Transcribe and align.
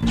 Fala 0.00 0.08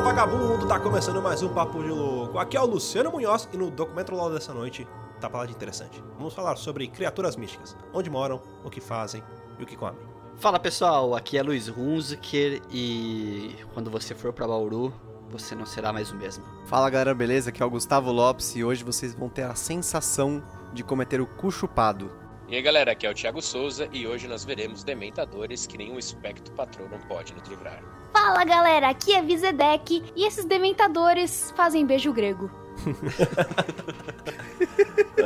vagabundo, 0.00 0.66
tá 0.66 0.80
começando 0.80 1.20
mais 1.20 1.42
um 1.42 1.50
Papo 1.50 1.82
de 1.82 1.90
Louco. 1.90 2.38
Aqui 2.38 2.56
é 2.56 2.60
o 2.60 2.64
Luciano 2.64 3.12
Munhoz 3.12 3.46
e 3.52 3.58
no 3.58 3.70
Documento 3.70 4.14
LOL 4.14 4.30
dessa 4.30 4.54
noite 4.54 4.88
tá 5.20 5.28
pra 5.28 5.40
lá 5.40 5.46
de 5.46 5.52
interessante. 5.52 6.02
Vamos 6.16 6.34
falar 6.34 6.56
sobre 6.56 6.86
criaturas 6.88 7.36
místicas, 7.36 7.76
onde 7.92 8.10
moram, 8.10 8.42
o 8.64 8.70
que 8.70 8.80
fazem 8.80 9.22
e 9.58 9.62
o 9.62 9.66
que 9.66 9.76
comem. 9.76 9.98
Fala 10.36 10.58
pessoal, 10.58 11.14
aqui 11.14 11.38
é 11.38 11.42
Luiz 11.42 11.68
Hunziker 11.68 12.60
e 12.70 13.56
quando 13.72 13.90
você 13.90 14.14
for 14.14 14.32
pra 14.32 14.46
Bauru, 14.46 14.92
você 15.30 15.54
não 15.54 15.64
será 15.64 15.92
mais 15.92 16.12
o 16.12 16.16
mesmo. 16.16 16.44
Fala 16.66 16.90
galera, 16.90 17.14
beleza? 17.14 17.48
Aqui 17.48 17.62
é 17.62 17.66
o 17.66 17.70
Gustavo 17.70 18.12
Lopes 18.12 18.54
e 18.54 18.62
hoje 18.62 18.84
vocês 18.84 19.14
vão 19.14 19.28
ter 19.28 19.44
a 19.44 19.54
sensação 19.54 20.42
de 20.74 20.84
cometer 20.84 21.20
o 21.20 21.26
cu 21.26 21.50
chupado. 21.50 22.10
E 22.48 22.54
aí 22.54 22.62
galera, 22.62 22.92
aqui 22.92 23.06
é 23.06 23.10
o 23.10 23.14
Thiago 23.14 23.40
Souza 23.40 23.88
e 23.92 24.06
hoje 24.06 24.28
nós 24.28 24.44
veremos 24.44 24.84
dementadores 24.84 25.66
que 25.66 25.78
nenhum 25.78 25.98
espectro 25.98 26.54
patrão 26.54 26.86
não 26.88 26.98
pode 27.00 27.34
nos 27.34 27.48
livrar. 27.48 27.82
Fala 28.12 28.44
galera, 28.44 28.88
aqui 28.88 29.14
é 29.14 29.22
Vizedek 29.22 30.12
e 30.14 30.26
esses 30.26 30.44
dementadores 30.44 31.52
fazem 31.56 31.84
beijo 31.86 32.12
grego. 32.12 32.50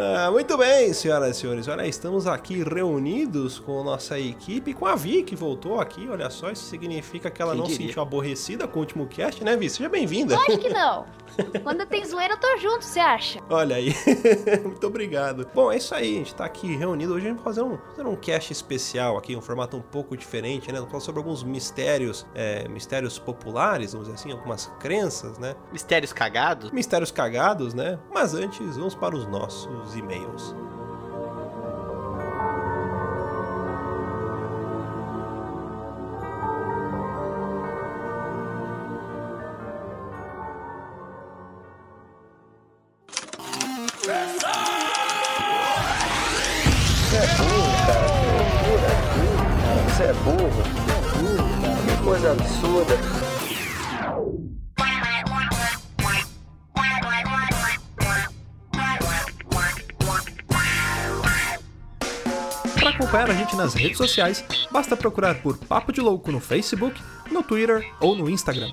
Ah, 0.02 0.30
muito 0.30 0.56
bem, 0.56 0.92
senhoras 0.94 1.36
e 1.36 1.40
senhores. 1.40 1.68
Olha, 1.68 1.86
estamos 1.86 2.26
aqui 2.26 2.62
reunidos 2.62 3.58
com 3.58 3.82
nossa 3.84 4.18
equipe, 4.18 4.72
com 4.72 4.86
a 4.86 4.96
Vi 4.96 5.22
que 5.22 5.36
voltou 5.36 5.78
aqui. 5.78 6.08
Olha 6.08 6.30
só, 6.30 6.50
isso 6.50 6.64
significa 6.64 7.30
que 7.30 7.42
ela 7.42 7.52
Quem 7.52 7.60
não 7.60 7.68
se 7.68 7.76
sentiu 7.76 8.00
aborrecida 8.00 8.66
com 8.66 8.78
o 8.78 8.80
último 8.80 9.06
cast, 9.06 9.44
né, 9.44 9.56
Vi? 9.56 9.68
Seja 9.68 9.88
bem-vinda. 9.88 10.36
Lógico 10.36 10.58
que 10.58 10.68
não. 10.70 11.04
Quando 11.62 11.86
tem 11.86 12.04
zoeira, 12.04 12.34
eu 12.34 12.38
tô 12.38 12.58
junto, 12.58 12.84
você 12.84 13.00
acha? 13.00 13.40
Olha 13.48 13.76
aí, 13.76 13.94
muito 14.62 14.86
obrigado. 14.86 15.48
Bom, 15.54 15.70
é 15.70 15.76
isso 15.76 15.94
aí, 15.94 16.16
a 16.16 16.18
gente 16.18 16.34
tá 16.34 16.44
aqui 16.44 16.76
reunido 16.76 17.14
hoje, 17.14 17.26
a 17.26 17.28
gente 17.28 17.36
vai 17.36 17.44
fazer 17.44 17.62
um, 17.62 17.78
fazer 17.94 18.06
um 18.06 18.16
cast 18.16 18.52
especial 18.52 19.16
aqui, 19.16 19.36
um 19.36 19.40
formato 19.40 19.76
um 19.76 19.82
pouco 19.82 20.16
diferente, 20.16 20.72
né? 20.72 20.78
Vamos 20.78 20.90
falar 20.90 21.02
sobre 21.02 21.20
alguns 21.20 21.42
mistérios, 21.42 22.26
é, 22.34 22.66
mistérios 22.68 23.18
populares, 23.18 23.92
vamos 23.92 24.08
dizer 24.08 24.20
assim, 24.20 24.32
algumas 24.32 24.66
crenças, 24.80 25.38
né? 25.38 25.54
Mistérios 25.72 26.12
cagados? 26.12 26.70
Mistérios 26.70 27.10
cagados, 27.10 27.39
né? 27.72 27.98
Mas 28.12 28.34
antes, 28.34 28.76
vamos 28.76 28.94
para 28.94 29.16
os 29.16 29.26
nossos 29.26 29.96
e-mails. 29.96 30.54
É 52.22 52.32
absurda. 52.32 53.09
Nas 63.60 63.74
redes 63.74 63.98
sociais, 63.98 64.42
basta 64.70 64.96
procurar 64.96 65.42
por 65.42 65.58
Papo 65.58 65.92
de 65.92 66.00
Louco 66.00 66.32
no 66.32 66.40
Facebook, 66.40 66.94
no 67.30 67.42
Twitter 67.42 67.86
ou 68.00 68.16
no 68.16 68.28
Instagram. 68.30 68.72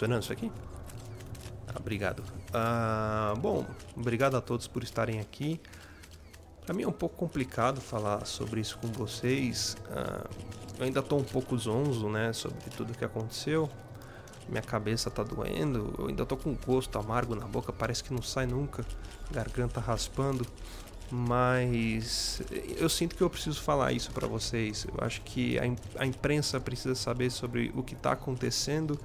funcionando 0.00 0.22
isso 0.22 0.32
aqui? 0.32 0.50
Ah, 1.68 1.74
obrigado. 1.78 2.22
Ah, 2.54 3.34
bom, 3.38 3.66
obrigado 3.94 4.34
a 4.34 4.40
todos 4.40 4.66
por 4.66 4.82
estarem 4.82 5.20
aqui. 5.20 5.60
Pra 6.64 6.74
mim 6.74 6.84
é 6.84 6.88
um 6.88 6.92
pouco 6.92 7.16
complicado 7.16 7.80
falar 7.82 8.24
sobre 8.24 8.60
isso 8.60 8.78
com 8.78 8.88
vocês. 8.88 9.76
Ah, 9.90 10.26
eu 10.78 10.86
ainda 10.86 11.02
tô 11.02 11.16
um 11.16 11.24
pouco 11.24 11.56
zonzo, 11.58 12.08
né, 12.08 12.32
sobre 12.32 12.58
tudo 12.74 12.96
que 12.96 13.04
aconteceu. 13.04 13.68
Minha 14.48 14.62
cabeça 14.62 15.10
tá 15.10 15.22
doendo, 15.22 15.94
eu 15.98 16.06
ainda 16.08 16.24
tô 16.24 16.36
com 16.36 16.54
gosto 16.54 16.98
amargo 16.98 17.34
na 17.36 17.46
boca, 17.46 17.70
parece 17.70 18.02
que 18.02 18.12
não 18.12 18.22
sai 18.22 18.46
nunca. 18.46 18.84
Garganta 19.30 19.80
raspando. 19.80 20.46
Mas 21.12 22.40
eu 22.78 22.88
sinto 22.88 23.16
que 23.16 23.22
eu 23.22 23.28
preciso 23.28 23.60
falar 23.60 23.92
isso 23.92 24.12
pra 24.12 24.28
vocês. 24.28 24.86
Eu 24.86 25.04
acho 25.04 25.20
que 25.22 25.58
a, 25.58 25.66
im- 25.66 25.76
a 25.98 26.06
imprensa 26.06 26.58
precisa 26.60 26.94
saber 26.94 27.30
sobre 27.30 27.70
o 27.74 27.82
que 27.82 27.96
tá 27.96 28.12
acontecendo 28.12 28.98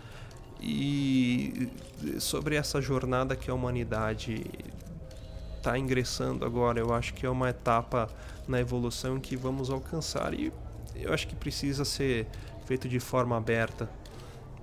e 0.62 1.70
sobre 2.20 2.56
essa 2.56 2.82
jornada 2.82 3.36
que 3.36 3.50
a 3.50 3.54
humanidade 3.54 4.46
está 5.58 5.78
ingressando 5.78 6.46
agora. 6.46 6.80
Eu 6.80 6.94
acho 6.94 7.14
que 7.14 7.26
é 7.26 7.30
uma 7.30 7.50
etapa 7.50 8.10
na 8.48 8.60
evolução 8.60 9.20
que 9.20 9.36
vamos 9.36 9.70
alcançar 9.70 10.34
e 10.34 10.52
eu 10.96 11.14
acho 11.14 11.28
que 11.28 11.36
precisa 11.36 11.84
ser 11.84 12.28
feito 12.66 12.88
de 12.88 13.00
forma 13.00 13.36
aberta. 13.36 13.90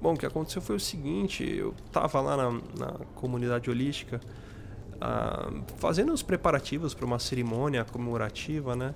Bom, 0.01 0.15
o 0.15 0.17
que 0.17 0.27
aconteceu 0.27 0.63
foi 0.63 0.77
o 0.77 0.81
seguinte: 0.81 1.45
eu 1.45 1.75
estava 1.87 2.21
lá 2.21 2.37
na, 2.37 2.51
na 2.79 2.93
comunidade 3.15 3.71
holística 3.71 4.21
ah, 5.01 5.51
fazendo 5.79 6.13
os 6.13 6.23
preparativos 6.23 6.95
para 6.95 7.05
uma 7.05 7.19
cerimônia 7.19 7.85
comemorativa, 7.85 8.77
né? 8.77 8.95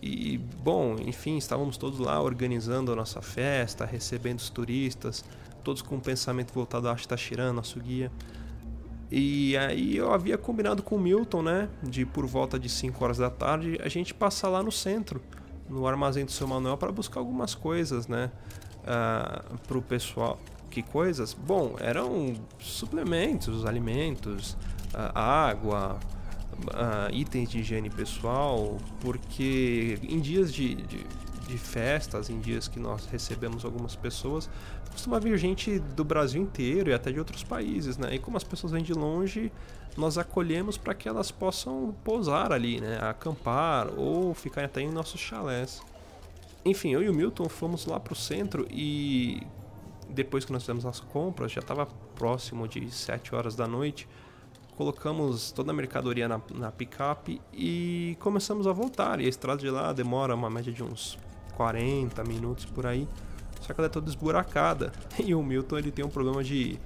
E, 0.00 0.38
bom, 0.38 0.96
enfim, 0.98 1.36
estávamos 1.36 1.76
todos 1.76 2.00
lá 2.00 2.20
organizando 2.20 2.92
a 2.92 2.96
nossa 2.96 3.22
festa, 3.22 3.84
recebendo 3.84 4.40
os 4.40 4.50
turistas, 4.50 5.24
todos 5.62 5.82
com 5.82 5.96
o 5.96 6.00
pensamento 6.00 6.52
voltado 6.52 6.88
a 6.88 6.92
Ashtashiran, 6.92 7.52
nosso 7.52 7.78
guia. 7.80 8.10
E 9.10 9.56
aí 9.58 9.96
eu 9.96 10.10
havia 10.10 10.38
combinado 10.38 10.82
com 10.82 10.96
o 10.96 10.98
Milton, 10.98 11.42
né? 11.42 11.68
De 11.82 12.06
por 12.06 12.26
volta 12.26 12.58
de 12.58 12.68
5 12.68 13.04
horas 13.04 13.18
da 13.18 13.28
tarde 13.28 13.78
a 13.82 13.88
gente 13.88 14.14
passar 14.14 14.48
lá 14.48 14.62
no 14.62 14.72
centro, 14.72 15.20
no 15.68 15.86
armazém 15.86 16.24
do 16.24 16.32
seu 16.32 16.48
Manuel, 16.48 16.78
para 16.78 16.90
buscar 16.90 17.20
algumas 17.20 17.54
coisas, 17.54 18.08
né? 18.08 18.30
Ah, 18.86 19.44
pro 19.68 19.82
pessoal. 19.82 20.38
Que 20.70 20.82
coisas? 20.82 21.34
Bom, 21.34 21.76
eram 21.78 22.34
suplementos, 22.58 23.66
alimentos, 23.66 24.56
ah, 24.94 25.48
água, 25.48 26.00
ah, 26.72 27.08
itens 27.12 27.50
de 27.50 27.58
higiene 27.58 27.90
pessoal, 27.90 28.78
porque 29.00 29.98
em 30.02 30.20
dias 30.20 30.52
de, 30.52 30.74
de, 30.74 31.04
de 31.46 31.58
festas, 31.58 32.30
em 32.30 32.40
dias 32.40 32.68
que 32.68 32.78
nós 32.78 33.06
recebemos 33.06 33.64
algumas 33.64 33.94
pessoas, 33.96 34.48
costuma 34.90 35.18
vir 35.18 35.36
gente 35.38 35.78
do 35.78 36.04
Brasil 36.04 36.42
inteiro 36.42 36.90
e 36.90 36.94
até 36.94 37.10
de 37.10 37.18
outros 37.18 37.42
países, 37.42 37.96
né? 37.98 38.14
E 38.14 38.18
como 38.18 38.36
as 38.36 38.44
pessoas 38.44 38.72
vêm 38.72 38.82
de 38.82 38.92
longe, 38.92 39.52
nós 39.96 40.18
acolhemos 40.18 40.76
para 40.76 40.94
que 40.94 41.08
elas 41.08 41.30
possam 41.30 41.94
pousar 42.04 42.52
ali, 42.52 42.80
né? 42.80 42.98
Acampar 43.02 43.88
ou 43.96 44.34
ficar 44.34 44.64
até 44.64 44.80
em 44.80 44.90
nossos 44.90 45.20
chalés. 45.20 45.82
Enfim, 46.64 46.92
eu 46.92 47.02
e 47.02 47.08
o 47.08 47.14
Milton 47.14 47.48
fomos 47.48 47.86
lá 47.86 47.98
pro 47.98 48.14
centro 48.14 48.66
e 48.70 49.42
depois 50.08 50.44
que 50.44 50.52
nós 50.52 50.62
fizemos 50.62 50.86
as 50.86 51.00
compras, 51.00 51.52
já 51.52 51.60
estava 51.60 51.86
próximo 52.14 52.68
de 52.68 52.90
7 52.90 53.34
horas 53.34 53.56
da 53.56 53.66
noite. 53.66 54.08
Colocamos 54.76 55.52
toda 55.52 55.70
a 55.70 55.74
mercadoria 55.74 56.28
na, 56.28 56.40
na 56.54 56.70
picape 56.70 57.40
e 57.52 58.16
começamos 58.20 58.66
a 58.66 58.72
voltar. 58.72 59.20
E 59.20 59.26
a 59.26 59.28
estrada 59.28 59.60
de 59.60 59.70
lá 59.70 59.92
demora 59.92 60.34
uma 60.34 60.48
média 60.48 60.72
de 60.72 60.82
uns 60.82 61.18
40 61.62 62.24
minutos 62.24 62.64
por 62.64 62.86
aí. 62.86 63.06
Só 63.60 63.72
que 63.72 63.80
ela 63.80 63.86
é 63.86 63.90
toda 63.90 64.08
esburacada. 64.08 64.92
E 65.24 65.32
o 65.34 65.42
Milton 65.42 65.78
ele 65.78 65.92
tem 65.92 66.04
um 66.04 66.08
problema 66.08 66.42
de. 66.42 66.78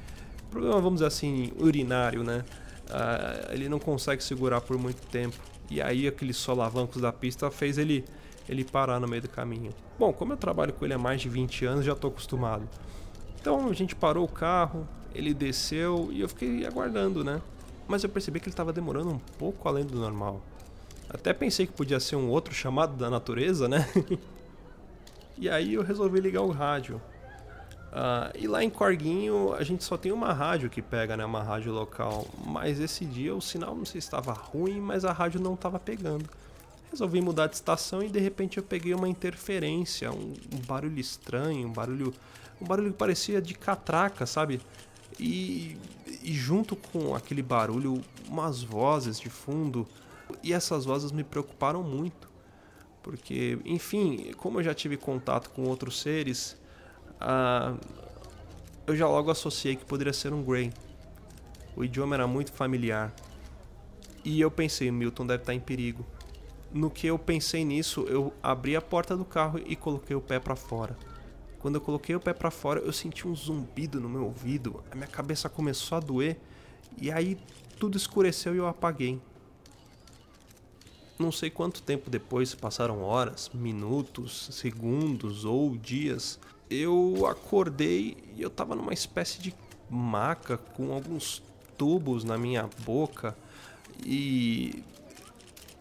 Problema, 0.50 0.74
vamos 0.76 0.94
dizer 0.94 1.06
assim, 1.06 1.52
urinário, 1.58 2.22
né? 2.22 2.44
Uh, 2.88 3.52
ele 3.52 3.68
não 3.68 3.78
consegue 3.78 4.22
segurar 4.22 4.60
por 4.60 4.76
muito 4.78 5.00
tempo. 5.08 5.36
E 5.70 5.80
aí 5.80 6.06
aqueles 6.06 6.36
solavancos 6.36 7.00
da 7.00 7.12
pista 7.12 7.50
fez 7.50 7.78
ele, 7.78 8.04
ele 8.48 8.64
parar 8.64 9.00
no 9.00 9.08
meio 9.08 9.22
do 9.22 9.28
caminho. 9.28 9.72
Bom, 9.98 10.12
como 10.12 10.34
eu 10.34 10.36
trabalho 10.36 10.72
com 10.72 10.84
ele 10.84 10.94
há 10.94 10.98
mais 10.98 11.20
de 11.20 11.28
20 11.28 11.64
anos, 11.64 11.84
já 11.84 11.92
estou 11.92 12.10
acostumado. 12.10 12.68
Então 13.40 13.68
a 13.68 13.72
gente 13.72 13.96
parou 13.96 14.24
o 14.24 14.28
carro, 14.28 14.86
ele 15.14 15.32
desceu 15.32 16.10
e 16.12 16.20
eu 16.20 16.28
fiquei 16.28 16.64
aguardando, 16.66 17.24
né? 17.24 17.40
Mas 17.88 18.04
eu 18.04 18.10
percebi 18.10 18.38
que 18.38 18.46
ele 18.46 18.52
estava 18.52 18.72
demorando 18.72 19.10
um 19.10 19.18
pouco 19.38 19.68
além 19.68 19.84
do 19.84 19.98
normal. 19.98 20.40
Até 21.08 21.32
pensei 21.32 21.66
que 21.66 21.72
podia 21.72 21.98
ser 21.98 22.16
um 22.16 22.28
outro 22.28 22.54
chamado 22.54 22.96
da 22.96 23.08
natureza, 23.08 23.68
né? 23.68 23.88
e 25.38 25.48
aí 25.48 25.74
eu 25.74 25.82
resolvi 25.82 26.20
ligar 26.20 26.42
o 26.42 26.50
rádio. 26.50 27.00
Uh, 27.92 28.28
e 28.34 28.46
lá 28.46 28.62
em 28.62 28.68
Corguinho 28.68 29.54
a 29.54 29.62
gente 29.62 29.82
só 29.82 29.96
tem 29.96 30.12
uma 30.12 30.32
rádio 30.32 30.68
que 30.68 30.82
pega, 30.82 31.16
né? 31.16 31.24
Uma 31.24 31.42
rádio 31.42 31.72
local. 31.72 32.26
Mas 32.44 32.80
esse 32.80 33.04
dia 33.04 33.34
o 33.34 33.40
sinal 33.40 33.74
não 33.74 33.84
sei 33.84 34.00
se 34.00 34.06
estava 34.06 34.32
ruim, 34.32 34.80
mas 34.80 35.04
a 35.04 35.12
rádio 35.12 35.40
não 35.40 35.54
estava 35.54 35.78
pegando. 35.78 36.28
Resolvi 36.90 37.20
mudar 37.20 37.46
de 37.46 37.54
estação 37.54 38.02
e 38.02 38.08
de 38.08 38.18
repente 38.18 38.58
eu 38.58 38.62
peguei 38.62 38.94
uma 38.94 39.08
interferência, 39.08 40.10
um, 40.10 40.34
um 40.52 40.58
barulho 40.66 40.98
estranho, 40.98 41.68
um 41.68 41.72
barulho, 41.72 42.14
um 42.60 42.66
barulho 42.66 42.92
que 42.92 42.98
parecia 42.98 43.40
de 43.40 43.54
catraca, 43.54 44.26
sabe? 44.26 44.60
E, 45.18 45.76
e 46.22 46.32
junto 46.32 46.76
com 46.76 47.14
aquele 47.14 47.42
barulho, 47.42 48.02
umas 48.28 48.62
vozes 48.62 49.18
de 49.18 49.30
fundo. 49.30 49.86
E 50.42 50.52
essas 50.52 50.84
vozes 50.84 51.12
me 51.12 51.24
preocuparam 51.24 51.82
muito. 51.82 52.28
Porque, 53.06 53.56
enfim, 53.64 54.32
como 54.36 54.58
eu 54.58 54.64
já 54.64 54.74
tive 54.74 54.96
contato 54.96 55.50
com 55.50 55.62
outros 55.62 56.00
seres, 56.00 56.56
ah, 57.20 57.76
eu 58.84 58.96
já 58.96 59.06
logo 59.06 59.30
associei 59.30 59.76
que 59.76 59.84
poderia 59.84 60.12
ser 60.12 60.32
um 60.32 60.42
Grey. 60.42 60.72
O 61.76 61.84
idioma 61.84 62.16
era 62.16 62.26
muito 62.26 62.50
familiar. 62.50 63.14
E 64.24 64.40
eu 64.40 64.50
pensei, 64.50 64.90
Milton 64.90 65.24
deve 65.24 65.44
estar 65.44 65.54
em 65.54 65.60
perigo. 65.60 66.04
No 66.72 66.90
que 66.90 67.06
eu 67.06 67.16
pensei 67.16 67.64
nisso, 67.64 68.04
eu 68.08 68.34
abri 68.42 68.74
a 68.74 68.82
porta 68.82 69.16
do 69.16 69.24
carro 69.24 69.60
e 69.64 69.76
coloquei 69.76 70.16
o 70.16 70.20
pé 70.20 70.40
para 70.40 70.56
fora. 70.56 70.98
Quando 71.60 71.76
eu 71.76 71.80
coloquei 71.80 72.16
o 72.16 72.20
pé 72.20 72.34
para 72.34 72.50
fora, 72.50 72.80
eu 72.80 72.92
senti 72.92 73.28
um 73.28 73.36
zumbido 73.36 74.00
no 74.00 74.08
meu 74.08 74.24
ouvido, 74.24 74.82
a 74.90 74.96
minha 74.96 75.06
cabeça 75.06 75.48
começou 75.48 75.96
a 75.96 76.00
doer 76.00 76.36
e 77.00 77.08
aí 77.12 77.38
tudo 77.78 77.96
escureceu 77.96 78.52
e 78.52 78.58
eu 78.58 78.66
apaguei. 78.66 79.20
Não 81.18 81.32
sei 81.32 81.48
quanto 81.48 81.82
tempo 81.82 82.10
depois, 82.10 82.54
passaram 82.54 83.02
horas, 83.02 83.50
minutos, 83.54 84.50
segundos 84.52 85.44
ou 85.46 85.76
dias, 85.76 86.38
eu 86.68 87.26
acordei 87.26 88.16
e 88.36 88.42
eu 88.42 88.50
tava 88.50 88.74
numa 88.74 88.92
espécie 88.92 89.40
de 89.40 89.54
maca 89.88 90.58
com 90.58 90.92
alguns 90.92 91.42
tubos 91.78 92.24
na 92.24 92.36
minha 92.36 92.68
boca 92.84 93.36
e 94.04 94.82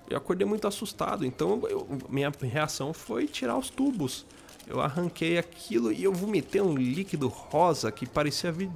eu 0.10 0.18
acordei 0.18 0.48
muito 0.48 0.68
assustado. 0.68 1.26
Então 1.26 1.62
eu, 1.68 1.88
minha 2.10 2.32
reação 2.42 2.94
foi 2.94 3.28
tirar 3.28 3.58
os 3.58 3.70
tubos. 3.70 4.26
Eu 4.68 4.80
arranquei 4.80 5.38
aquilo 5.38 5.92
e 5.92 6.04
eu 6.04 6.14
vomitei 6.14 6.62
um 6.62 6.76
líquido 6.76 7.28
rosa 7.28 7.92
que 7.92 8.06
parecia 8.06 8.52
vir 8.52 8.70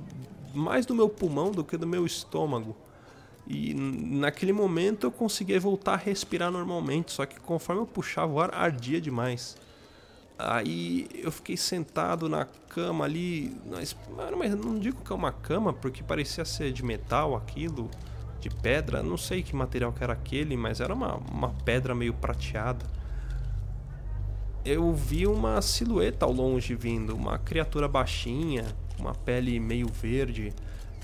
mais 0.54 0.86
do 0.86 0.94
meu 0.94 1.08
pulmão 1.08 1.52
do 1.52 1.64
que 1.64 1.78
do 1.78 1.88
meu 1.88 2.06
estômago. 2.06 2.76
E 3.50 3.74
naquele 3.74 4.54
momento 4.54 5.08
eu 5.08 5.12
conseguia 5.12 5.60
voltar 5.60 5.94
a 5.94 5.98
respirar 5.98 6.52
normalmente, 6.52 7.12
só 7.12 7.26
que 7.26 7.40
conforme 7.40 7.82
eu 7.82 7.88
puxava 7.88 8.32
o 8.32 8.40
ar 8.40 8.54
ardia 8.54 9.02
demais. 9.02 9.58
Aí 10.38 11.08
eu 11.16 11.32
fiquei 11.32 11.58
sentado 11.58 12.30
na 12.30 12.46
cama 12.46 13.06
ali, 13.06 13.58
mas 14.38 14.56
não 14.56 14.78
digo 14.78 15.04
que 15.04 15.12
é 15.12 15.16
uma 15.16 15.32
cama 15.32 15.74
porque 15.74 16.04
parecia 16.04 16.46
ser 16.46 16.72
de 16.72 16.86
metal 16.86 17.36
aquilo, 17.36 17.90
de 18.40 18.52
pedra, 18.52 19.02
não 19.02 19.18
sei 19.18 19.42
que 19.42 19.56
material 19.56 19.92
que 19.92 20.04
era 20.04 20.14
aquele, 20.14 20.56
mas 20.56 20.80
era 20.80 20.94
uma, 20.94 21.16
uma 21.16 21.50
pedra 21.66 21.96
meio 21.96 22.14
prateada. 22.14 22.86
Eu 24.64 24.94
vi 24.94 25.26
uma 25.26 25.60
silhueta 25.60 26.24
ao 26.24 26.32
longe 26.32 26.76
vindo, 26.76 27.16
uma 27.16 27.40
criatura 27.40 27.88
baixinha, 27.88 28.64
uma 29.00 29.16
pele 29.16 29.60
meio 29.60 29.88
verde, 29.88 30.54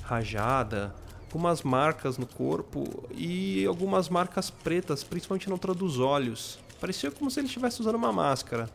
rajada, 0.04 0.94
umas 1.38 1.64
marcas 1.64 2.18
no 2.18 2.26
corpo 2.26 3.04
e 3.12 3.66
algumas 3.66 4.10
marcas 4.10 4.50
pretas, 4.50 5.04
principalmente 5.04 5.48
na 5.48 5.56
altura 5.56 5.74
dos 5.74 6.00
olhos. 6.00 6.60
Parecia 6.80 7.12
como 7.12 7.32
se 7.32 7.40
ele 7.40 7.48
estivesse 7.48 7.82
usando 7.82 7.96
uma 7.96 8.12
máscara 8.12 8.70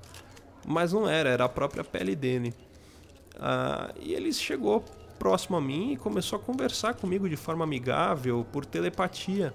mas 0.67 0.93
não 0.93 1.09
era, 1.09 1.29
era 1.29 1.45
a 1.45 1.49
própria 1.49 1.85
pele 1.85 2.15
dele. 2.15 2.55
Ah, 3.39 3.93
e 4.01 4.13
ele 4.15 4.33
chegou 4.33 4.85
próximo 5.19 5.57
a 5.57 5.61
mim 5.61 5.93
e 5.93 5.97
começou 5.97 6.39
a 6.39 6.43
conversar 6.43 6.95
comigo 6.95 7.29
de 7.29 7.37
forma 7.37 7.65
amigável, 7.65 8.47
por 8.53 8.65
telepatia. 8.65 9.53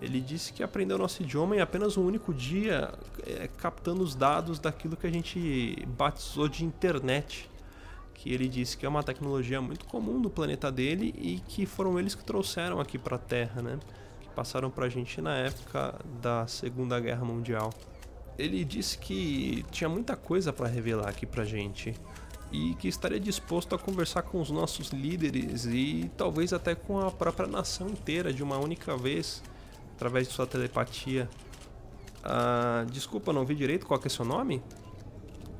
Ele 0.00 0.20
disse 0.20 0.52
que 0.52 0.62
aprendeu 0.62 0.96
nosso 0.96 1.22
idioma 1.22 1.56
em 1.56 1.60
apenas 1.60 1.96
um 1.96 2.06
único 2.06 2.32
dia, 2.32 2.92
é, 3.26 3.48
captando 3.58 4.02
os 4.02 4.14
dados 4.14 4.60
daquilo 4.60 4.96
que 4.96 5.06
a 5.06 5.10
gente 5.10 5.84
batizou 5.88 6.48
de 6.48 6.64
internet. 6.64 7.50
Que 8.18 8.32
ele 8.32 8.48
disse 8.48 8.76
que 8.76 8.84
é 8.84 8.88
uma 8.88 9.02
tecnologia 9.02 9.60
muito 9.60 9.84
comum 9.86 10.18
no 10.18 10.28
planeta 10.28 10.70
dele 10.70 11.14
e 11.16 11.40
que 11.48 11.64
foram 11.66 11.98
eles 11.98 12.14
que 12.14 12.24
trouxeram 12.24 12.80
aqui 12.80 12.98
para 12.98 13.16
a 13.16 13.18
Terra, 13.18 13.62
né? 13.62 13.78
Que 14.20 14.28
passaram 14.30 14.70
para 14.70 14.86
a 14.86 14.88
gente 14.88 15.20
na 15.20 15.36
época 15.36 15.94
da 16.20 16.46
Segunda 16.46 17.00
Guerra 17.00 17.24
Mundial 17.24 17.72
ele 18.38 18.64
disse 18.64 18.96
que 18.96 19.64
tinha 19.70 19.90
muita 19.90 20.16
coisa 20.16 20.52
para 20.52 20.68
revelar 20.68 21.08
aqui 21.08 21.26
pra 21.26 21.44
gente 21.44 21.94
e 22.52 22.74
que 22.76 22.88
estaria 22.88 23.18
disposto 23.18 23.74
a 23.74 23.78
conversar 23.78 24.22
com 24.22 24.40
os 24.40 24.50
nossos 24.50 24.88
líderes 24.90 25.66
e 25.66 26.10
talvez 26.16 26.52
até 26.52 26.74
com 26.74 27.00
a 27.00 27.10
própria 27.10 27.46
nação 27.46 27.88
inteira 27.88 28.32
de 28.32 28.42
uma 28.42 28.56
única 28.56 28.96
vez, 28.96 29.42
através 29.96 30.28
de 30.28 30.32
sua 30.32 30.46
telepatia. 30.46 31.28
Ah, 32.22 32.86
desculpa, 32.90 33.32
não 33.32 33.44
vi 33.44 33.54
direito 33.54 33.84
qual 33.84 34.00
é 34.02 34.08
seu 34.08 34.24
nome? 34.24 34.62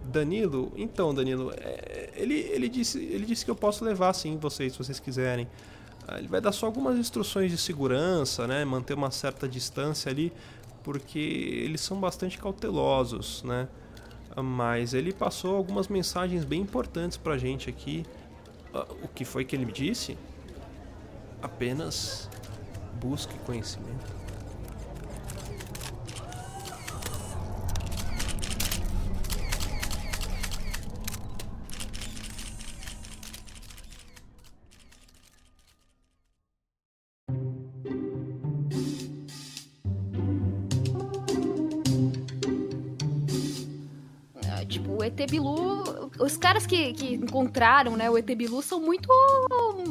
Danilo? 0.08 0.72
Então, 0.76 1.14
Danilo, 1.14 1.52
é, 1.56 2.10
ele, 2.16 2.34
ele, 2.34 2.68
disse, 2.68 2.98
ele 2.98 3.26
disse 3.26 3.44
que 3.44 3.50
eu 3.50 3.54
posso 3.54 3.84
levar 3.84 4.12
sim 4.14 4.36
vocês, 4.38 4.72
se 4.72 4.78
vocês 4.78 4.98
quiserem. 4.98 5.46
Ah, 6.06 6.18
ele 6.18 6.28
vai 6.28 6.40
dar 6.40 6.52
só 6.52 6.66
algumas 6.66 6.96
instruções 6.96 7.50
de 7.50 7.58
segurança, 7.58 8.46
né? 8.46 8.64
Manter 8.64 8.94
uma 8.94 9.10
certa 9.10 9.46
distância 9.46 10.10
ali, 10.10 10.32
porque 10.82 11.18
eles 11.18 11.80
são 11.80 12.00
bastante 12.00 12.38
cautelosos, 12.38 13.42
né? 13.42 13.68
Mas 14.36 14.94
ele 14.94 15.12
passou 15.12 15.54
algumas 15.54 15.88
mensagens 15.88 16.44
bem 16.44 16.60
importantes 16.60 17.18
pra 17.18 17.36
gente 17.36 17.68
aqui. 17.68 18.04
Ah, 18.72 18.86
o 19.02 19.08
que 19.08 19.24
foi 19.24 19.44
que 19.44 19.54
ele 19.54 19.66
me 19.66 19.72
disse? 19.72 20.16
Apenas 21.42 22.28
busque 22.98 23.38
conhecimento. 23.40 24.17
ET 45.08 45.30
Bilu, 45.30 46.10
os 46.18 46.36
caras 46.36 46.66
que, 46.66 46.92
que 46.92 47.14
encontraram, 47.14 47.96
né, 47.96 48.08
o 48.08 48.16
ET 48.16 48.26
Bilu 48.26 48.62
são 48.62 48.80
muito, 48.80 49.08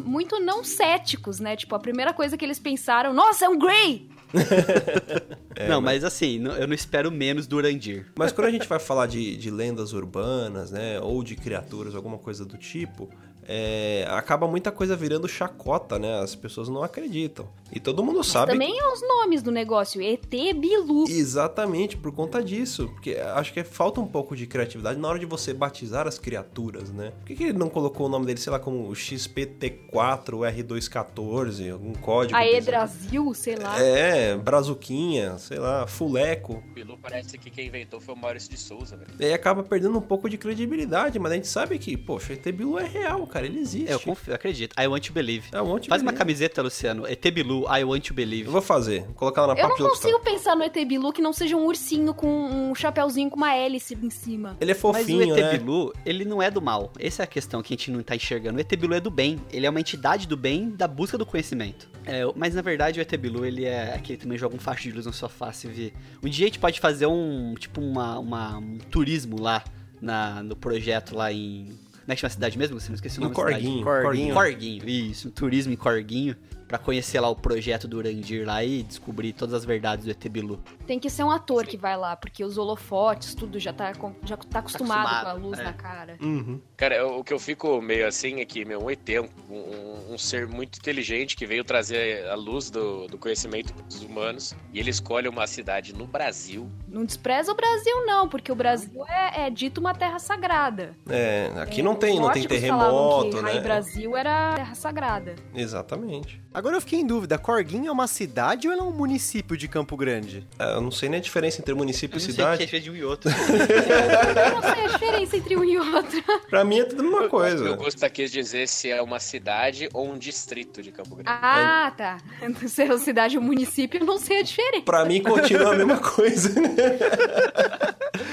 muito 0.05 0.39
não 0.39 0.63
céticos, 0.63 1.39
né? 1.39 1.55
Tipo, 1.55 1.75
a 1.75 1.79
primeira 1.79 2.13
coisa 2.13 2.37
que 2.37 2.45
eles 2.45 2.59
pensaram, 2.59 3.13
nossa, 3.13 3.45
é 3.45 3.49
um 3.49 3.57
Grey! 3.57 4.09
é, 5.55 5.67
não, 5.67 5.81
mas... 5.81 6.03
mas 6.03 6.03
assim, 6.03 6.43
eu 6.59 6.67
não 6.67 6.73
espero 6.73 7.11
menos 7.11 7.47
do 7.47 7.57
Urandir. 7.57 8.05
Mas 8.17 8.31
quando 8.31 8.47
a 8.47 8.51
gente 8.51 8.67
vai 8.67 8.79
falar 8.79 9.07
de, 9.07 9.37
de 9.37 9.49
lendas 9.49 9.93
urbanas, 9.93 10.71
né, 10.71 10.99
ou 10.99 11.23
de 11.23 11.35
criaturas, 11.35 11.95
alguma 11.95 12.17
coisa 12.17 12.45
do 12.45 12.57
tipo, 12.57 13.09
é, 13.47 14.05
acaba 14.09 14.47
muita 14.47 14.71
coisa 14.71 14.95
virando 14.95 15.27
chacota, 15.27 15.97
né? 15.97 16.19
As 16.19 16.35
pessoas 16.35 16.67
não 16.67 16.83
acreditam. 16.83 17.47
E 17.71 17.79
todo 17.79 18.03
mundo 18.03 18.23
sabe. 18.23 18.53
Também 18.53 18.73
os 18.93 19.01
nomes 19.01 19.41
do 19.41 19.51
negócio, 19.51 20.01
ET 20.01 20.25
Bilu. 20.27 21.05
Exatamente, 21.09 21.97
por 21.97 22.11
conta 22.13 22.43
disso. 22.43 22.87
Porque 22.93 23.15
acho 23.15 23.53
que 23.53 23.63
falta 23.63 23.99
um 23.99 24.07
pouco 24.07 24.35
de 24.35 24.47
criatividade 24.47 24.99
na 24.99 25.07
hora 25.07 25.19
de 25.19 25.25
você 25.25 25.53
batizar 25.53 26.07
as 26.07 26.17
criaturas, 26.17 26.91
né? 26.91 27.11
Por 27.19 27.25
que, 27.27 27.35
que 27.35 27.43
ele 27.43 27.53
não 27.57 27.69
colocou 27.69 28.05
o 28.07 28.09
nome 28.09 28.25
dele, 28.25 28.39
sei 28.39 28.51
lá, 28.51 28.59
como 28.59 28.89
XPT4 28.91 29.87
R214, 29.91 31.71
algum 31.71 31.93
código? 31.93 32.37
Brasil, 32.67 33.33
sei 33.33 33.55
lá. 33.55 33.81
É, 33.81 34.35
Brazuquinha, 34.37 35.37
sei 35.37 35.57
lá, 35.59 35.87
Fuleco. 35.87 36.61
Bilu 36.73 36.97
parece 37.01 37.37
que 37.37 37.49
quem 37.49 37.67
inventou 37.67 37.99
foi 37.99 38.13
o 38.13 38.17
Maurício 38.17 38.49
de 38.49 38.57
Souza, 38.57 38.95
velho. 38.97 39.11
E 39.19 39.25
aí 39.25 39.33
acaba 39.33 39.63
perdendo 39.63 39.97
um 39.97 40.01
pouco 40.01 40.29
de 40.29 40.37
credibilidade, 40.37 41.17
mas 41.19 41.31
a 41.31 41.35
gente 41.35 41.47
sabe 41.47 41.77
que, 41.79 41.95
poxa, 41.97 42.33
ET 42.33 42.51
Bilu 42.51 42.77
é 42.79 42.85
real, 42.85 43.25
cara, 43.27 43.45
ele 43.45 43.59
existe. 43.59 43.91
Eu 43.91 43.99
confio, 43.99 44.31
eu 44.31 44.35
acredito. 44.35 44.75
I 44.79 44.87
want 44.87 45.05
to 45.07 45.13
believe. 45.13 45.47
É 45.51 45.61
um 45.61 45.67
monte 45.67 45.83
de 45.83 45.89
Faz 45.89 46.01
uma 46.01 46.11
beleza. 46.11 46.23
camiseta, 46.23 46.61
Luciano. 46.61 47.07
ET 47.07 47.31
Bilu, 47.31 47.56
I 47.65 47.83
want 47.83 48.05
to 48.07 48.13
believe. 48.13 48.45
Eu 48.45 48.51
vou 48.51 48.61
fazer, 48.61 49.03
vou 49.05 49.13
colocar 49.13 49.41
ela 49.43 49.55
na 49.55 49.59
Eu 49.61 49.69
não 49.69 49.75
consigo 49.77 50.19
pensar 50.19 50.55
no 50.55 50.63
ET 50.63 50.73
Bilu 50.85 51.11
que 51.13 51.21
não 51.21 51.31
seja 51.33 51.55
um 51.55 51.65
ursinho 51.65 52.13
com 52.13 52.27
um 52.27 52.75
chapéuzinho 52.75 53.29
com 53.29 53.37
uma 53.37 53.53
hélice 53.55 53.97
em 54.01 54.09
cima. 54.09 54.57
Ele 54.59 54.71
é 54.71 54.73
Mas 54.73 54.81
fofinho, 54.81 55.33
o 55.33 55.37
ET 55.37 55.43
né? 55.51 55.57
Bilu, 55.57 55.93
ele 56.05 56.25
não 56.25 56.41
é 56.41 56.51
do 56.51 56.61
mal. 56.61 56.91
Essa 56.99 57.23
é 57.23 57.25
a 57.25 57.27
questão 57.27 57.61
que 57.61 57.73
a 57.73 57.77
gente 57.77 57.89
não 57.91 58.03
tá 58.03 58.15
enxergando. 58.15 58.57
O 58.57 58.61
ET 58.61 58.75
Bilu 58.75 58.93
é 58.93 58.99
do 58.99 59.09
bem. 59.09 59.39
Ele 59.51 59.65
é 59.65 59.69
uma 59.69 59.79
entidade 59.79 60.27
do 60.27 60.35
bem 60.37 60.69
da 60.69 60.87
busca 60.87 61.17
do 61.17 61.25
conhecimento. 61.25 61.87
É, 62.05 62.21
mas 62.35 62.53
na 62.55 62.61
verdade 62.61 62.99
o 62.99 63.01
ET 63.01 63.15
Bilu, 63.17 63.45
ele 63.45 63.65
é 63.65 63.93
aquele 63.95 64.17
que 64.17 64.23
também 64.23 64.37
joga 64.37 64.55
um 64.55 64.59
facho 64.59 64.83
de 64.83 64.91
luz 64.91 65.05
na 65.05 65.11
sua 65.13 65.29
face 65.29 65.67
e 65.67 65.71
vê. 65.71 65.93
Um 66.23 66.29
dia 66.29 66.45
a 66.45 66.47
gente 66.47 66.59
pode 66.59 66.79
fazer 66.79 67.05
um, 67.07 67.53
tipo, 67.57 67.81
uma, 67.81 68.19
uma- 68.19 68.57
um 68.57 68.77
turismo 68.91 69.39
lá 69.39 69.63
na, 70.01 70.43
no 70.43 70.55
projeto 70.55 71.15
lá 71.15 71.31
em... 71.31 71.65
Como 72.07 72.13
é 72.13 72.15
que 72.15 72.21
chama 72.21 72.29
a 72.29 72.33
cidade 72.33 72.57
mesmo? 72.57 72.79
Você 72.79 72.87
não 72.87 72.95
esqueci 72.95 73.17
o 73.19 73.21
nome 73.23 73.35
da 73.35 73.41
cidade. 73.41 73.63
Corguinho. 73.65 73.83
Corguinho. 73.83 74.33
Corguinho, 74.33 74.89
isso, 74.89 75.27
um 75.27 75.31
turismo 75.31 75.73
em 75.73 75.75
Corguinho, 75.75 76.37
pra 76.67 76.77
conhecer 76.77 77.19
lá 77.19 77.29
o 77.29 77.35
projeto 77.35 77.87
do 77.87 77.97
Urandir 77.97 78.45
lá 78.45 78.63
e 78.63 78.83
descobrir 78.83 79.33
todas 79.33 79.53
as 79.53 79.63
verdades 79.65 80.05
do 80.05 80.11
ET 80.11 80.27
Bilu. 80.29 80.59
Tem 80.85 80.99
que 80.99 81.09
ser 81.09 81.23
um 81.23 81.31
ator 81.31 81.65
que 81.65 81.77
vai 81.77 81.95
lá, 81.95 82.15
porque 82.15 82.43
os 82.43 82.57
holofotes, 82.57 83.33
tudo 83.33 83.57
já 83.59 83.71
tá, 83.71 83.91
já 84.23 84.35
tá 84.37 84.59
acostumado, 84.59 84.99
acostumado, 85.07 85.23
com 85.23 85.29
a 85.29 85.33
luz 85.33 85.59
é. 85.59 85.63
na 85.63 85.73
cara. 85.73 86.17
Uhum. 86.21 86.59
Cara, 86.75 86.95
eu- 86.95 87.19
o 87.19 87.23
que 87.23 87.33
eu 87.33 87.39
fico 87.39 87.81
meio 87.81 88.07
assim 88.07 88.41
é 88.41 88.45
que, 88.45 88.65
meu, 88.65 88.83
um 88.83 88.89
ET 88.91 89.09
é 89.15 89.21
um, 89.21 89.29
um- 89.49 90.13
um 90.13 90.17
ser 90.17 90.47
muito 90.47 90.77
inteligente 90.77 91.35
que 91.35 91.45
veio 91.45 91.63
trazer 91.63 92.27
a 92.27 92.35
luz 92.35 92.69
do, 92.69 93.07
do 93.07 93.17
conhecimento 93.17 93.73
dos 93.83 94.01
humanos 94.01 94.55
e 94.73 94.79
ele 94.79 94.89
escolhe 94.89 95.27
uma 95.27 95.47
cidade 95.47 95.93
no 95.93 96.05
Brasil. 96.05 96.69
Não 96.87 97.05
despreza 97.05 97.51
o 97.51 97.55
Brasil, 97.55 98.05
não, 98.05 98.27
porque 98.27 98.51
o 98.51 98.55
Brasil 98.55 99.05
é, 99.07 99.47
é 99.47 99.49
dito 99.49 99.79
uma 99.79 99.93
terra 99.93 100.19
sagrada. 100.19 100.95
É, 101.09 101.51
aqui 101.61 101.79
É, 101.81 101.83
não 101.83 101.95
tem, 101.95 102.19
não 102.19 102.31
tem 102.31 102.47
terremoto, 102.47 103.29
que 103.29 103.35
né? 103.41 103.51
Raio 103.51 103.63
Brasil 103.63 104.15
era 104.17 104.55
terra 104.55 104.75
sagrada. 104.75 105.35
Exatamente. 105.53 106.41
Agora 106.57 106.75
eu 106.75 106.81
fiquei 106.81 106.99
em 107.01 107.05
dúvida, 107.05 107.37
Corguinho 107.37 107.87
é 107.87 107.91
uma 107.91 108.07
cidade 108.07 108.67
ou 108.67 108.73
ele 108.73 108.81
é 108.81 108.83
um 108.83 108.89
município 108.91 109.55
de 109.55 109.67
Campo 109.67 109.95
Grande? 109.95 110.43
É, 110.57 110.73
eu 110.73 110.81
não 110.81 110.89
sei 110.89 111.07
nem 111.07 111.19
a 111.19 111.21
diferença 111.21 111.61
entre 111.61 111.71
Eu 111.71 111.77
município 111.77 112.17
não 112.17 112.17
e 112.17 112.19
sei 112.19 112.31
o 112.33 112.35
que 112.35 112.41
é 112.41 112.45
cidade. 112.45 112.65
diferença 112.65 112.83
de 112.83 112.89
um 112.91 112.95
e 112.95 113.03
outro. 113.03 113.29
Eu 113.29 114.51
não 114.55 114.61
sei 114.63 114.85
a 114.85 114.87
diferença 114.87 115.37
entre 115.37 115.55
um 115.55 115.63
e 115.63 115.77
outro. 115.77 116.23
Pra 116.49 116.63
mim 116.65 116.79
é 116.79 116.83
tudo 116.85 117.01
a 117.01 117.03
mesma 117.03 117.25
O 117.25 117.29
coisa. 117.29 117.69
Augusta 117.69 118.09
quis 118.09 118.31
dizer 118.31 118.67
se 118.67 118.89
é 118.89 118.99
uma 119.03 119.19
cidade 119.19 119.87
ou 119.93 120.09
um 120.11 120.17
distrito 120.17 120.81
de 120.81 120.91
Campo 120.91 121.11
Grande. 121.15 121.29
Ah, 121.29 121.93
tá. 121.95 122.17
Se 122.67 122.81
é 122.81 122.97
cidade 122.97 123.37
ou 123.37 123.43
município, 123.43 123.99
eu 124.01 124.05
não 124.07 124.17
sei 124.17 124.39
a 124.39 124.41
diferença. 124.41 124.81
Pra 124.83 125.05
mim 125.05 125.21
continua 125.21 125.73
a 125.73 125.77
mesma 125.77 125.99
coisa. 125.99 126.59
né? 126.59 126.75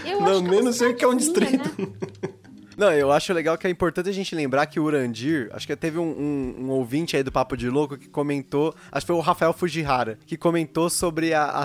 Eu 0.07 0.21
Não, 0.21 0.27
acho 0.29 0.41
que 0.43 0.47
é 0.47 0.49
uma 0.49 0.51
menos 0.51 0.77
sei 0.77 0.95
que 0.95 1.05
é 1.05 1.09
um 1.09 1.17
distrito. 1.17 1.83
né? 1.83 1.89
Não, 2.77 2.93
eu 2.93 3.13
acho 3.13 3.33
legal 3.33 3.57
que 3.57 3.67
é 3.67 3.71
importante 3.71 4.09
a 4.09 4.13
gente 4.13 4.35
lembrar 4.35 4.67
que 4.67 4.79
o 4.81 4.85
Urandir, 4.85 5.49
acho 5.53 5.67
que 5.67 5.75
teve 5.77 5.99
um, 5.99 6.03
um- 6.09 6.55
um 6.67 6.71
ouvinte 6.71 7.17
aí 7.17 7.23
do 7.23 7.31
Papo 7.33 7.57
de 7.57 7.69
Louco 7.71 7.97
que 7.97 8.09
comentou, 8.09 8.75
acho 8.91 9.05
que 9.07 9.13
foi 9.13 9.17
o 9.17 9.21
Rafael 9.21 9.53
Fujihara, 9.53 10.19
que 10.27 10.37
comentou 10.37 10.89
sobre 10.91 11.33
a, 11.35 11.45
a, 11.45 11.63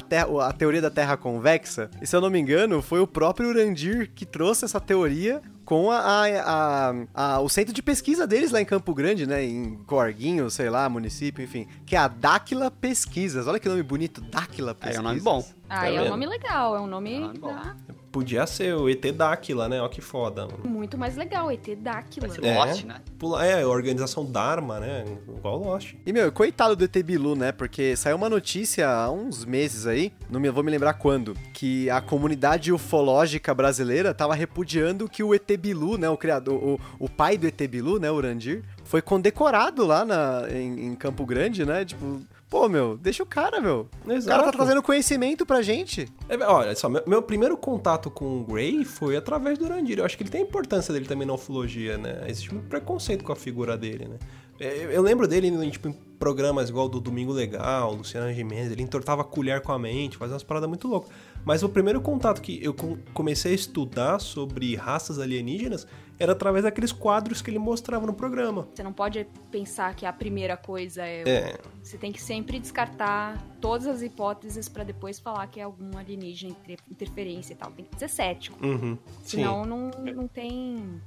a 0.48 0.54
teoria 0.54 0.82
da 0.82 0.90
Terra 0.90 1.18
convexa. 1.18 1.90
E 2.02 2.08
se 2.08 2.16
eu 2.16 2.22
não 2.22 2.30
me 2.30 2.40
engano, 2.40 2.82
foi 2.82 3.00
o 3.00 3.08
próprio 3.08 3.50
Urandir 3.50 4.12
que 4.14 4.26
trouxe 4.26 4.66
essa 4.66 4.80
teoria 4.80 5.42
com 5.70 5.92
a, 5.92 6.00
a- 6.00 6.26
a- 6.26 6.94
a- 7.36 7.40
o 7.42 7.48
centro 7.48 7.72
de 7.72 7.84
pesquisa 7.84 8.26
deles 8.26 8.50
lá 8.50 8.60
em 8.60 8.66
Campo 8.66 8.92
Grande, 8.92 9.28
né? 9.28 9.46
Em 9.46 9.76
Corguinho, 9.86 10.50
sei 10.50 10.68
lá, 10.68 10.90
município, 10.90 11.44
enfim. 11.44 11.68
Que 11.86 11.96
é 11.96 12.00
a 12.00 12.08
Dáquila 12.08 12.72
Pesquisas. 12.72 13.46
Olha 13.46 13.60
que 13.60 13.70
nome 13.70 13.84
bonito, 13.84 14.20
Dáquila 14.20 14.72
É 14.72 14.74
Pesquisas. 14.74 15.00
um 15.00 15.08
nome 15.08 15.20
bom. 15.22 15.46
Ah, 15.70 15.82
Tá 15.82 15.90
é 15.92 16.02
um 16.02 16.10
nome 16.10 16.26
legal, 16.26 16.76
é 16.76 16.80
um 16.82 16.88
nome 16.88 17.14
É 17.14 17.18
um 17.20 17.22
nome 17.28 17.38
bom. 17.38 17.52
ah, 17.56 17.76
Podia 18.12 18.48
ser 18.48 18.74
o 18.74 18.90
ET 18.90 19.12
Dáquila, 19.12 19.70
né? 19.70 19.80
Ó 19.80 19.88
que 19.88 20.02
foda. 20.02 20.48
muito 20.66 20.98
mais 20.98 21.16
legal, 21.16 21.52
ET 21.52 21.76
Dáquila. 21.76 22.28
É. 22.42 22.58
Lost, 22.58 22.84
né? 22.84 22.96
Pula- 23.20 23.46
É, 23.46 23.62
a 23.62 23.68
organização 23.68 24.26
Dharma, 24.26 24.80
né? 24.80 25.06
Igual 25.38 25.60
Lost. 25.60 25.94
E, 26.04 26.12
meu, 26.12 26.32
coitado 26.32 26.76
do 26.76 26.84
ET 26.86 27.04
Bilu, 27.04 27.36
né? 27.36 27.52
Porque 27.52 27.96
saiu 27.96 28.16
uma 28.18 28.28
notícia 28.28 28.90
há 28.90 29.12
uns 29.12 29.46
meses 29.46 29.86
aí, 29.86 30.12
não 30.28 30.40
me, 30.40 30.50
vou 30.50 30.64
me 30.64 30.72
lembrar 30.72 30.94
quando, 30.94 31.36
que 31.54 31.88
a 31.92 32.02
comunidade 32.02 32.74
ufológica 32.74 33.54
brasileira 33.54 34.12
tava 34.12 34.34
repudiando 34.34 35.08
que 35.08 35.22
o 35.22 35.36
ET 35.36 35.56
Bilu, 35.60 35.98
né? 35.98 36.10
O 36.10 36.18
criador, 36.18 36.56
o, 36.56 36.80
o 36.98 37.10
pai 37.10 37.38
do 37.38 37.46
ET 37.48 37.62
Bilu, 37.68 38.00
né? 38.00 38.10
O 38.10 38.16
Urandir, 38.16 38.64
foi 38.84 39.02
condecorado 39.02 39.86
lá 39.86 40.04
na, 40.06 40.48
em, 40.50 40.88
em 40.88 40.96
Campo 40.96 41.26
Grande, 41.26 41.66
né? 41.66 41.86
Tipo, 41.86 42.22
pô, 42.50 42.68
meu, 42.68 42.98
deixa 42.98 43.22
o 43.22 43.26
cara, 43.26 43.62
meu. 43.62 43.88
O 44.04 44.08
cara 44.08 44.18
Exato. 44.18 44.46
tá 44.46 44.52
trazendo 44.52 44.82
conhecimento 44.82 45.46
pra 45.46 45.62
gente. 45.62 46.08
É, 46.28 46.38
olha 46.46 46.76
só, 46.76 46.90
meu, 46.90 47.04
meu 47.06 47.22
primeiro 47.22 47.56
contato 47.56 48.10
com 48.10 48.42
o 48.42 48.44
Gray 48.44 48.84
foi 48.84 49.16
através 49.16 49.58
do 49.58 49.66
Urandir. 49.66 50.00
Eu 50.00 50.06
acho 50.06 50.18
que 50.18 50.24
ele 50.24 50.32
tem 50.32 50.42
a 50.42 50.44
importância 50.44 50.94
dele 50.94 51.06
também 51.06 51.28
na 51.28 51.34
ufologia, 51.34 51.98
né? 51.98 52.24
Existe 52.28 52.54
um 52.54 52.60
preconceito 52.60 53.24
com 53.24 53.32
a 53.32 53.36
figura 53.36 53.78
dele, 53.78 54.08
né? 54.08 54.18
É, 54.60 54.86
Eu, 54.86 54.92
eu 54.92 55.02
lembro 55.02 55.28
dele 55.28 55.48
em, 55.48 55.70
tipo, 55.70 55.88
em 55.88 55.94
programas 56.20 56.70
igual 56.70 56.90
do 56.90 57.00
Domingo 57.00 57.32
Legal, 57.32 57.94
Luciano 57.94 58.32
Gimenez, 58.34 58.72
ele 58.72 58.84
entortava 58.84 59.22
a 59.22 59.26
colher 59.26 59.62
com 59.62 59.72
a 59.72 59.80
mente, 59.80 60.18
fazia 60.18 60.34
umas 60.34 60.44
paradas 60.44 60.68
muito 60.68 60.88
loucas. 60.88 61.10
Mas 61.50 61.64
o 61.64 61.68
primeiro 61.70 62.00
contato 62.00 62.44
que 62.44 62.64
eu 62.64 62.76
com- 62.76 62.96
comecei 63.12 63.54
a 63.54 63.56
estudar 63.56 64.20
sobre 64.20 64.76
raças 64.76 65.18
alienígenas 65.18 65.88
era 66.20 66.34
através 66.34 66.64
daqueles 66.64 66.92
quadros 66.92 67.42
que 67.42 67.50
ele 67.50 67.58
mostrava 67.58 68.06
no 68.06 68.14
programa. 68.14 68.68
Você 68.72 68.84
não 68.84 68.94
pode 68.94 69.26
pensar 69.50 69.96
que 69.96 70.06
a 70.06 70.14
primeira 70.14 70.56
coisa 70.56 71.04
é. 71.04 71.24
o- 71.24 71.28
É, 71.28 71.58
Você 71.82 71.98
tem 71.98 72.12
que 72.12 72.22
sempre 72.22 72.60
descartar 72.60 73.44
todas 73.60 73.88
as 73.88 74.04
hipóteses 74.04 74.70
pra 74.70 74.84
depois 74.84 75.20
falar 75.20 75.48
que 75.48 75.60
é 75.60 75.64
algum 75.64 75.98
alienígena, 75.98 76.52
inter- 76.52 76.78
interferência 76.92 77.54
e 77.54 77.56
tal. 77.56 77.72
Tem 77.72 77.84
que 77.84 77.98
ser 77.98 78.10
cético. 78.10 78.64
uhum, 78.64 78.96
sim. 79.24 79.38
Senão 79.38 79.66
não, 79.66 79.90
não 80.14 80.28
tem. 80.28 81.02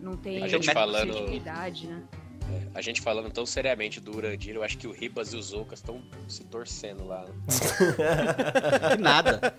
Não 0.00 0.16
tem 0.16 0.44
A 0.44 0.46
gente 0.46 0.72
falando- 0.72 1.12
né? 1.12 2.04
A 2.74 2.80
gente 2.80 3.00
falando 3.00 3.30
tão 3.30 3.44
seriamente 3.44 4.00
do 4.00 4.16
Urandir, 4.16 4.54
eu 4.54 4.62
acho 4.62 4.78
que 4.78 4.86
o 4.86 4.92
Ribas 4.92 5.32
e 5.32 5.36
os 5.36 5.52
Ocas 5.52 5.80
estão 5.80 6.00
se 6.28 6.44
torcendo 6.44 7.06
lá. 7.06 7.26
Que 8.96 9.02
nada. 9.02 9.54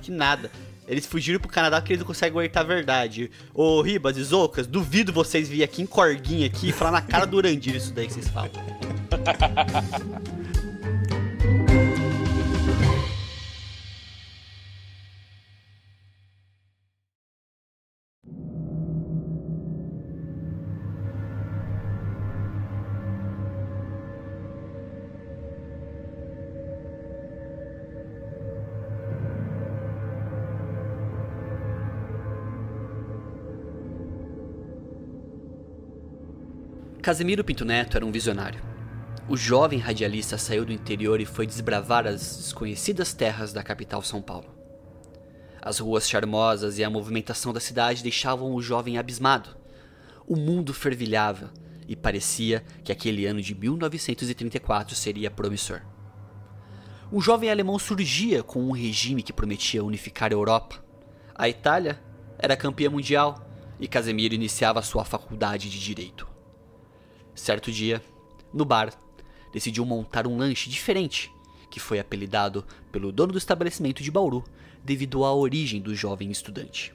Que 0.00 0.10
nada. 0.10 0.50
Eles 0.86 1.06
fugiram 1.06 1.40
pro 1.40 1.48
Canadá 1.48 1.80
porque 1.80 1.92
eles 1.92 2.00
não 2.00 2.06
conseguem 2.06 2.38
aguentar 2.38 2.64
a 2.64 2.66
verdade. 2.66 3.30
Ô, 3.54 3.80
Ribas 3.82 4.16
e 4.16 4.24
Zoucas, 4.24 4.66
duvido 4.66 5.12
vocês 5.12 5.48
virem 5.48 5.64
aqui 5.64 5.82
em 5.82 5.86
Corguinho 5.86 6.46
aqui 6.46 6.68
e 6.68 6.72
falar 6.72 6.92
na 6.92 7.02
cara 7.02 7.26
do 7.26 7.36
Urandir 7.36 7.76
isso 7.76 7.92
daí 7.92 8.06
que 8.06 8.14
vocês 8.14 8.28
falam. 8.28 8.50
Casemiro 37.02 37.42
Pinto 37.42 37.64
Neto 37.64 37.96
era 37.96 38.06
um 38.06 38.12
visionário. 38.12 38.62
O 39.28 39.36
jovem 39.36 39.80
radialista 39.80 40.38
saiu 40.38 40.64
do 40.64 40.72
interior 40.72 41.20
e 41.20 41.24
foi 41.24 41.48
desbravar 41.48 42.06
as 42.06 42.36
desconhecidas 42.36 43.12
terras 43.12 43.52
da 43.52 43.60
capital 43.60 44.02
São 44.02 44.22
Paulo. 44.22 44.46
As 45.60 45.80
ruas 45.80 46.08
charmosas 46.08 46.78
e 46.78 46.84
a 46.84 46.88
movimentação 46.88 47.52
da 47.52 47.58
cidade 47.58 48.04
deixavam 48.04 48.54
o 48.54 48.62
jovem 48.62 48.98
abismado. 48.98 49.50
O 50.28 50.36
mundo 50.36 50.72
fervilhava 50.72 51.52
e 51.88 51.96
parecia 51.96 52.62
que 52.84 52.92
aquele 52.92 53.26
ano 53.26 53.42
de 53.42 53.52
1934 53.52 54.94
seria 54.94 55.28
promissor. 55.28 55.82
Um 57.12 57.20
jovem 57.20 57.50
alemão 57.50 57.80
surgia 57.80 58.44
com 58.44 58.62
um 58.62 58.70
regime 58.70 59.24
que 59.24 59.32
prometia 59.32 59.82
unificar 59.82 60.30
a 60.30 60.34
Europa. 60.34 60.76
A 61.34 61.48
Itália 61.48 62.00
era 62.38 62.56
campeã 62.56 62.88
mundial 62.88 63.44
e 63.80 63.88
Casemiro 63.88 64.34
iniciava 64.34 64.80
sua 64.82 65.04
faculdade 65.04 65.68
de 65.68 65.80
direito. 65.80 66.31
Certo 67.42 67.72
dia, 67.72 68.00
no 68.54 68.64
bar, 68.64 68.92
decidiu 69.52 69.84
montar 69.84 70.28
um 70.28 70.36
lanche 70.36 70.70
diferente, 70.70 71.28
que 71.68 71.80
foi 71.80 71.98
apelidado 71.98 72.64
pelo 72.92 73.10
dono 73.10 73.32
do 73.32 73.38
estabelecimento 73.38 74.00
de 74.00 74.12
Bauru 74.12 74.44
devido 74.84 75.24
à 75.24 75.34
origem 75.34 75.80
do 75.80 75.92
jovem 75.92 76.30
estudante. 76.30 76.94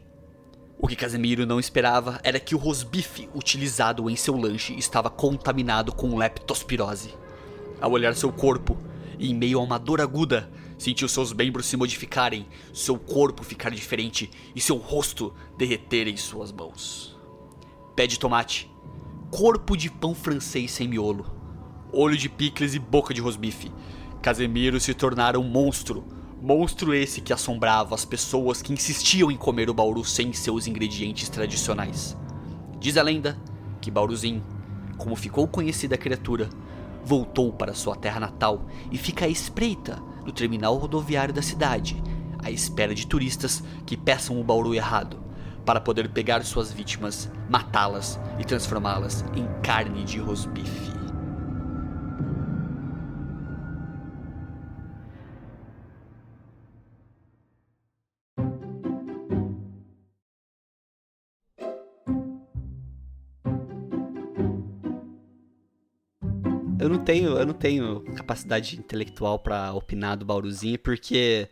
O 0.80 0.88
que 0.88 0.96
Casemiro 0.96 1.46
não 1.46 1.60
esperava 1.60 2.22
era 2.24 2.39
que 2.39 2.56
o 2.56 2.58
rosbife 2.58 3.27
utilizado 3.36 4.10
em 4.10 4.16
seu 4.16 4.38
lanche 4.38 4.74
estava 4.77 5.10
contaminado 5.10 5.92
com 5.92 6.18
leptospirose. 6.18 7.13
Ao 7.82 7.92
olhar 7.92 8.16
seu 8.16 8.32
corpo, 8.32 8.77
em 9.20 9.36
meio 9.36 9.60
a 9.60 9.63
uma 9.63 9.77
dor 9.77 10.00
aguda, 10.00 10.50
sentiu 10.77 11.10
seus 11.10 11.34
membros 11.34 11.66
se 11.66 11.75
modificarem, 11.75 12.48
seu 12.74 12.98
corpo 12.98 13.44
ficar 13.44 13.72
diferente 13.72 14.32
e 14.56 14.62
seu 14.62 14.77
rosto 14.77 15.36
derreter 15.58 16.08
em 16.08 16.16
suas 16.16 16.54
mãos. 16.54 17.18
Pé 17.98 18.08
de 18.08 18.18
tomate, 18.18 18.72
corpo 19.29 19.75
de 19.75 19.89
pão 19.89 20.15
francês 20.15 20.72
sem 20.72 20.88
miolo, 20.88 21.25
olho 21.91 22.17
de 22.17 22.29
picles 22.29 22.74
e 22.74 22.79
boca 22.79 23.13
de 23.13 23.22
rosbife. 23.22 23.72
Casemiro 24.22 24.79
se 24.79 24.93
tornara 24.93 25.39
um 25.39 25.43
monstro. 25.43 26.05
Monstro 26.41 26.93
esse 26.93 27.19
que 27.19 27.34
assombrava 27.34 27.93
as 27.93 28.05
pessoas 28.05 28.62
que 28.62 28.72
insistiam 28.72 29.29
em 29.29 29.36
comer 29.36 29.69
o 29.69 29.74
bauru 29.74 30.03
sem 30.05 30.31
seus 30.31 30.65
ingredientes 30.65 31.29
tradicionais. 31.29 32.15
Diz 32.79 32.96
a 32.96 33.03
lenda 33.03 33.38
que 33.81 33.91
Bauruzinho, 33.91 34.43
como 34.98 35.15
ficou 35.15 35.48
conhecida 35.48 35.96
a 35.96 35.98
criatura, 35.98 36.50
voltou 37.03 37.51
para 37.51 37.74
sua 37.74 37.96
terra 37.96 38.19
natal 38.19 38.65
e 38.91 38.98
fica 38.98 39.25
à 39.25 39.27
espreita 39.27 40.01
no 40.25 40.31
terminal 40.31 40.75
rodoviário 40.77 41.34
da 41.34 41.41
cidade, 41.41 42.01
à 42.39 42.50
espera 42.50 42.96
de 42.96 43.07
turistas 43.07 43.63
que 43.86 43.98
peçam 43.98 44.39
o 44.39 44.43
bauru 44.43 44.74
errado, 44.74 45.17
para 45.68 45.82
poder 45.82 46.08
pegar 46.08 46.42
suas 46.46 46.72
vítimas, 46.72 47.30
matá-las 47.50 48.18
e 48.40 48.46
transformá-las 48.46 49.26
em 49.36 49.46
carne 49.62 50.06
de 50.06 50.18
rosbife. 50.18 50.96
Eu 66.80 66.88
não 66.88 67.04
tenho, 67.04 67.38
eu 67.38 67.46
não 67.46 67.54
tenho 67.54 68.02
capacidade 68.16 68.78
intelectual 68.78 69.40
pra 69.40 69.74
opinar 69.74 70.16
do 70.16 70.24
Bauruzinho 70.24 70.80
porque 70.80 71.50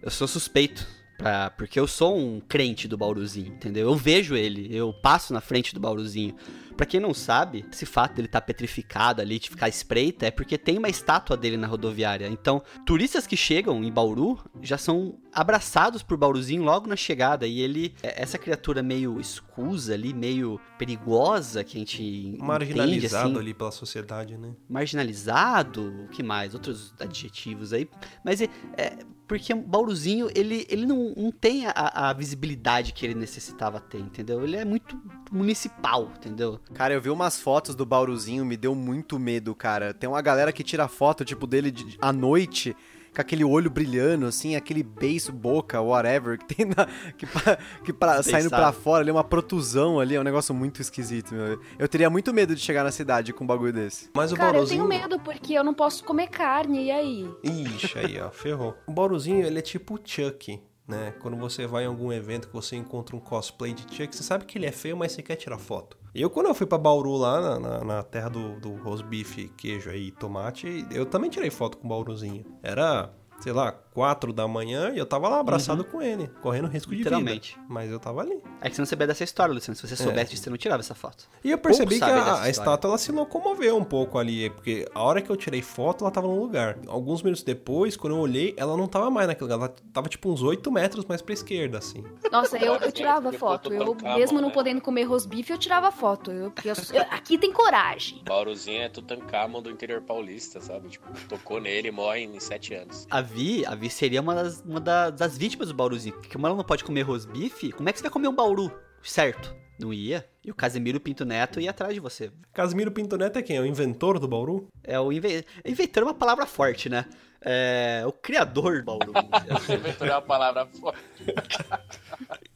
eu 0.00 0.10
sou 0.10 0.26
suspeito. 0.26 0.97
Pra, 1.18 1.50
porque 1.50 1.80
eu 1.80 1.88
sou 1.88 2.16
um 2.16 2.40
crente 2.40 2.86
do 2.86 2.96
Bauruzinho, 2.96 3.48
entendeu? 3.48 3.88
Eu 3.88 3.96
vejo 3.96 4.36
ele, 4.36 4.68
eu 4.74 4.92
passo 4.92 5.32
na 5.34 5.40
frente 5.40 5.74
do 5.74 5.80
Bauruzinho. 5.80 6.36
Pra 6.76 6.86
quem 6.86 7.00
não 7.00 7.12
sabe, 7.12 7.66
esse 7.72 7.84
fato 7.84 8.14
dele 8.14 8.28
estar 8.28 8.40
tá 8.40 8.46
petrificado 8.46 9.20
ali, 9.20 9.40
de 9.40 9.50
ficar 9.50 9.68
espreita, 9.68 10.26
é 10.26 10.30
porque 10.30 10.56
tem 10.56 10.78
uma 10.78 10.88
estátua 10.88 11.36
dele 11.36 11.56
na 11.56 11.66
rodoviária. 11.66 12.28
Então, 12.28 12.62
turistas 12.86 13.26
que 13.26 13.36
chegam 13.36 13.82
em 13.82 13.90
Bauru 13.90 14.38
já 14.62 14.78
são 14.78 15.18
abraçados 15.32 16.02
por 16.02 16.16
Bauruzinho 16.16 16.62
logo 16.62 16.86
na 16.86 16.96
chegada. 16.96 17.46
E 17.46 17.60
ele, 17.60 17.94
é 18.02 18.22
essa 18.22 18.38
criatura 18.38 18.82
meio 18.82 19.20
escusa 19.20 19.94
ali, 19.94 20.12
meio 20.12 20.60
perigosa, 20.78 21.62
que 21.64 21.76
a 21.76 21.80
gente. 21.80 22.36
Marginalizado 22.38 22.96
entende, 22.96 23.16
assim, 23.16 23.38
ali 23.38 23.54
pela 23.54 23.70
sociedade, 23.70 24.36
né? 24.36 24.54
Marginalizado, 24.68 26.04
o 26.04 26.08
que 26.08 26.22
mais? 26.22 26.54
Outros 26.54 26.94
adjetivos 26.98 27.72
aí. 27.72 27.88
Mas 28.24 28.40
é, 28.40 28.48
é 28.76 28.98
porque 29.28 29.52
o 29.52 29.60
Bauruzinho, 29.60 30.30
ele, 30.34 30.66
ele 30.70 30.86
não, 30.86 31.12
não 31.14 31.30
tem 31.30 31.66
a, 31.66 31.72
a, 32.08 32.12
visibilidade 32.14 32.94
que 32.94 33.04
ele 33.04 33.14
necessitava 33.14 33.78
ter, 33.78 33.98
entendeu? 33.98 34.42
Ele 34.42 34.56
é 34.56 34.64
muito 34.64 34.98
municipal, 35.30 36.10
entendeu? 36.16 36.58
Cara, 36.72 36.94
eu 36.94 37.00
vi 37.00 37.10
umas 37.10 37.38
fotos 37.38 37.74
do 37.74 37.84
Bauruzinho, 37.84 38.42
me 38.42 38.56
deu 38.56 38.74
muito 38.74 39.18
medo, 39.18 39.54
cara. 39.54 39.92
Tem 39.92 40.08
uma 40.08 40.22
galera 40.22 40.50
que 40.50 40.64
tira 40.64 40.88
foto, 40.88 41.26
tipo, 41.26 41.46
dele 41.46 41.70
de, 41.70 41.98
à 42.00 42.10
noite 42.10 42.74
com 43.18 43.22
aquele 43.22 43.42
olho 43.42 43.68
brilhando, 43.68 44.26
assim, 44.26 44.54
aquele 44.54 44.80
beiço, 44.80 45.32
boca, 45.32 45.80
whatever, 45.80 46.38
que 46.38 46.54
tem 46.54 46.66
na. 46.66 46.86
que, 47.18 47.26
pra, 47.26 47.58
que 47.84 47.92
pra, 47.92 48.22
saindo 48.22 48.48
pra 48.48 48.70
fora 48.70 49.02
ali, 49.02 49.10
uma 49.10 49.24
protusão 49.24 49.98
ali, 49.98 50.14
é 50.14 50.20
um 50.20 50.24
negócio 50.24 50.54
muito 50.54 50.80
esquisito, 50.80 51.34
meu. 51.34 51.60
Eu 51.76 51.88
teria 51.88 52.08
muito 52.08 52.32
medo 52.32 52.54
de 52.54 52.60
chegar 52.60 52.84
na 52.84 52.92
cidade 52.92 53.32
com 53.32 53.42
um 53.42 53.46
bagulho 53.46 53.72
desse. 53.72 54.08
Mas 54.14 54.30
o 54.30 54.36
Cara, 54.36 54.52
Bauruzinho... 54.52 54.84
eu 54.84 54.88
tenho 54.88 55.02
medo, 55.02 55.18
porque 55.18 55.54
eu 55.54 55.64
não 55.64 55.74
posso 55.74 56.04
comer 56.04 56.28
carne, 56.28 56.84
e 56.84 56.90
aí? 56.92 57.28
Ixi, 57.42 57.98
aí, 57.98 58.20
ó, 58.20 58.30
ferrou. 58.30 58.76
O 58.86 58.92
Bauruzinho, 58.92 59.44
ele 59.44 59.58
é 59.58 59.62
tipo 59.62 59.94
o 59.94 60.00
Chuck. 60.02 60.60
Né? 60.88 61.12
Quando 61.20 61.36
você 61.36 61.66
vai 61.66 61.84
em 61.84 61.86
algum 61.86 62.10
evento 62.10 62.48
que 62.48 62.54
você 62.54 62.74
encontra 62.74 63.14
um 63.14 63.20
cosplay 63.20 63.74
de 63.74 63.82
Chuck, 63.94 64.16
você 64.16 64.22
sabe 64.22 64.46
que 64.46 64.56
ele 64.56 64.64
é 64.64 64.72
feio, 64.72 64.96
mas 64.96 65.12
você 65.12 65.22
quer 65.22 65.36
tirar 65.36 65.58
foto. 65.58 65.98
Eu, 66.14 66.30
quando 66.30 66.46
eu 66.46 66.54
fui 66.54 66.66
para 66.66 66.78
Bauru 66.78 67.14
lá, 67.14 67.40
na, 67.40 67.60
na, 67.60 67.84
na, 67.84 68.02
terra 68.02 68.30
do, 68.30 68.58
do 68.58 68.74
rosbife, 68.76 69.48
queijo 69.50 69.90
aí, 69.90 70.10
tomate, 70.10 70.86
eu 70.90 71.04
também 71.04 71.28
tirei 71.28 71.50
foto 71.50 71.76
com 71.76 71.86
o 71.86 71.90
Bauruzinho. 71.90 72.44
Era 72.62 73.12
sei 73.40 73.52
lá, 73.52 73.78
quatro 73.98 74.32
da 74.32 74.46
manhã 74.46 74.92
e 74.94 74.98
eu 74.98 75.04
tava 75.04 75.28
lá 75.28 75.40
abraçado 75.40 75.82
uhum. 75.82 75.90
com 75.90 76.00
ele, 76.00 76.30
correndo 76.40 76.68
risco 76.68 76.92
de 76.92 76.98
Literalmente. 76.98 77.56
vida. 77.56 77.66
Mas 77.68 77.90
eu 77.90 77.98
tava 77.98 78.20
ali. 78.20 78.40
É 78.60 78.70
que 78.70 78.76
você 78.76 78.80
não 78.80 78.86
sabia 78.86 79.08
dessa 79.08 79.24
história, 79.24 79.52
Luciano. 79.52 79.74
Se 79.74 79.84
você 79.84 79.96
soubesse 79.96 80.20
é. 80.20 80.30
disso, 80.30 80.44
você 80.44 80.50
não 80.50 80.56
tirava 80.56 80.80
essa 80.80 80.94
foto. 80.94 81.28
E 81.42 81.50
eu 81.50 81.58
percebi 81.58 81.98
Pouco 81.98 82.14
que 82.14 82.20
a, 82.20 82.42
a 82.42 82.48
estátua 82.48 82.90
ela 82.90 82.98
se 82.98 83.10
locomoveu 83.10 83.76
um 83.76 83.82
pouco 83.82 84.16
ali, 84.16 84.50
porque 84.50 84.86
a 84.94 85.02
hora 85.02 85.20
que 85.20 85.28
eu 85.28 85.36
tirei 85.36 85.62
foto, 85.62 86.04
ela 86.04 86.12
tava 86.12 86.28
no 86.28 86.40
lugar. 86.40 86.78
Alguns 86.86 87.24
minutos 87.24 87.42
depois, 87.42 87.96
quando 87.96 88.14
eu 88.14 88.20
olhei, 88.20 88.54
ela 88.56 88.76
não 88.76 88.86
tava 88.86 89.10
mais 89.10 89.26
naquele 89.26 89.50
lugar. 89.50 89.66
Ela 89.66 89.74
tava 89.92 90.08
tipo 90.08 90.30
uns 90.30 90.44
oito 90.44 90.70
metros 90.70 91.04
mais 91.04 91.20
pra 91.20 91.34
esquerda, 91.34 91.78
assim. 91.78 92.04
Nossa, 92.30 92.56
eu, 92.56 92.76
eu 92.76 92.92
tirava 92.92 93.32
foto. 93.32 93.72
Eu, 93.72 93.96
mesmo 94.14 94.40
não 94.40 94.52
podendo 94.52 94.80
comer 94.80 95.02
rosbife, 95.02 95.50
eu 95.50 95.58
tirava 95.58 95.90
foto. 95.90 96.30
Eu, 96.30 96.52
porque 96.52 96.68
eu, 96.68 97.02
aqui 97.10 97.36
tem 97.36 97.52
coragem. 97.52 98.22
Bauruzinho 98.24 98.82
é 98.82 98.88
Tutankhamon 98.88 99.60
do 99.60 99.70
interior 99.70 100.02
paulista, 100.02 100.60
sabe? 100.60 100.88
Tipo, 100.88 101.08
tocou 101.28 101.60
nele 101.60 101.88
e 101.88 101.90
morre 101.90 102.20
em 102.20 102.38
sete 102.38 102.74
anos. 102.74 103.04
A 103.10 103.20
Vi, 103.20 103.66
a 103.66 103.74
Vi 103.74 103.87
seria 103.90 104.20
uma 104.20 104.34
das, 104.34 104.60
uma 104.62 104.80
das 104.80 105.36
vítimas 105.36 105.68
do 105.68 105.74
Bauruzinho. 105.74 106.14
Porque 106.14 106.32
como 106.32 106.46
ela 106.46 106.56
não 106.56 106.64
pode 106.64 106.84
comer 106.84 107.02
rosbife, 107.02 107.72
como 107.72 107.88
é 107.88 107.92
que 107.92 107.98
você 107.98 108.02
vai 108.02 108.10
comer 108.10 108.28
um 108.28 108.34
Bauru? 108.34 108.72
Certo. 109.02 109.54
Não 109.78 109.94
ia. 109.94 110.28
E 110.44 110.50
o 110.50 110.54
Casemiro 110.54 110.98
Pinto 110.98 111.24
Neto 111.24 111.60
ia 111.60 111.70
atrás 111.70 111.94
de 111.94 112.00
você. 112.00 112.32
Casemiro 112.52 112.90
Pinto 112.90 113.16
Neto 113.16 113.38
é 113.38 113.42
quem? 113.42 113.56
É 113.56 113.60
o 113.60 113.66
inventor 113.66 114.18
do 114.18 114.26
Bauru? 114.26 114.66
É 114.82 114.98
o 114.98 115.12
inve... 115.12 115.44
inventor 115.64 116.02
é 116.02 116.06
uma 116.06 116.14
palavra 116.14 116.46
forte, 116.46 116.88
né? 116.88 117.04
É 117.40 118.02
o 118.04 118.10
criador 118.10 118.80
do 118.80 118.84
Bauru. 118.84 119.12
inventor 119.72 120.08
é 120.08 120.12
uma 120.12 120.22
palavra 120.22 120.66
forte. 120.66 120.98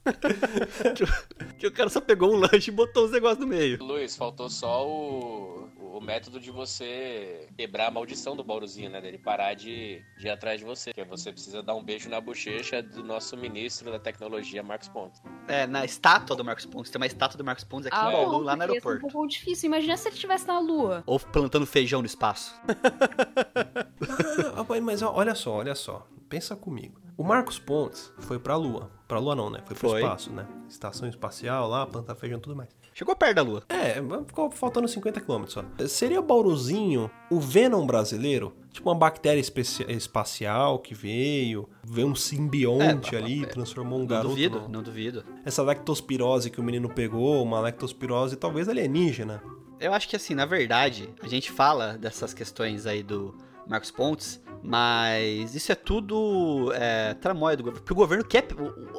que 1.59 1.67
o 1.69 1.73
cara 1.73 1.89
só 1.89 2.01
pegou 2.01 2.33
um 2.33 2.37
lanche 2.37 2.73
e 2.73 2.75
botou 2.75 3.05
os 3.05 3.13
negócios 3.13 3.39
no 3.39 3.47
meio. 3.47 3.81
Luiz, 3.81 4.17
faltou 4.17 4.51
só 4.51 4.85
o 4.85 5.69
o 5.93 6.01
método 6.01 6.41
de 6.41 6.51
você 6.51 7.49
quebrar 7.57 7.89
a 7.89 7.91
maldição 7.91 8.35
do 8.35 8.43
Bauruzinho, 8.43 8.91
né? 8.91 9.01
Dele 9.01 9.19
parar 9.19 9.55
de, 9.55 10.03
de 10.19 10.27
ir 10.27 10.31
atrás 10.31 10.59
de 10.59 10.65
você. 10.65 10.93
Porque 10.93 11.09
você 11.09 11.31
precisa 11.31 11.63
dar 11.63 11.75
um 11.75 11.85
beijo 11.85 12.09
na 12.09 12.21
bochecha 12.21 12.83
do 12.83 13.05
nosso 13.05 13.37
ministro 13.37 13.91
da 13.91 13.99
tecnologia, 13.99 14.63
Marcos 14.63 14.89
Pontes. 14.89 15.23
É, 15.47 15.67
na 15.67 15.85
estátua 15.85 16.35
do 16.35 16.45
Marcos 16.45 16.65
Pontes. 16.65 16.91
Tem 16.91 17.01
uma 17.01 17.07
estátua 17.07 17.37
do 17.37 17.45
Marcos 17.45 17.65
Pontes 17.65 17.87
aqui 17.87 17.97
ah, 17.97 18.05
no 18.05 18.13
Bauru, 18.13 18.45
lá 18.45 18.57
no 18.57 18.63
aeroporto. 18.63 19.05
É 19.05 19.09
um 19.09 19.13
pouco 19.13 19.29
difícil. 19.29 19.67
Imagina 19.67 19.97
se 19.97 20.09
ele 20.09 20.15
estivesse 20.15 20.47
na 20.47 20.59
Lua. 20.59 21.03
Ou 21.07 21.21
plantando 21.21 21.67
feijão 21.67 22.01
no 22.01 22.07
espaço. 22.07 22.55
mas 24.83 25.03
olha 25.03 25.35
só, 25.35 25.53
olha 25.53 25.75
só. 25.75 26.07
Pensa 26.29 26.57
comigo. 26.57 27.01
O 27.17 27.23
Marcos 27.23 27.59
Pontes 27.59 28.11
foi 28.21 28.39
pra 28.39 28.57
Lua. 28.57 28.91
Pra 29.07 29.19
Lua 29.19 29.37
não, 29.37 29.51
né? 29.51 29.63
Foi 29.67 29.77
pro 29.77 29.91
foi. 29.91 30.01
espaço, 30.01 30.33
né? 30.33 30.47
Estação 30.69 31.07
espacial 31.07 31.69
lá, 31.69 31.87
planta 31.87 32.15
feijão 32.15 32.39
e 32.39 32.41
tudo 32.41 32.57
mais. 32.57 32.71
Chegou 32.95 33.17
perto 33.17 33.37
da 33.37 33.43
Lua. 33.43 33.63
É, 33.69 33.95
ficou 34.27 34.51
faltando 34.51 34.87
50 34.87 35.21
km 35.21 35.45
só. 35.47 35.65
Seria 35.89 36.21
o 36.21 36.23
Bauruzinho 36.23 37.11
o 37.31 37.41
Venom 37.41 37.87
brasileiro? 37.87 38.55
Tipo 38.71 38.89
uma 38.89 38.95
bactéria 38.95 39.41
espacial 39.41 40.79
que 40.79 40.95
veio, 40.95 41.69
veio 41.85 42.07
um 42.07 42.15
simbionte 42.15 43.15
é, 43.15 43.19
ali, 43.19 43.43
é, 43.43 43.47
transformou 43.47 43.99
um 43.99 44.03
não 44.03 44.07
garoto. 44.07 44.29
Não 44.29 44.35
duvido, 44.35 44.61
no... 44.61 44.69
não 44.69 44.83
duvido. 44.83 45.25
Essa 45.45 45.63
lectospirose 45.63 46.51
que 46.51 46.61
o 46.61 46.65
menino 46.65 46.89
pegou, 46.89 47.43
uma 47.43 47.61
lectospirose 47.61 48.37
talvez 48.37 48.69
alienígena. 48.69 49.43
Eu 49.79 49.93
acho 49.93 50.09
que 50.09 50.17
assim, 50.17 50.35
na 50.35 50.47
verdade, 50.47 51.09
a 51.23 51.29
gente 51.29 51.51
fala 51.51 51.99
dessas 51.99 52.33
questões 52.33 52.87
aí 52.87 53.03
do 53.03 53.37
Marcos 53.67 53.91
Pontes, 53.91 54.43
mas 54.63 55.55
isso 55.55 55.71
é 55.71 55.75
tudo 55.75 56.73
é, 56.75 57.15
tramóia 57.15 57.57
do 57.57 57.65
governo. 57.65 57.81
Porque 57.81 57.93
o 57.93 57.97
governo 57.97 58.25
quer. 58.25 58.47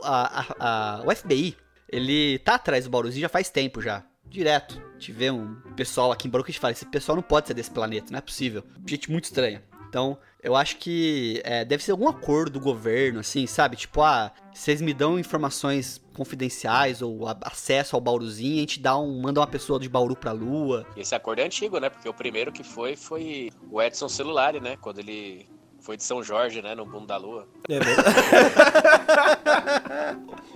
A, 0.03 0.41
a, 0.41 0.99
a, 0.99 1.03
o 1.05 1.15
FBI 1.15 1.55
ele 1.93 2.39
tá 2.39 2.55
atrás 2.55 2.85
do 2.85 2.89
Bauruzinho 2.89 3.21
já 3.21 3.29
faz 3.29 3.49
tempo 3.49 3.81
já. 3.81 4.03
Direto. 4.33 4.81
Tive 4.97 5.29
um 5.29 5.53
pessoal 5.75 6.11
aqui 6.11 6.27
em 6.27 6.31
Bauru 6.31 6.43
que 6.43 6.49
a 6.49 6.53
gente 6.53 6.59
fala, 6.59 6.71
esse 6.71 6.87
pessoal 6.87 7.15
não 7.15 7.21
pode 7.21 7.45
ser 7.45 7.53
desse 7.53 7.69
planeta, 7.69 8.07
não 8.09 8.17
é 8.17 8.21
possível. 8.21 8.63
Gente 8.83 9.11
muito 9.11 9.25
estranha. 9.25 9.61
Então, 9.87 10.17
eu 10.41 10.55
acho 10.55 10.77
que 10.77 11.39
é, 11.45 11.63
deve 11.63 11.83
ser 11.83 11.91
algum 11.91 12.07
acordo 12.07 12.53
do 12.53 12.59
governo, 12.59 13.19
assim, 13.19 13.45
sabe? 13.45 13.75
Tipo, 13.75 14.01
ah, 14.01 14.33
vocês 14.51 14.81
me 14.81 14.91
dão 14.91 15.19
informações 15.19 16.01
confidenciais 16.15 16.99
ou 17.03 17.27
acesso 17.43 17.95
ao 17.95 18.01
Bauruzinho, 18.01 18.57
a 18.57 18.61
gente 18.61 18.79
dá 18.79 18.97
um, 18.97 19.21
manda 19.21 19.39
uma 19.39 19.45
pessoa 19.45 19.79
de 19.79 19.87
Bauru 19.87 20.15
pra 20.15 20.31
Lua. 20.31 20.83
Esse 20.97 21.13
acordo 21.13 21.39
é 21.39 21.45
antigo, 21.45 21.79
né? 21.79 21.91
Porque 21.91 22.09
o 22.09 22.13
primeiro 22.13 22.51
que 22.51 22.63
foi 22.63 22.95
foi 22.95 23.51
o 23.69 23.79
Edson 23.79 24.09
Celular, 24.09 24.59
né? 24.59 24.77
Quando 24.77 24.97
ele 24.97 25.47
foi 25.83 25.95
de 25.97 26.03
São 26.05 26.23
Jorge, 26.23 26.61
né? 26.61 26.73
No 26.73 26.85
Mundo 26.85 27.07
da 27.07 27.17
Lua. 27.17 27.45
É 27.67 27.77
mesmo. 27.77 28.03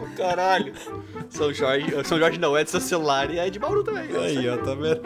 Caralho. 0.16 0.74
São 1.30 1.54
Jorge, 1.54 2.06
São 2.06 2.18
Jorge 2.18 2.40
não, 2.40 2.56
é 2.56 2.64
de 2.64 2.72
seu 2.72 2.80
celular 2.80 3.30
e 3.30 3.38
é 3.38 3.50
de 3.50 3.60
Bauru 3.60 3.84
também. 3.84 4.06
Aí, 4.16 4.48
ó, 4.48 4.56
tá 4.56 4.74
vendo? 4.74 5.02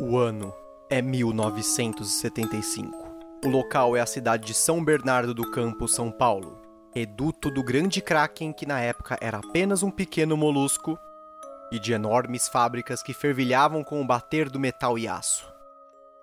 O 0.00 0.18
ano 0.18 0.52
é 0.90 1.00
1975. 1.00 3.03
O 3.44 3.48
local 3.50 3.94
é 3.94 4.00
a 4.00 4.06
cidade 4.06 4.46
de 4.46 4.54
São 4.54 4.82
Bernardo 4.82 5.34
do 5.34 5.50
Campo, 5.50 5.86
São 5.86 6.10
Paulo, 6.10 6.62
reduto 6.94 7.50
do 7.50 7.62
grande 7.62 8.00
Kraken 8.00 8.54
que 8.54 8.64
na 8.64 8.80
época 8.80 9.18
era 9.20 9.36
apenas 9.36 9.82
um 9.82 9.90
pequeno 9.90 10.34
molusco 10.34 10.98
e 11.70 11.78
de 11.78 11.92
enormes 11.92 12.48
fábricas 12.48 13.02
que 13.02 13.12
fervilhavam 13.12 13.84
com 13.84 14.00
o 14.00 14.06
bater 14.06 14.48
do 14.48 14.58
metal 14.58 14.98
e 14.98 15.06
aço. 15.06 15.46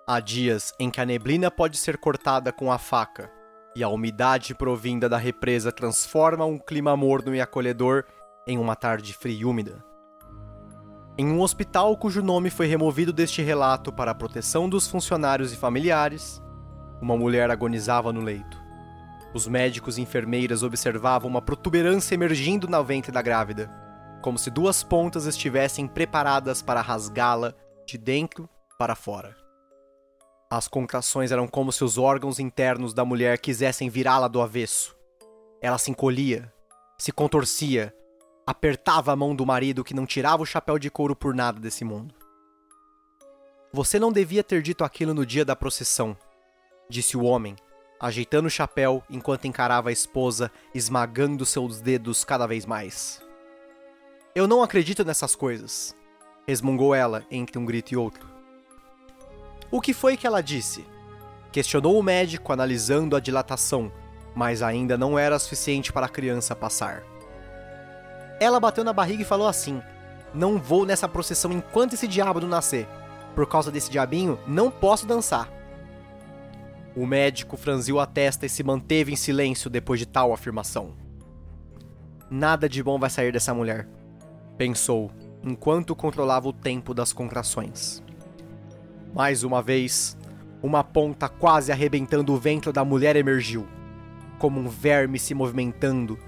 Há 0.04 0.18
dias 0.18 0.74
em 0.80 0.90
que 0.90 1.00
a 1.00 1.06
neblina 1.06 1.48
pode 1.48 1.76
ser 1.76 1.96
cortada 1.96 2.52
com 2.52 2.72
a 2.72 2.78
faca 2.78 3.30
e 3.76 3.84
a 3.84 3.88
umidade 3.88 4.52
provinda 4.52 5.08
da 5.08 5.16
represa 5.16 5.70
transforma 5.70 6.44
um 6.44 6.58
clima 6.58 6.96
morno 6.96 7.32
e 7.32 7.40
acolhedor 7.40 8.04
em 8.48 8.58
uma 8.58 8.74
tarde 8.74 9.14
fria 9.14 9.42
e 9.42 9.44
úmida. 9.44 9.84
Em 11.16 11.26
um 11.26 11.40
hospital 11.40 11.96
cujo 11.96 12.20
nome 12.20 12.50
foi 12.50 12.66
removido 12.66 13.12
deste 13.12 13.42
relato 13.42 13.92
para 13.92 14.10
a 14.10 14.14
proteção 14.14 14.68
dos 14.68 14.88
funcionários 14.88 15.52
e 15.52 15.56
familiares, 15.56 16.42
uma 17.02 17.16
mulher 17.16 17.50
agonizava 17.50 18.12
no 18.12 18.20
leito. 18.20 18.62
Os 19.34 19.48
médicos 19.48 19.98
e 19.98 20.02
enfermeiras 20.02 20.62
observavam 20.62 21.28
uma 21.28 21.42
protuberância 21.42 22.14
emergindo 22.14 22.68
na 22.68 22.80
ventre 22.80 23.10
da 23.10 23.20
grávida, 23.20 23.68
como 24.22 24.38
se 24.38 24.50
duas 24.50 24.84
pontas 24.84 25.26
estivessem 25.26 25.88
preparadas 25.88 26.62
para 26.62 26.80
rasgá-la 26.80 27.54
de 27.84 27.98
dentro 27.98 28.48
para 28.78 28.94
fora. 28.94 29.36
As 30.48 30.68
contrações 30.68 31.32
eram 31.32 31.48
como 31.48 31.72
se 31.72 31.82
os 31.82 31.98
órgãos 31.98 32.38
internos 32.38 32.94
da 32.94 33.04
mulher 33.04 33.38
quisessem 33.38 33.90
virá-la 33.90 34.28
do 34.28 34.40
avesso. 34.40 34.94
Ela 35.60 35.78
se 35.78 35.90
encolhia, 35.90 36.52
se 36.96 37.10
contorcia, 37.10 37.92
apertava 38.46 39.12
a 39.12 39.16
mão 39.16 39.34
do 39.34 39.44
marido 39.44 39.82
que 39.82 39.94
não 39.94 40.06
tirava 40.06 40.42
o 40.42 40.46
chapéu 40.46 40.78
de 40.78 40.90
couro 40.90 41.16
por 41.16 41.34
nada 41.34 41.58
desse 41.58 41.84
mundo. 41.84 42.14
Você 43.72 43.98
não 43.98 44.12
devia 44.12 44.44
ter 44.44 44.62
dito 44.62 44.84
aquilo 44.84 45.14
no 45.14 45.26
dia 45.26 45.44
da 45.44 45.56
procissão, 45.56 46.16
disse 46.88 47.16
o 47.16 47.24
homem, 47.24 47.56
ajeitando 48.00 48.48
o 48.48 48.50
chapéu 48.50 49.02
enquanto 49.08 49.46
encarava 49.46 49.88
a 49.88 49.92
esposa, 49.92 50.50
esmagando 50.74 51.46
seus 51.46 51.80
dedos 51.80 52.24
cada 52.24 52.46
vez 52.46 52.66
mais. 52.66 53.22
Eu 54.34 54.48
não 54.48 54.62
acredito 54.62 55.04
nessas 55.04 55.36
coisas, 55.36 55.94
resmungou 56.46 56.94
ela 56.94 57.24
entre 57.30 57.58
um 57.58 57.64
grito 57.64 57.92
e 57.92 57.96
outro. 57.96 58.28
O 59.70 59.80
que 59.80 59.94
foi 59.94 60.16
que 60.16 60.26
ela 60.26 60.42
disse? 60.42 60.84
Questionou 61.52 61.98
o 61.98 62.02
médico, 62.02 62.52
analisando 62.52 63.14
a 63.14 63.20
dilatação, 63.20 63.92
mas 64.34 64.62
ainda 64.62 64.98
não 64.98 65.18
era 65.18 65.38
suficiente 65.38 65.92
para 65.92 66.06
a 66.06 66.08
criança 66.08 66.56
passar. 66.56 67.02
Ela 68.40 68.58
bateu 68.58 68.82
na 68.82 68.92
barriga 68.92 69.22
e 69.22 69.26
falou 69.26 69.46
assim: 69.46 69.80
Não 70.34 70.58
vou 70.58 70.84
nessa 70.84 71.08
procissão 71.08 71.52
enquanto 71.52 71.92
esse 71.92 72.08
diabo 72.08 72.40
não 72.40 72.48
nascer. 72.48 72.88
Por 73.34 73.46
causa 73.46 73.70
desse 73.70 73.90
diabinho, 73.90 74.38
não 74.46 74.70
posso 74.70 75.06
dançar. 75.06 75.48
O 76.94 77.06
médico 77.06 77.56
franziu 77.56 77.98
a 77.98 78.06
testa 78.06 78.44
e 78.44 78.48
se 78.48 78.62
manteve 78.62 79.12
em 79.12 79.16
silêncio 79.16 79.70
depois 79.70 79.98
de 79.98 80.06
tal 80.06 80.32
afirmação. 80.32 80.94
Nada 82.30 82.68
de 82.68 82.82
bom 82.82 82.98
vai 82.98 83.08
sair 83.08 83.32
dessa 83.32 83.54
mulher, 83.54 83.88
pensou, 84.58 85.10
enquanto 85.42 85.96
controlava 85.96 86.48
o 86.48 86.52
tempo 86.52 86.92
das 86.92 87.12
contrações. 87.12 88.02
Mais 89.14 89.42
uma 89.42 89.62
vez, 89.62 90.16
uma 90.62 90.84
ponta 90.84 91.28
quase 91.28 91.72
arrebentando 91.72 92.32
o 92.32 92.38
ventre 92.38 92.72
da 92.72 92.84
mulher 92.84 93.16
emergiu, 93.16 93.66
como 94.38 94.60
um 94.60 94.68
verme 94.68 95.18
se 95.18 95.34
movimentando 95.34 96.18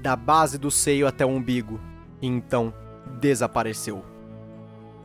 da 0.00 0.16
base 0.16 0.58
do 0.58 0.70
seio 0.70 1.06
até 1.06 1.24
o 1.24 1.28
umbigo, 1.28 1.80
e 2.20 2.26
então 2.26 2.72
desapareceu. 3.20 4.04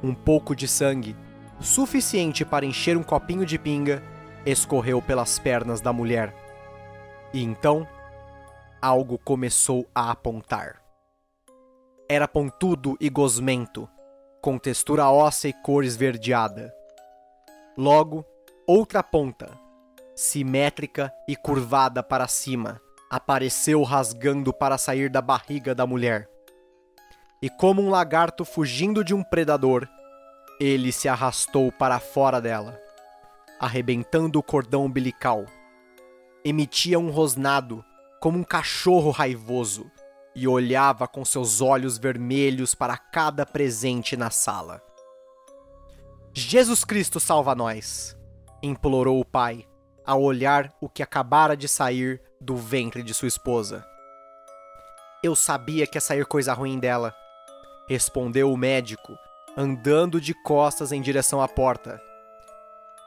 Um 0.01 0.13
pouco 0.13 0.55
de 0.55 0.67
sangue, 0.67 1.15
suficiente 1.60 2.43
para 2.43 2.65
encher 2.65 2.97
um 2.97 3.03
copinho 3.03 3.45
de 3.45 3.58
pinga, 3.58 4.01
escorreu 4.45 5.02
pelas 5.02 5.38
pernas 5.39 5.82
da 5.82 5.93
mulher. 5.93 6.34
E 7.34 7.43
então, 7.43 7.88
algo 8.82 9.17
começou 9.17 9.88
a 9.93 10.12
apontar. 10.12 10.82
Era 12.08 12.28
pontudo 12.28 12.97
e 12.99 13.10
gosmento, 13.10 13.88
com 14.41 14.58
textura 14.58 15.10
óssea 15.10 15.49
e 15.49 15.54
cor 15.54 15.84
esverdeada. 15.84 16.73
Logo, 17.78 18.25
outra 18.65 19.04
ponta, 19.04 19.52
simétrica 20.15 21.13
e 21.28 21.36
curvada 21.36 22.02
para 22.02 22.28
cima, 22.28 22.82
apareceu 23.10 23.84
rasgando 23.84 24.54
para 24.54 24.78
sair 24.78 25.10
da 25.10 25.21
barriga 25.21 25.73
da 25.73 25.86
mulher. 25.86 26.30
E 27.41 27.49
como 27.49 27.82
um 27.82 27.89
lagarto 27.89 28.43
fugindo 28.43 29.04
de 29.04 29.13
um 29.13 29.23
predador, 29.23 29.88
ele 30.60 30.91
se 30.91 31.08
arrastou 31.08 31.71
para 31.71 31.99
fora 31.99 32.41
dela, 32.41 32.78
arrebentando 33.60 34.39
o 34.39 34.43
cordão 34.43 34.86
umbilical. 34.86 35.45
Emitia 36.43 36.98
um 36.98 37.10
rosnado, 37.10 37.84
como 38.22 38.38
um 38.38 38.43
cachorro 38.43 39.12
raivoso, 39.12 39.91
e 40.36 40.48
olhava 40.48 41.08
com 41.08 41.26
seus 41.26 41.60
olhos 41.60 41.98
vermelhos 41.98 42.74
para 42.74 42.98
cada 42.98 43.45
presente 43.45 44.15
na 44.15 44.30
sala. 44.30 44.82
Jesus 46.34 46.86
Cristo 46.86 47.19
salva 47.19 47.54
nós! 47.54 48.15
implorou 48.62 49.19
o 49.19 49.26
pai, 49.26 49.65
ao 50.06 50.22
olhar 50.22 50.74
o 50.82 50.89
que 50.89 51.04
acabara 51.04 51.56
de 51.56 51.67
sair 51.67 52.22
do 52.41 52.56
ventre 52.56 53.04
de 53.04 53.13
sua 53.13 53.28
esposa. 53.28 53.86
Eu 55.24 55.36
sabia 55.36 55.86
que 55.86 55.98
ia 55.98 56.02
sair 56.02 56.26
coisa 56.26 56.54
ruim 56.54 56.80
dela, 56.80 57.13
respondeu 57.88 58.52
o 58.52 58.58
médico, 58.58 59.13
andando 59.58 60.22
de 60.22 60.34
costas 60.43 60.91
em 60.91 61.02
direção 61.02 61.41
à 61.41 61.48
porta. 61.48 62.02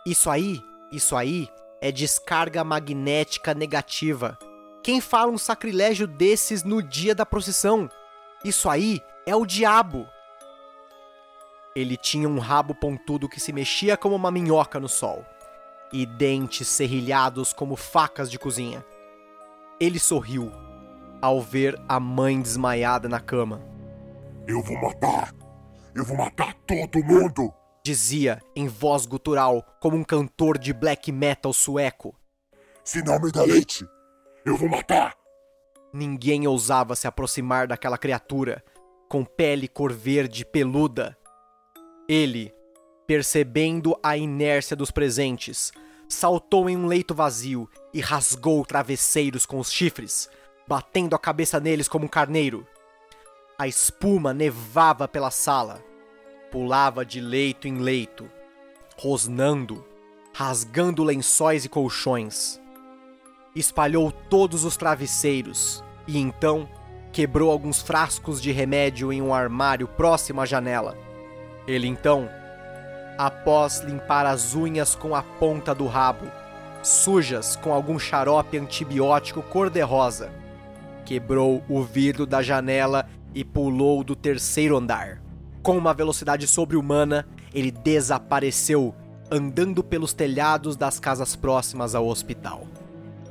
Isso 0.05 0.29
aí, 0.29 0.61
isso 0.91 1.15
aí 1.15 1.49
é 1.81 1.93
descarga 1.93 2.65
magnética 2.65 3.55
negativa. 3.55 4.37
Quem 4.83 5.01
fala 5.01 5.31
um 5.31 5.39
sacrilégio 5.39 6.09
desses 6.09 6.65
no 6.65 6.83
dia 6.83 7.15
da 7.15 7.25
procissão? 7.25 7.89
Isso 8.45 8.69
aí 8.69 9.01
é 9.25 9.37
o 9.37 9.47
diabo. 9.47 10.09
Ele 11.75 11.97
tinha 11.97 12.29
um 12.29 12.41
rabo 12.41 12.75
pontudo 12.75 13.29
que 13.29 13.39
se 13.39 13.53
mexia 13.53 13.97
como 13.97 14.17
uma 14.17 14.31
minhoca 14.31 14.81
no 14.81 14.89
sol, 14.89 15.25
e 15.93 16.05
dentes 16.05 16.67
serrilhados 16.67 17.53
como 17.53 17.77
facas 17.77 18.29
de 18.29 18.41
cozinha. 18.41 18.85
Ele 19.79 20.01
sorriu 20.01 20.51
ao 21.21 21.41
ver 21.41 21.81
a 21.89 22.01
mãe 22.01 22.43
desmaiada 22.43 23.09
na 23.09 23.21
cama. 23.21 23.63
Eu 24.49 24.61
vou 24.63 24.83
matar! 24.83 25.33
Eu 25.95 26.05
vou 26.05 26.17
matar 26.17 26.55
todo 26.67 27.05
mundo! 27.05 27.55
Dizia 27.85 28.41
em 28.55 28.69
voz 28.69 29.07
gutural, 29.07 29.67
como 29.81 29.97
um 29.97 30.05
cantor 30.05 30.57
de 30.57 30.73
black 30.73 31.11
metal 31.11 31.53
sueco. 31.53 32.15
Se 32.85 33.03
não 33.03 33.19
me 33.21 33.33
dá 33.33 33.43
leite, 33.43 33.85
eu 34.45 34.57
vou 34.57 34.69
matar! 34.69 35.17
Ninguém 35.93 36.47
ousava 36.47 36.95
se 36.95 37.09
aproximar 37.09 37.67
daquela 37.67 37.99
criatura, 37.99 38.65
com 39.09 39.25
pele 39.25 39.67
cor 39.67 39.93
verde 39.93 40.45
peluda. 40.45 41.19
Ele, 42.09 42.55
percebendo 43.05 43.99
a 44.01 44.17
inércia 44.17 44.77
dos 44.77 44.93
presentes, 44.93 45.73
saltou 46.09 46.71
em 46.71 46.77
um 46.77 46.87
leito 46.87 47.15
vazio 47.15 47.69
e 47.93 48.01
rasgou 48.01 48.65
travesseiros 48.65 49.45
com 49.45 49.59
os 49.59 49.73
chifres, 49.73 50.31
batendo 50.69 51.17
a 51.17 51.19
cabeça 51.19 51.59
neles 51.59 51.89
como 51.89 52.05
um 52.05 52.09
carneiro. 52.09 52.65
A 53.59 53.67
espuma 53.67 54.33
nevava 54.33 55.09
pela 55.09 55.31
sala, 55.33 55.83
pulava 56.53 57.05
de 57.05 57.21
leito 57.21 57.67
em 57.67 57.79
leito, 57.79 58.31
rosnando, 58.97 59.85
rasgando 60.35 61.03
lençóis 61.03 61.65
e 61.65 61.69
colchões. 61.69 62.61
Espalhou 63.57 64.13
todos 64.13 64.65
os 64.65 64.77
travesseiros 64.77 65.83
e 66.07 66.19
então 66.19 66.69
quebrou 67.11 67.51
alguns 67.51 67.81
frascos 67.81 68.41
de 68.41 68.53
remédio 68.53 69.11
em 69.13 69.23
um 69.23 69.33
armário 69.33 69.89
próximo 69.89 70.43
à 70.43 70.47
janela. 70.47 70.97
Ele 71.67 71.87
então 71.87 72.29
após 73.17 73.81
limpar 73.81 74.27
as 74.27 74.55
unhas 74.55 74.95
com 74.95 75.15
a 75.15 75.23
ponta 75.23 75.75
do 75.75 75.87
rabo, 75.87 76.27
sujas 76.83 77.57
com 77.57 77.73
algum 77.73 77.99
xarope 77.99 78.59
antibiótico 78.59 79.43
cor-de-rosa. 79.43 80.31
Quebrou 81.05 81.63
o 81.69 81.83
vidro 81.83 82.27
da 82.27 82.43
janela 82.43 83.09
e 83.35 83.45
pulou 83.45 84.05
do 84.05 84.15
terceiro 84.15 84.77
andar. 84.77 85.22
Com 85.63 85.79
uma 85.79 85.95
velocidade 85.95 86.49
sobre-humana, 86.49 87.25
ele 87.55 87.71
desapareceu, 87.71 88.93
andando 89.31 89.85
pelos 89.85 90.13
telhados 90.13 90.75
das 90.77 90.99
casas 90.99 91.37
próximas 91.37 91.95
ao 91.95 92.09
hospital. 92.09 92.67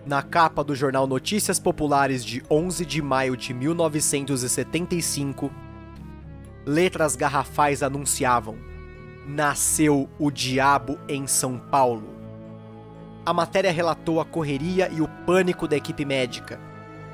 Na 0.06 0.24
capa 0.24 0.64
do 0.64 0.74
jornal 0.74 1.06
Notícias 1.06 1.60
Populares 1.60 2.24
de 2.24 2.42
11 2.50 2.86
de 2.86 3.02
maio 3.02 3.36
de 3.36 3.54
1975, 3.54 5.52
letras 6.66 7.18
garrafais 7.18 7.84
anunciavam 7.84 8.58
Nasceu 9.28 10.10
o 10.18 10.32
Diabo 10.32 10.98
em 11.10 11.28
São 11.28 11.60
Paulo. 11.60 12.16
A 13.26 13.34
matéria 13.34 13.74
relatou 13.74 14.22
a 14.22 14.26
correria 14.26 14.90
e 14.90 15.02
o 15.02 15.08
pânico 15.26 15.68
da 15.68 15.76
equipe 15.76 16.06
médica, 16.06 16.58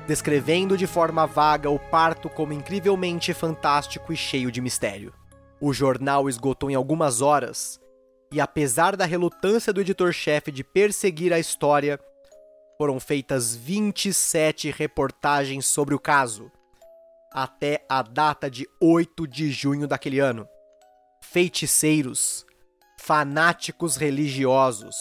descrevendo 0.08 0.74
de 0.74 0.86
forma 0.86 1.26
vaga 1.26 1.68
o 1.68 1.78
parto 1.78 2.30
como 2.30 2.54
incrivelmente 2.54 3.34
fantástico 3.34 4.10
e 4.10 4.16
cheio 4.16 4.50
de 4.50 4.58
mistério. 4.58 5.12
O 5.60 5.70
jornal 5.70 6.30
esgotou 6.30 6.70
em 6.70 6.74
algumas 6.74 7.20
horas 7.20 7.78
E 8.32 8.40
apesar 8.40 8.96
da 8.96 9.04
relutância 9.04 9.72
do 9.72 9.82
editor-chefe 9.82 10.50
de 10.50 10.64
perseguir 10.64 11.32
a 11.32 11.38
história, 11.38 12.00
foram 12.78 12.98
feitas 12.98 13.54
27 13.54 14.70
reportagens 14.70 15.66
sobre 15.66 15.94
o 15.94 15.98
caso, 15.98 16.50
até 17.32 17.84
a 17.88 18.02
data 18.02 18.50
de 18.50 18.66
8 18.80 19.26
de 19.26 19.50
junho 19.50 19.88
daquele 19.88 20.20
ano. 20.20 20.46
Feiticeiros, 21.22 22.44
fanáticos 23.00 23.96
religiosos 23.96 24.94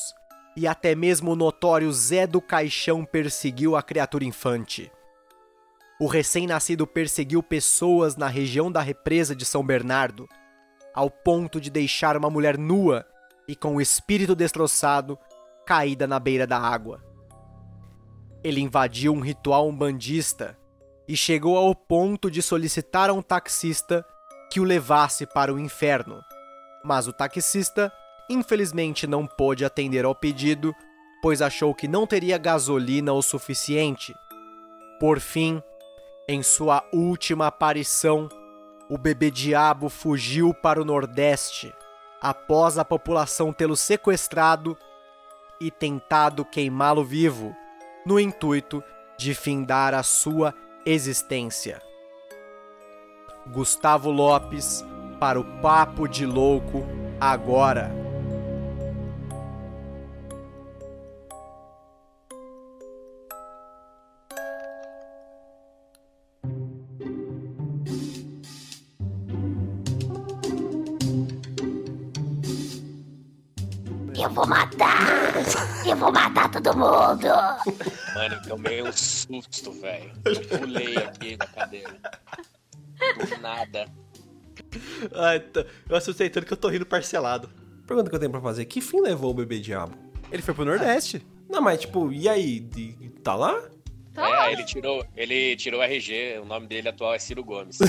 e 0.55 0.65
até 0.65 0.95
mesmo 0.95 1.31
o 1.31 1.35
notório 1.35 1.91
Zé 1.91 2.25
do 2.25 2.41
Caixão 2.41 3.05
perseguiu 3.05 3.75
a 3.75 3.83
criatura 3.83 4.23
infante. 4.23 4.89
O 5.99 6.05
recém-nascido 6.05 6.85
perseguiu 6.85 7.41
pessoas 7.41 8.15
na 8.15 8.27
região 8.27 8.71
da 8.71 8.81
represa 8.81 9.35
de 9.35 9.43
São 9.43 9.65
Bernardo, 9.65 10.27
ao 10.93 11.09
ponto 11.09 11.59
de 11.59 11.71
deixar 11.71 12.15
uma 12.15 12.29
mulher 12.29 12.57
nua 12.57 13.05
e 13.47 13.55
com 13.55 13.75
o 13.75 13.81
espírito 13.81 14.35
destroçado 14.35 15.17
caída 15.65 16.05
na 16.05 16.19
beira 16.19 16.45
da 16.45 16.59
água. 16.59 17.03
Ele 18.43 18.61
invadiu 18.61 19.11
um 19.11 19.19
ritual 19.19 19.67
umbandista 19.67 20.57
e 21.07 21.17
chegou 21.17 21.57
ao 21.57 21.73
ponto 21.73 22.29
de 22.29 22.41
solicitar 22.43 23.09
a 23.09 23.13
um 23.13 23.21
taxista 23.21 24.05
que 24.51 24.59
o 24.59 24.63
levasse 24.63 25.25
para 25.25 25.53
o 25.53 25.59
inferno. 25.59 26.21
Mas 26.83 27.07
o 27.07 27.13
taxista, 27.13 27.91
infelizmente, 28.29 29.07
não 29.07 29.25
pôde 29.25 29.65
atender 29.65 30.05
ao 30.05 30.13
pedido, 30.13 30.73
pois 31.21 31.41
achou 31.41 31.73
que 31.73 31.87
não 31.87 32.05
teria 32.05 32.37
gasolina 32.37 33.13
o 33.13 33.21
suficiente. 33.21 34.13
Por 34.99 35.19
fim, 35.19 35.61
em 36.27 36.43
sua 36.43 36.83
última 36.91 37.47
aparição, 37.47 38.27
o 38.89 38.97
bebê 38.97 39.31
diabo 39.31 39.87
fugiu 39.87 40.53
para 40.53 40.81
o 40.81 40.85
Nordeste, 40.85 41.73
após 42.21 42.77
a 42.77 42.83
população 42.83 43.53
tê-lo 43.53 43.77
sequestrado 43.77 44.77
e 45.59 45.71
tentado 45.71 46.43
queimá-lo 46.43 47.03
vivo, 47.03 47.55
no 48.05 48.19
intuito 48.19 48.83
de 49.17 49.33
findar 49.33 49.93
a 49.93 50.03
sua 50.03 50.53
existência. 50.85 51.81
Gustavo 53.47 54.11
Lopes 54.11 54.83
para 55.19 55.39
o 55.39 55.45
Papo 55.61 56.07
de 56.07 56.25
Louco 56.25 56.85
agora. 57.19 58.06
Eu 74.27 74.33
vou 74.33 74.45
matar! 74.47 74.99
Eu 75.85 75.95
vou 75.95 76.11
matar 76.11 76.51
todo 76.51 76.73
mundo! 76.77 77.27
Mano, 78.13 78.35
eu 78.35 78.41
tomei 78.49 78.83
um 78.83 78.91
susto, 78.91 79.71
velho. 79.71 80.11
Eu 80.25 80.59
pulei 80.59 80.97
aqui 80.97 81.37
na 81.37 81.47
cadeira. 81.47 81.97
Do 83.29 83.41
nada. 83.41 83.85
Ai, 85.15 85.39
tô- 85.39 85.63
eu 85.87 85.95
assustei 85.95 86.29
tanto 86.29 86.45
que 86.45 86.51
eu 86.51 86.57
tô 86.57 86.67
rindo 86.67 86.85
parcelado. 86.85 87.49
Pergunta 87.87 88.09
que 88.09 88.15
eu 88.15 88.19
tenho 88.19 88.31
pra 88.31 88.41
fazer: 88.41 88.65
que 88.65 88.81
fim 88.81 88.99
levou 88.99 89.31
o 89.31 89.33
bebê 89.33 89.59
diabo? 89.59 89.95
Ele 90.29 90.41
foi 90.41 90.53
pro 90.53 90.65
Nordeste. 90.65 91.25
Não, 91.49 91.61
mas 91.61 91.79
tipo, 91.81 92.11
e 92.11 92.27
aí? 92.27 92.59
De- 92.59 93.07
Tá 93.23 93.33
lá? 93.35 93.61
Tá 94.17 94.49
é, 94.49 94.53
ele 94.53 94.63
tirou, 94.63 95.05
ele 95.15 95.55
tirou 95.55 95.79
o 95.79 95.83
RG, 95.83 96.39
o 96.41 96.45
nome 96.45 96.65
dele 96.65 96.89
atual 96.89 97.13
é 97.13 97.19
Ciro 97.19 97.43
Gomes. 97.43 97.77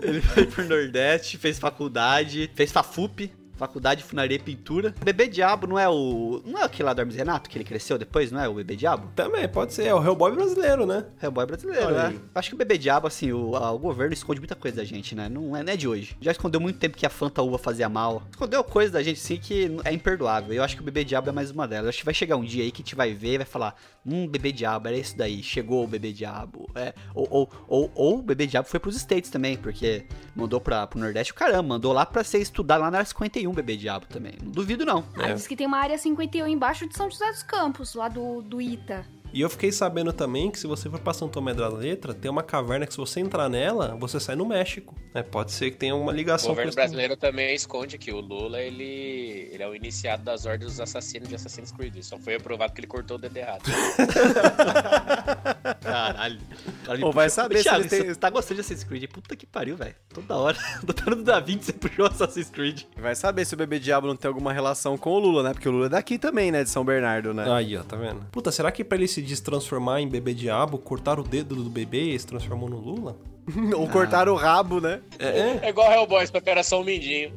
Ele 0.00 0.20
foi 0.20 0.46
pro 0.46 0.64
Nordeste, 0.64 1.36
fez 1.36 1.58
faculdade, 1.58 2.48
fez 2.54 2.70
FAFUP, 2.70 3.32
Faculdade 3.60 4.00
de 4.02 4.06
Funaria 4.08 4.36
e 4.36 4.40
Pintura. 4.40 4.94
Bebê 5.04 5.28
Diabo 5.28 5.66
não 5.66 5.78
é 5.78 5.86
o. 5.86 6.42
Não 6.46 6.58
é 6.60 6.64
aquele 6.64 6.84
lá 6.86 6.94
do 6.94 7.00
Hermes 7.02 7.14
Renato 7.14 7.50
que 7.50 7.58
ele 7.58 7.64
cresceu 7.64 7.98
depois, 7.98 8.32
não 8.32 8.40
é 8.40 8.48
o 8.48 8.54
Bebê 8.54 8.74
Diabo? 8.74 9.08
Também, 9.14 9.46
pode 9.46 9.74
ser. 9.74 9.84
É 9.86 9.94
o 9.94 10.02
Hellboy 10.02 10.32
brasileiro, 10.32 10.86
né? 10.86 11.04
Hellboy 11.22 11.44
brasileiro, 11.44 11.86
Olha 11.88 12.08
né? 12.08 12.18
Acho 12.34 12.48
que 12.48 12.54
o 12.54 12.58
Bebê 12.58 12.78
Diabo, 12.78 13.06
assim, 13.06 13.30
o, 13.32 13.54
a- 13.54 13.70
o 13.70 13.78
governo 13.78 14.14
esconde 14.14 14.40
muita 14.40 14.54
coisa 14.54 14.78
da 14.78 14.84
gente, 14.84 15.14
né? 15.14 15.28
Não 15.28 15.54
é, 15.54 15.62
não 15.62 15.72
é 15.72 15.76
de 15.76 15.86
hoje. 15.86 16.16
Já 16.22 16.30
escondeu 16.32 16.58
muito 16.60 16.78
tempo 16.78 16.96
que 16.96 17.04
a 17.04 17.10
Fanta 17.10 17.42
Uva 17.42 17.58
fazia 17.58 17.86
mal. 17.88 18.22
Escondeu 18.30 18.64
coisa 18.64 18.92
da 18.92 19.02
gente, 19.02 19.20
sim, 19.20 19.36
que 19.36 19.70
é 19.84 19.92
imperdoável. 19.92 20.54
Eu 20.54 20.62
acho 20.64 20.74
que 20.74 20.80
o 20.80 20.84
Bebê 20.84 21.04
Diabo 21.04 21.28
é 21.28 21.32
mais 21.32 21.50
uma 21.50 21.68
delas. 21.68 21.84
Eu 21.84 21.88
acho 21.90 21.98
que 21.98 22.04
vai 22.06 22.14
chegar 22.14 22.36
um 22.36 22.44
dia 22.44 22.64
aí 22.64 22.70
que 22.72 22.80
a 22.80 22.84
gente 22.84 22.94
vai 22.94 23.12
ver 23.12 23.34
e 23.34 23.38
vai 23.38 23.46
falar: 23.46 23.74
Hum, 24.06 24.26
Bebê 24.26 24.52
Diabo, 24.52 24.88
era 24.88 24.96
isso 24.96 25.14
daí. 25.18 25.42
Chegou 25.42 25.84
o 25.84 25.86
Bebê 25.86 26.12
Diabo. 26.12 26.66
É, 26.74 26.94
ou, 27.14 27.28
ou, 27.30 27.50
ou, 27.68 27.92
ou 27.94 28.18
o 28.20 28.22
Bebê 28.22 28.46
Diabo 28.46 28.66
foi 28.68 28.80
pros 28.80 28.96
States 28.96 29.28
também, 29.30 29.56
porque 29.58 30.06
mandou 30.34 30.60
pra, 30.62 30.86
pro 30.86 30.98
Nordeste 30.98 31.32
o 31.32 31.34
caramba. 31.34 31.62
Mandou 31.68 31.92
lá 31.92 32.06
pra 32.06 32.24
ser 32.24 32.38
estudar 32.38 32.78
lá 32.78 32.90
na 32.90 32.98
área 32.98 33.06
51 33.10 33.49
Bebê 33.52 33.76
Diabo 33.76 34.06
também. 34.06 34.34
Não 34.42 34.50
duvido, 34.50 34.84
não. 34.84 35.04
Ah, 35.16 35.32
diz 35.32 35.46
que 35.46 35.56
tem 35.56 35.66
uma 35.66 35.78
área 35.78 35.96
51 35.96 36.46
embaixo 36.46 36.88
de 36.88 36.96
São 36.96 37.10
José 37.10 37.30
dos 37.30 37.42
Campos, 37.42 37.94
lá 37.94 38.08
do, 38.08 38.42
do 38.42 38.60
Ita. 38.60 39.06
E 39.32 39.40
eu 39.40 39.48
fiquei 39.48 39.70
sabendo 39.70 40.12
também 40.12 40.50
que 40.50 40.58
se 40.58 40.66
você 40.66 40.90
for 40.90 40.98
pra 40.98 41.14
São 41.14 41.28
Tomé 41.28 41.54
da 41.54 41.68
Letra, 41.68 42.12
tem 42.12 42.28
uma 42.28 42.42
caverna 42.42 42.84
que 42.84 42.92
se 42.92 42.98
você 42.98 43.20
entrar 43.20 43.48
nela, 43.48 43.96
você 43.96 44.18
sai 44.18 44.34
no 44.34 44.44
México. 44.44 44.96
É, 45.14 45.22
pode 45.22 45.52
ser 45.52 45.70
que 45.70 45.76
tenha 45.76 45.94
uma 45.94 46.10
O 46.10 46.14
ligação 46.14 46.48
governo 46.48 46.70
isso 46.70 46.76
brasileiro 46.76 47.16
também 47.16 47.54
esconde 47.54 47.96
que 47.96 48.12
o 48.12 48.20
Lula, 48.20 48.60
ele, 48.60 49.48
ele 49.52 49.62
é 49.62 49.68
o 49.68 49.74
iniciado 49.74 50.24
das 50.24 50.46
ordens 50.46 50.72
dos 50.72 50.80
assassinos 50.80 51.28
de 51.28 51.36
Assassin's 51.36 51.70
Creed. 51.70 52.02
Só 52.02 52.18
foi 52.18 52.34
aprovado 52.34 52.72
que 52.72 52.80
ele 52.80 52.88
cortou 52.88 53.16
o 53.16 53.20
dedo 53.20 53.36
errado. 53.36 53.62
Caralho. 55.80 56.38
Cara, 56.84 57.06
Ou 57.06 57.12
vai 57.12 57.30
saber 57.30 57.58
se 57.58 57.62
Thiago, 57.64 57.80
eles 57.80 57.90
têm- 57.90 58.04
Você 58.06 58.14
tá 58.14 58.30
gostando 58.30 58.56
de 58.56 58.60
Assassin's 58.60 58.84
Creed? 58.84 59.04
Puta 59.10 59.34
que 59.36 59.46
pariu, 59.46 59.76
velho. 59.76 59.94
Toda 60.12 60.36
hora. 60.36 60.56
Doutor 60.82 61.14
do 61.14 61.22
Da 61.22 61.40
Vinci, 61.40 61.66
você 61.66 61.72
puxou 61.72 62.06
Assassin's 62.06 62.50
Creed. 62.50 62.82
Vai 62.96 63.14
saber 63.14 63.44
se 63.44 63.54
o 63.54 63.56
bebê 63.56 63.78
diabo 63.78 64.06
não 64.06 64.16
tem 64.16 64.28
alguma 64.28 64.52
relação 64.52 64.96
com 64.98 65.10
o 65.10 65.18
Lula, 65.18 65.42
né? 65.42 65.52
Porque 65.52 65.68
o 65.68 65.72
Lula 65.72 65.86
é 65.86 65.88
daqui 65.90 66.18
também, 66.18 66.50
né? 66.52 66.62
De 66.64 66.70
São 66.70 66.84
Bernardo, 66.84 67.32
né? 67.32 67.50
Aí, 67.52 67.76
ó, 67.76 67.82
tá 67.82 67.96
vendo? 67.96 68.20
Puta, 68.30 68.52
será 68.52 68.70
que 68.70 68.84
pra 68.84 68.98
ele 68.98 69.08
se 69.08 69.22
destransformar 69.22 70.00
em 70.00 70.08
bebê 70.08 70.34
diabo, 70.34 70.78
cortaram 70.78 71.22
o 71.22 71.26
dedo 71.26 71.54
do 71.54 71.70
bebê 71.70 72.14
e 72.14 72.18
se 72.18 72.26
transformou 72.26 72.68
no 72.68 72.78
Lula? 72.78 73.16
Ou 73.76 73.88
cortaram 73.88 74.32
o 74.32 74.36
rabo, 74.36 74.80
né? 74.80 75.00
É, 75.18 75.66
É 75.66 75.68
igual 75.70 75.90
Hellboys 75.90 76.30
pra 76.30 76.38
Operação 76.38 76.84
Mindinho. 76.84 77.32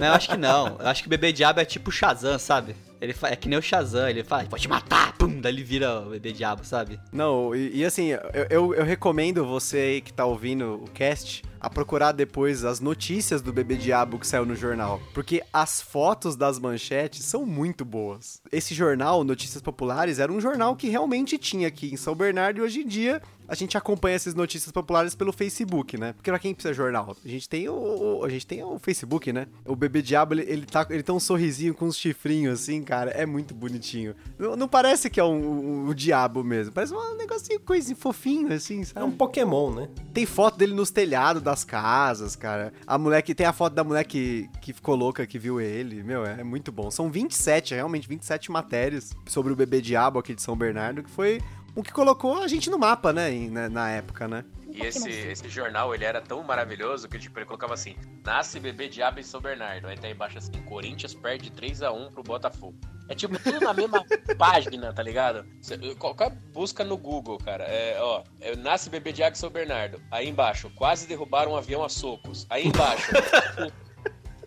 Não, 0.00 0.06
eu 0.08 0.12
acho 0.12 0.28
que 0.28 0.36
não. 0.36 0.76
Eu 0.78 0.86
acho 0.88 1.02
que 1.02 1.06
o 1.06 1.10
bebê 1.10 1.32
diabo 1.32 1.60
é 1.60 1.64
tipo 1.64 1.90
Shazam, 1.90 2.38
sabe? 2.38 2.74
Ele 3.00 3.12
fa- 3.12 3.28
é 3.28 3.36
que 3.36 3.48
nem 3.48 3.58
o 3.58 3.62
Shazam, 3.62 4.08
ele 4.08 4.22
fala, 4.22 4.44
pode 4.44 4.62
te 4.62 4.68
matar, 4.68 5.16
pum, 5.16 5.40
daí 5.40 5.52
ele 5.52 5.62
vira 5.64 6.00
o 6.00 6.10
bebê 6.10 6.32
diabo, 6.32 6.64
sabe? 6.64 7.00
Não, 7.12 7.54
e, 7.54 7.78
e 7.78 7.84
assim, 7.84 8.08
eu, 8.08 8.46
eu, 8.50 8.74
eu 8.74 8.84
recomendo 8.84 9.44
você 9.46 9.78
aí 9.78 10.00
que 10.00 10.12
tá 10.12 10.24
ouvindo 10.26 10.74
o 10.84 10.90
cast 10.90 11.42
a 11.58 11.68
procurar 11.68 12.12
depois 12.12 12.64
as 12.64 12.80
notícias 12.80 13.42
do 13.42 13.52
bebê 13.52 13.76
diabo 13.76 14.18
que 14.18 14.26
saiu 14.26 14.46
no 14.46 14.54
jornal. 14.56 15.00
Porque 15.12 15.42
as 15.52 15.80
fotos 15.82 16.34
das 16.36 16.58
manchetes 16.58 17.24
são 17.24 17.44
muito 17.44 17.84
boas. 17.84 18.40
Esse 18.50 18.74
jornal, 18.74 19.22
Notícias 19.24 19.60
Populares, 19.62 20.18
era 20.18 20.32
um 20.32 20.40
jornal 20.40 20.74
que 20.74 20.88
realmente 20.88 21.36
tinha 21.36 21.68
aqui 21.68 21.92
em 21.92 21.96
São 21.98 22.14
Bernardo 22.14 22.58
e 22.58 22.62
hoje 22.62 22.80
em 22.80 22.86
dia 22.86 23.20
a 23.50 23.54
gente 23.56 23.76
acompanha 23.76 24.14
essas 24.16 24.34
notícias 24.34 24.70
populares 24.72 25.14
pelo 25.14 25.32
Facebook, 25.32 25.98
né? 25.98 26.12
Porque 26.12 26.30
pra 26.30 26.38
quem 26.38 26.54
precisa 26.54 26.72
jornal? 26.72 27.16
A 27.24 27.28
gente 27.28 27.48
tem 27.48 27.68
o, 27.68 28.22
a 28.24 28.28
gente 28.28 28.46
tem 28.46 28.62
o 28.62 28.78
Facebook, 28.78 29.32
né? 29.32 29.46
O 29.66 29.74
bebê 29.74 30.00
diabo, 30.00 30.34
ele, 30.34 30.42
ele, 30.46 30.66
tá, 30.66 30.86
ele 30.88 31.02
tem 31.02 31.14
um 31.14 31.20
sorrisinho 31.20 31.74
com 31.74 31.86
uns 31.86 31.96
chifrinhos 31.96 32.60
assim, 32.62 32.82
cara, 32.82 33.10
é 33.10 33.26
muito 33.26 33.52
bonitinho. 33.54 34.14
Não, 34.38 34.54
não 34.56 34.68
parece 34.68 35.10
que 35.10 35.18
é 35.18 35.24
um, 35.24 35.34
um- 35.34 35.88
um 35.90 35.94
diabo 35.94 36.44
mesmo, 36.44 36.72
parece 36.72 36.94
um 36.94 37.16
negocinho, 37.16 37.58
coisinho 37.60 37.96
fofinho 37.96 38.52
assim, 38.52 38.82
é 38.82 38.84
sabe? 38.84 39.04
um 39.06 39.10
Pokémon, 39.10 39.72
né? 39.74 39.88
Tem 40.14 40.24
foto 40.24 40.56
dele 40.56 40.72
nos 40.72 40.90
telhados 40.90 41.42
das 41.42 41.64
casas, 41.64 42.36
cara. 42.36 42.72
A 42.86 42.96
mulher 42.96 43.22
que 43.22 43.34
tem 43.34 43.46
a 43.46 43.52
foto 43.52 43.74
da 43.74 43.82
mulher 43.82 44.04
que, 44.04 44.48
que 44.60 44.72
ficou 44.72 44.94
louca, 44.94 45.26
que 45.26 45.38
viu 45.38 45.60
ele. 45.60 46.02
Meu, 46.04 46.24
é 46.24 46.44
muito 46.44 46.70
bom. 46.70 46.90
São 46.90 47.10
27, 47.10 47.74
realmente, 47.74 48.08
27 48.08 48.50
matérias 48.52 49.10
sobre 49.26 49.52
o 49.52 49.56
bebê 49.56 49.80
diabo 49.80 50.18
aqui 50.18 50.34
de 50.34 50.42
São 50.42 50.56
Bernardo, 50.56 51.02
que 51.02 51.10
foi 51.10 51.40
o 51.80 51.82
que 51.82 51.92
colocou 51.92 52.42
a 52.42 52.48
gente 52.48 52.70
no 52.70 52.78
mapa, 52.78 53.12
né, 53.12 53.30
na, 53.50 53.68
na 53.68 53.90
época, 53.90 54.28
né? 54.28 54.44
E 54.72 54.82
esse, 54.86 55.10
esse 55.10 55.48
jornal, 55.48 55.92
ele 55.92 56.04
era 56.04 56.20
tão 56.20 56.42
maravilhoso 56.44 57.08
que, 57.08 57.18
tipo, 57.18 57.36
ele 57.38 57.46
colocava 57.46 57.74
assim, 57.74 57.96
nasce 58.24 58.60
bebê 58.60 58.88
diabo 58.88 59.18
em 59.18 59.22
São 59.22 59.40
Bernardo. 59.40 59.88
Aí 59.88 59.98
tá 59.98 60.08
embaixo 60.08 60.38
assim, 60.38 60.52
Corinthians 60.68 61.12
perde 61.12 61.50
3x1 61.50 62.12
pro 62.12 62.22
Botafogo. 62.22 62.76
É 63.08 63.14
tipo, 63.16 63.36
tudo 63.42 63.58
na 63.60 63.74
mesma 63.74 64.04
página, 64.38 64.92
tá 64.92 65.02
ligado? 65.02 65.44
Cê- 65.60 65.76
Qualquer 65.96 66.30
busca 66.52 66.84
no 66.84 66.96
Google, 66.96 67.36
cara. 67.38 67.64
É, 67.64 67.98
ó, 68.00 68.22
é, 68.40 68.54
nasce 68.54 68.88
bebê 68.88 69.10
diabo 69.12 69.32
em 69.32 69.40
São 69.40 69.50
Bernardo. 69.50 70.00
Aí 70.08 70.28
embaixo, 70.28 70.70
quase 70.76 71.08
derrubaram 71.08 71.52
um 71.52 71.56
avião 71.56 71.82
a 71.82 71.88
socos. 71.88 72.46
Aí 72.48 72.68
embaixo, 72.68 73.10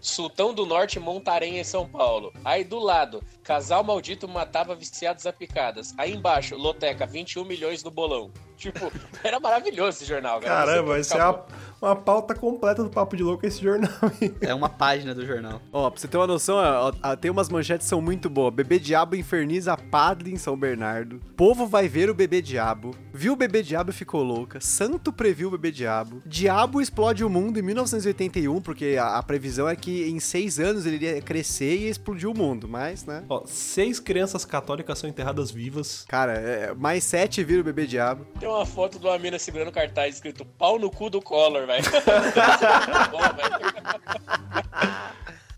Sultão 0.03 0.53
do 0.53 0.65
Norte 0.65 0.99
Montarém 0.99 1.57
em 1.59 1.63
São 1.63 1.87
Paulo. 1.87 2.33
Aí 2.43 2.63
do 2.65 2.77
lado, 2.77 3.23
casal 3.41 3.83
maldito 3.85 4.27
matava 4.27 4.75
viciados 4.75 5.25
a 5.25 5.31
picadas. 5.31 5.93
Aí 5.97 6.13
embaixo, 6.13 6.57
Loteca, 6.57 7.05
21 7.05 7.45
milhões 7.45 7.81
no 7.85 7.89
bolão. 7.89 8.29
Tipo, 8.57 8.91
era 9.23 9.39
maravilhoso 9.39 9.97
esse 9.99 10.05
jornal, 10.05 10.41
cara. 10.41 10.65
Caramba, 10.65 10.99
esse 10.99 11.13
é 11.13 11.15
ficava- 11.15 11.45
uma- 11.83 11.95
pauta 11.95 12.33
completa 12.35 12.83
do 12.83 12.89
Papo 12.89 13.15
de 13.15 13.23
Louco 13.23 13.45
esse 13.45 13.61
jornal. 13.61 13.89
aí. 14.21 14.33
É 14.41 14.53
uma 14.53 14.69
página 14.69 15.13
do 15.15 15.25
jornal. 15.25 15.61
Ó, 15.71 15.89
pra 15.89 15.99
você 15.99 16.07
ter 16.07 16.17
uma 16.17 16.27
noção, 16.27 16.55
ó, 16.57 16.91
ó, 17.03 17.15
tem 17.15 17.29
umas 17.31 17.49
manchetes 17.49 17.85
que 17.85 17.89
são 17.89 18.01
muito 18.01 18.29
boas. 18.29 18.53
Bebê 18.53 18.79
Diabo 18.79 19.15
inferniza 19.15 19.75
padre 19.77 20.31
em 20.31 20.37
São 20.37 20.57
Bernardo. 20.57 21.19
Povo 21.37 21.65
vai 21.67 21.87
ver 21.87 22.09
o 22.09 22.13
Bebê 22.13 22.41
Diabo. 22.41 22.95
Viu 23.13 23.33
o 23.33 23.35
Bebê 23.35 23.61
Diabo 23.61 23.91
e 23.91 23.93
ficou 23.93 24.23
louca. 24.23 24.59
Santo 24.59 25.11
previu 25.13 25.47
o 25.47 25.51
Bebê 25.51 25.71
Diabo. 25.71 26.21
Diabo 26.25 26.81
explode 26.81 27.23
o 27.23 27.29
mundo 27.29 27.59
em 27.59 27.61
1981, 27.61 28.61
porque 28.61 28.97
a, 28.99 29.17
a 29.17 29.23
previsão 29.23 29.67
é 29.69 29.75
que 29.75 30.09
em 30.09 30.19
seis 30.19 30.59
anos 30.59 30.85
ele 30.85 30.95
iria 30.95 31.21
crescer 31.21 31.75
e 31.77 31.89
explodir 31.89 32.29
o 32.29 32.37
mundo. 32.37 32.67
Mas, 32.67 33.05
né? 33.05 33.23
Ó, 33.29 33.43
seis 33.45 33.99
crianças 33.99 34.43
católicas 34.45 34.97
são 34.99 35.09
enterradas 35.09 35.51
vivas. 35.51 36.05
Cara, 36.07 36.33
é, 36.33 36.73
mais 36.73 37.03
sete 37.03 37.43
vira 37.43 37.61
o 37.61 37.63
Bebê 37.63 37.85
Diabo. 37.85 38.25
Tem 38.39 38.47
uma 38.49 38.65
foto 38.65 38.99
de 38.99 39.05
uma 39.05 39.17
mina 39.17 39.37
segurando 39.39 39.71
cartaz 39.71 40.15
escrito 40.15 40.43
pau 40.45 40.77
no 40.79 40.89
cu 40.89 41.09
do 41.09 41.21
Collor, 41.21 41.65
velho. 41.67 41.72
Velho. 41.81 43.63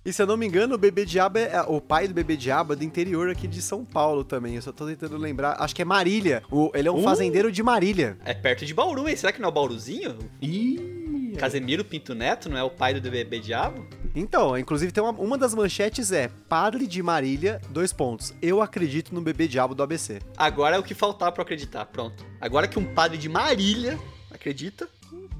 E 0.07 0.13
se 0.13 0.21
eu 0.21 0.27
não 0.27 0.37
me 0.37 0.45
engano, 0.45 0.75
o 0.75 0.77
Bebê 0.77 1.03
Diabo 1.03 1.39
é. 1.39 1.63
O 1.67 1.81
pai 1.81 2.07
do 2.07 2.13
Bebê 2.13 2.37
Diabo 2.37 2.73
é 2.73 2.75
do 2.75 2.83
interior 2.83 3.27
aqui 3.29 3.47
de 3.47 3.59
São 3.59 3.83
Paulo 3.83 4.23
também. 4.23 4.55
Eu 4.55 4.61
só 4.61 4.71
tô 4.71 4.85
tentando 4.85 5.17
lembrar. 5.17 5.55
Acho 5.59 5.73
que 5.75 5.81
é 5.81 5.85
Marília. 5.85 6.43
O- 6.51 6.69
ele 6.75 6.87
é 6.87 6.91
um 6.91 6.99
Uh! 6.99 7.03
fazendeiro 7.03 7.51
de 7.51 7.63
Marília. 7.63 8.15
É 8.23 8.31
perto 8.33 8.67
de 8.67 8.73
Bauru, 8.73 9.09
hein? 9.09 9.15
Será 9.15 9.31
que 9.33 9.41
não 9.41 9.47
é 9.47 9.51
o 9.51 9.53
Bauruzinho? 9.53 10.15
Ih, 10.39 11.33
Casemiro 11.39 11.83
Pinto 11.83 12.13
Neto 12.13 12.49
não 12.49 12.57
é 12.57 12.63
o 12.63 12.69
pai 12.69 12.93
do 12.93 13.09
bebê 13.09 13.39
diabo? 13.39 13.83
Então, 14.15 14.55
inclusive 14.57 14.91
tem 14.91 15.03
uma, 15.03 15.11
uma 15.11 15.37
das 15.39 15.55
manchetes 15.55 16.11
é 16.11 16.29
Padre 16.47 16.85
de 16.85 17.01
Marília, 17.01 17.59
dois 17.71 17.91
pontos. 17.91 18.31
Eu 18.43 18.61
acredito 18.61 19.13
no 19.13 19.19
Bebê 19.21 19.45
Diabo 19.47 19.73
do 19.75 19.81
ABC. 19.83 20.19
Agora 20.37 20.75
é 20.77 20.79
o 20.79 20.83
que 20.83 20.93
faltava 20.93 21.31
pra 21.33 21.41
eu 21.41 21.45
acreditar, 21.45 21.83
pronto. 21.87 22.23
Agora 22.39 22.67
que 22.67 22.77
um 22.79 22.85
padre 22.85 23.17
de 23.17 23.27
Marília 23.27 23.99
acredita, 24.31 24.87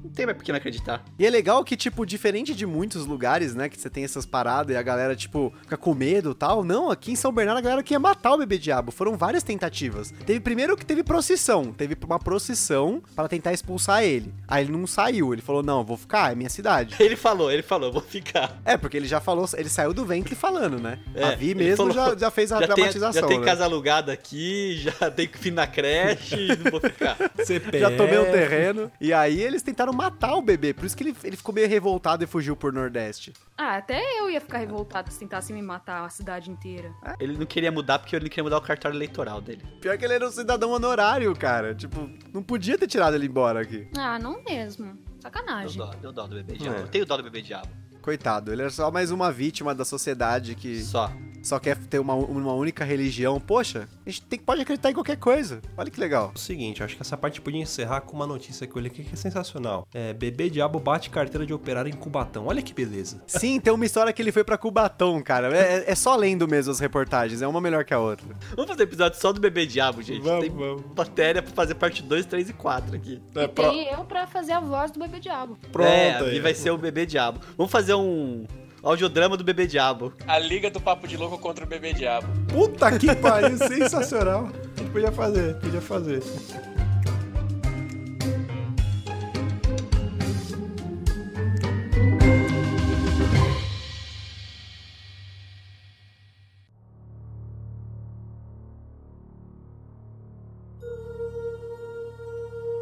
não 0.06 0.14
tem 0.14 0.26
mais 0.26 0.36
por 0.36 0.44
que 0.44 0.52
não 0.52 0.58
acreditar. 0.58 1.04
E 1.18 1.26
é 1.26 1.30
legal 1.30 1.64
que, 1.64 1.76
tipo, 1.76 2.06
diferente 2.06 2.54
de 2.54 2.66
muitos 2.66 3.06
lugares, 3.06 3.54
né, 3.54 3.68
que 3.68 3.78
você 3.78 3.90
tem 3.90 4.04
essas 4.04 4.24
paradas 4.24 4.74
e 4.74 4.78
a 4.78 4.82
galera, 4.82 5.14
tipo, 5.14 5.52
fica 5.62 5.76
com 5.76 5.94
medo 5.94 6.30
e 6.30 6.34
tal. 6.34 6.64
Não, 6.64 6.90
aqui 6.90 7.12
em 7.12 7.16
São 7.16 7.32
Bernardo 7.32 7.58
a 7.58 7.62
galera 7.62 7.82
queria 7.82 7.98
matar 7.98 8.34
o 8.34 8.38
bebê 8.38 8.58
diabo. 8.58 8.90
Foram 8.92 9.16
várias 9.16 9.42
tentativas. 9.42 10.12
Teve 10.24 10.40
primeiro 10.40 10.76
que 10.76 10.86
teve 10.86 11.02
procissão. 11.02 11.72
Teve 11.72 11.96
uma 12.04 12.18
procissão 12.18 13.02
para 13.14 13.28
tentar 13.28 13.52
expulsar 13.52 14.02
ele. 14.02 14.32
Aí 14.46 14.64
ele 14.64 14.72
não 14.72 14.86
saiu. 14.86 15.32
Ele 15.32 15.42
falou: 15.42 15.62
não, 15.62 15.78
eu 15.78 15.84
vou 15.84 15.96
ficar, 15.96 16.32
é 16.32 16.34
minha 16.34 16.50
cidade. 16.50 16.96
Ele 17.06 17.14
falou, 17.14 17.50
ele 17.52 17.62
falou, 17.62 17.92
vou 17.92 18.02
ficar. 18.02 18.60
É, 18.64 18.76
porque 18.76 18.96
ele 18.96 19.06
já 19.06 19.20
falou, 19.20 19.48
ele 19.56 19.68
saiu 19.68 19.94
do 19.94 20.04
ventre 20.04 20.34
falando, 20.34 20.78
né? 20.78 20.98
É, 21.14 21.24
a 21.24 21.34
Vi 21.36 21.54
mesmo 21.54 21.76
falou, 21.76 21.92
já, 21.92 22.16
já 22.16 22.30
fez 22.30 22.50
a 22.50 22.60
já 22.60 22.66
tem, 22.66 22.74
dramatização. 22.74 23.22
já 23.22 23.28
tem 23.28 23.38
né? 23.38 23.44
casa 23.44 23.64
alugada 23.64 24.12
aqui, 24.12 24.76
já 24.76 25.10
tem 25.10 25.28
fim 25.28 25.52
na 25.52 25.66
creche, 25.66 26.48
não 26.62 26.70
vou 26.70 26.80
ficar. 26.80 27.16
CPF. 27.44 27.78
Já 27.78 27.90
tomei 27.96 28.18
um 28.18 28.24
terreno. 28.24 28.90
E 29.00 29.12
aí 29.12 29.40
eles 29.40 29.62
tentaram 29.62 29.92
matar 29.96 30.34
o 30.34 30.42
bebê. 30.42 30.72
Por 30.74 30.84
isso 30.84 30.96
que 30.96 31.02
ele, 31.02 31.16
ele 31.24 31.36
ficou 31.36 31.54
meio 31.54 31.68
revoltado 31.68 32.22
e 32.22 32.26
fugiu 32.26 32.54
por 32.54 32.72
Nordeste. 32.72 33.32
Ah, 33.56 33.76
até 33.76 34.00
eu 34.20 34.30
ia 34.30 34.40
ficar 34.40 34.58
revoltado 34.58 35.10
se 35.10 35.18
tentassem 35.18 35.56
me 35.56 35.62
matar 35.62 36.04
a 36.04 36.08
cidade 36.08 36.50
inteira. 36.50 36.92
Ele 37.18 37.36
não 37.36 37.46
queria 37.46 37.72
mudar 37.72 37.98
porque 37.98 38.14
ele 38.14 38.24
não 38.24 38.28
queria 38.28 38.44
mudar 38.44 38.58
o 38.58 38.60
cartório 38.62 38.96
eleitoral 38.96 39.40
dele. 39.40 39.62
Pior 39.80 39.96
que 39.96 40.04
ele 40.04 40.14
era 40.14 40.26
um 40.26 40.30
cidadão 40.30 40.70
honorário, 40.70 41.34
cara. 41.34 41.74
Tipo, 41.74 42.08
não 42.32 42.42
podia 42.42 42.76
ter 42.76 42.86
tirado 42.86 43.14
ele 43.14 43.26
embora 43.26 43.60
aqui. 43.62 43.88
Ah, 43.96 44.18
não 44.18 44.42
mesmo. 44.44 44.94
Deu 44.94 45.20
Sacanagem. 45.22 45.78
dó, 45.78 45.90
deu 46.00 46.12
dó 46.12 46.26
do 46.26 46.36
bebê 46.36 46.54
diabo. 46.56 46.78
É. 46.78 46.82
Eu 46.82 46.88
tenho 46.88 47.06
dó 47.06 47.16
do 47.16 47.22
bebê 47.22 47.42
diabo. 47.42 47.68
Coitado, 48.06 48.52
ele 48.52 48.62
era 48.62 48.70
só 48.70 48.88
mais 48.88 49.10
uma 49.10 49.32
vítima 49.32 49.74
da 49.74 49.84
sociedade 49.84 50.54
que 50.54 50.80
Só. 50.80 51.10
só 51.42 51.58
quer 51.58 51.76
ter 51.76 51.98
uma, 51.98 52.14
uma 52.14 52.52
única 52.54 52.84
religião. 52.84 53.40
Poxa, 53.40 53.88
a 54.06 54.08
gente 54.08 54.22
tem, 54.22 54.38
pode 54.38 54.62
acreditar 54.62 54.92
em 54.92 54.94
qualquer 54.94 55.16
coisa. 55.16 55.60
Olha 55.76 55.90
que 55.90 55.98
legal. 55.98 56.30
O 56.32 56.38
seguinte, 56.38 56.84
acho 56.84 56.94
que 56.94 57.02
essa 57.02 57.16
parte 57.16 57.40
podia 57.40 57.60
encerrar 57.60 58.02
com 58.02 58.14
uma 58.14 58.24
notícia 58.24 58.64
que 58.64 58.76
eu 58.76 58.80
li 58.80 58.86
aqui 58.86 59.02
que 59.02 59.14
é 59.14 59.16
sensacional. 59.16 59.88
É, 59.92 60.12
bebê 60.12 60.48
diabo 60.48 60.78
bate 60.78 61.10
carteira 61.10 61.44
de 61.44 61.52
operário 61.52 61.88
em 61.88 61.96
Cubatão. 61.96 62.46
Olha 62.46 62.62
que 62.62 62.72
beleza. 62.72 63.20
Sim, 63.26 63.58
tem 63.58 63.72
uma 63.72 63.84
história 63.84 64.12
que 64.12 64.22
ele 64.22 64.30
foi 64.30 64.44
pra 64.44 64.56
Cubatão, 64.56 65.20
cara. 65.20 65.52
É, 65.52 65.90
é 65.90 65.94
só 65.96 66.14
lendo 66.14 66.46
mesmo 66.46 66.70
as 66.70 66.78
reportagens, 66.78 67.42
é 67.42 67.48
uma 67.48 67.60
melhor 67.60 67.84
que 67.84 67.92
a 67.92 67.98
outra. 67.98 68.28
Vamos 68.54 68.70
fazer 68.70 68.84
episódio 68.84 69.20
só 69.20 69.32
do 69.32 69.40
bebê 69.40 69.66
diabo, 69.66 70.00
gente. 70.00 70.22
Vamos, 70.22 70.46
tem 70.46 70.54
vamos. 70.54 70.84
matéria 70.96 71.42
pra 71.42 71.52
fazer 71.52 71.74
parte 71.74 72.04
2, 72.04 72.24
3 72.24 72.50
e 72.50 72.52
4 72.52 72.94
aqui. 72.94 73.20
E 73.34 73.48
tem 73.48 73.88
eu 73.88 74.04
pra 74.04 74.28
fazer 74.28 74.52
a 74.52 74.60
voz 74.60 74.92
do 74.92 75.00
bebê 75.00 75.18
diabo. 75.18 75.58
Pronto. 75.72 75.88
é, 75.88 76.20
aí. 76.20 76.38
Vai 76.38 76.54
ser 76.54 76.70
o 76.70 76.78
bebê 76.78 77.04
diabo. 77.04 77.40
Vamos 77.56 77.72
fazer 77.72 77.95
um 77.96 78.46
audiodrama 78.82 79.36
do 79.36 79.42
bebê 79.42 79.66
diabo. 79.66 80.12
A 80.26 80.38
liga 80.38 80.70
do 80.70 80.80
Papo 80.80 81.08
de 81.08 81.16
Louco 81.16 81.38
contra 81.38 81.64
o 81.64 81.68
Bebê 81.68 81.92
Diabo. 81.92 82.28
Puta 82.48 82.96
que 82.96 83.14
pariu, 83.16 83.58
sensacional. 83.58 84.48
A 84.76 84.80
gente 84.80 84.90
podia 84.92 85.10
fazer, 85.10 85.56
podia 85.56 85.80
fazer. 85.80 86.22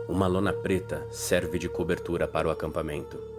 Uma 0.06 0.26
lona 0.26 0.52
preta 0.52 1.06
serve 1.10 1.58
de 1.58 1.68
cobertura 1.68 2.28
para 2.28 2.46
o 2.46 2.50
acampamento. 2.50 3.33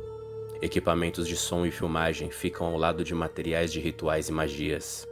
Equipamentos 0.62 1.28
de 1.28 1.36
som 1.36 1.66
e 1.66 1.72
filmagem 1.72 2.32
ficam 2.32 2.68
ao 2.68 2.78
lado 2.78 3.04
de 3.04 3.14
materiais 3.14 3.74
de 3.74 3.82
rituais 3.82 4.30
e 4.30 4.32
magias. 4.32 5.06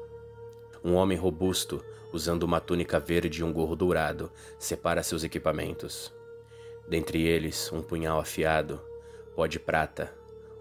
Um 0.82 0.94
homem 0.94 1.18
robusto, 1.18 1.84
usando 2.14 2.44
uma 2.44 2.62
túnica 2.62 2.98
verde 2.98 3.42
e 3.42 3.44
um 3.44 3.52
gorro 3.52 3.76
dourado, 3.76 4.32
separa 4.58 5.04
seus 5.04 5.24
equipamentos. 5.24 6.14
Dentre 6.88 7.24
eles, 7.24 7.72
um 7.74 7.82
punhal 7.82 8.20
afiado, 8.20 8.82
pó 9.36 9.46
de 9.46 9.60
prata, 9.60 10.14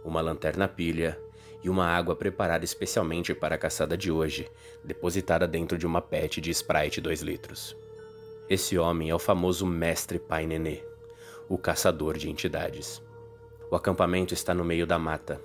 uma 0.04 0.20
lanterna 0.20 0.66
pilha 0.66 1.18
e 1.62 1.70
uma 1.70 1.86
água 1.86 2.16
preparada 2.16 2.64
especialmente 2.64 3.32
para 3.34 3.54
a 3.54 3.58
caçada 3.58 3.96
de 3.96 4.10
hoje, 4.10 4.50
depositada 4.82 5.46
dentro 5.46 5.78
de 5.78 5.86
uma 5.86 6.02
pet 6.02 6.40
de 6.40 6.50
Sprite 6.50 7.00
2 7.00 7.22
litros. 7.22 7.76
Esse 8.48 8.76
homem 8.76 9.10
é 9.10 9.14
o 9.14 9.18
famoso 9.18 9.64
Mestre 9.64 10.18
Pai 10.18 10.44
Nenê, 10.44 10.82
o 11.48 11.56
caçador 11.56 12.18
de 12.18 12.28
entidades. 12.28 13.00
O 13.72 13.74
acampamento 13.74 14.34
está 14.34 14.52
no 14.52 14.62
meio 14.62 14.86
da 14.86 14.98
mata, 14.98 15.40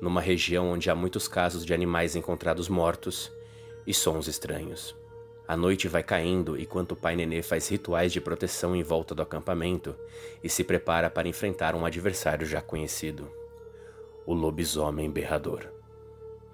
numa 0.00 0.20
região 0.20 0.70
onde 0.70 0.88
há 0.88 0.94
muitos 0.94 1.26
casos 1.26 1.66
de 1.66 1.74
animais 1.74 2.14
encontrados 2.14 2.68
mortos 2.68 3.32
e 3.84 3.92
sons 3.92 4.28
estranhos. 4.28 4.94
A 5.48 5.56
noite 5.56 5.88
vai 5.88 6.04
caindo 6.04 6.56
enquanto 6.56 6.92
o 6.92 6.96
Pai 6.96 7.16
Nenê 7.16 7.42
faz 7.42 7.66
rituais 7.66 8.12
de 8.12 8.20
proteção 8.20 8.76
em 8.76 8.82
volta 8.84 9.12
do 9.12 9.22
acampamento 9.22 9.92
e 10.40 10.48
se 10.48 10.62
prepara 10.62 11.10
para 11.10 11.26
enfrentar 11.26 11.74
um 11.74 11.84
adversário 11.84 12.46
já 12.46 12.62
conhecido: 12.62 13.28
o 14.24 14.32
lobisomem 14.32 15.10
berrador. 15.10 15.66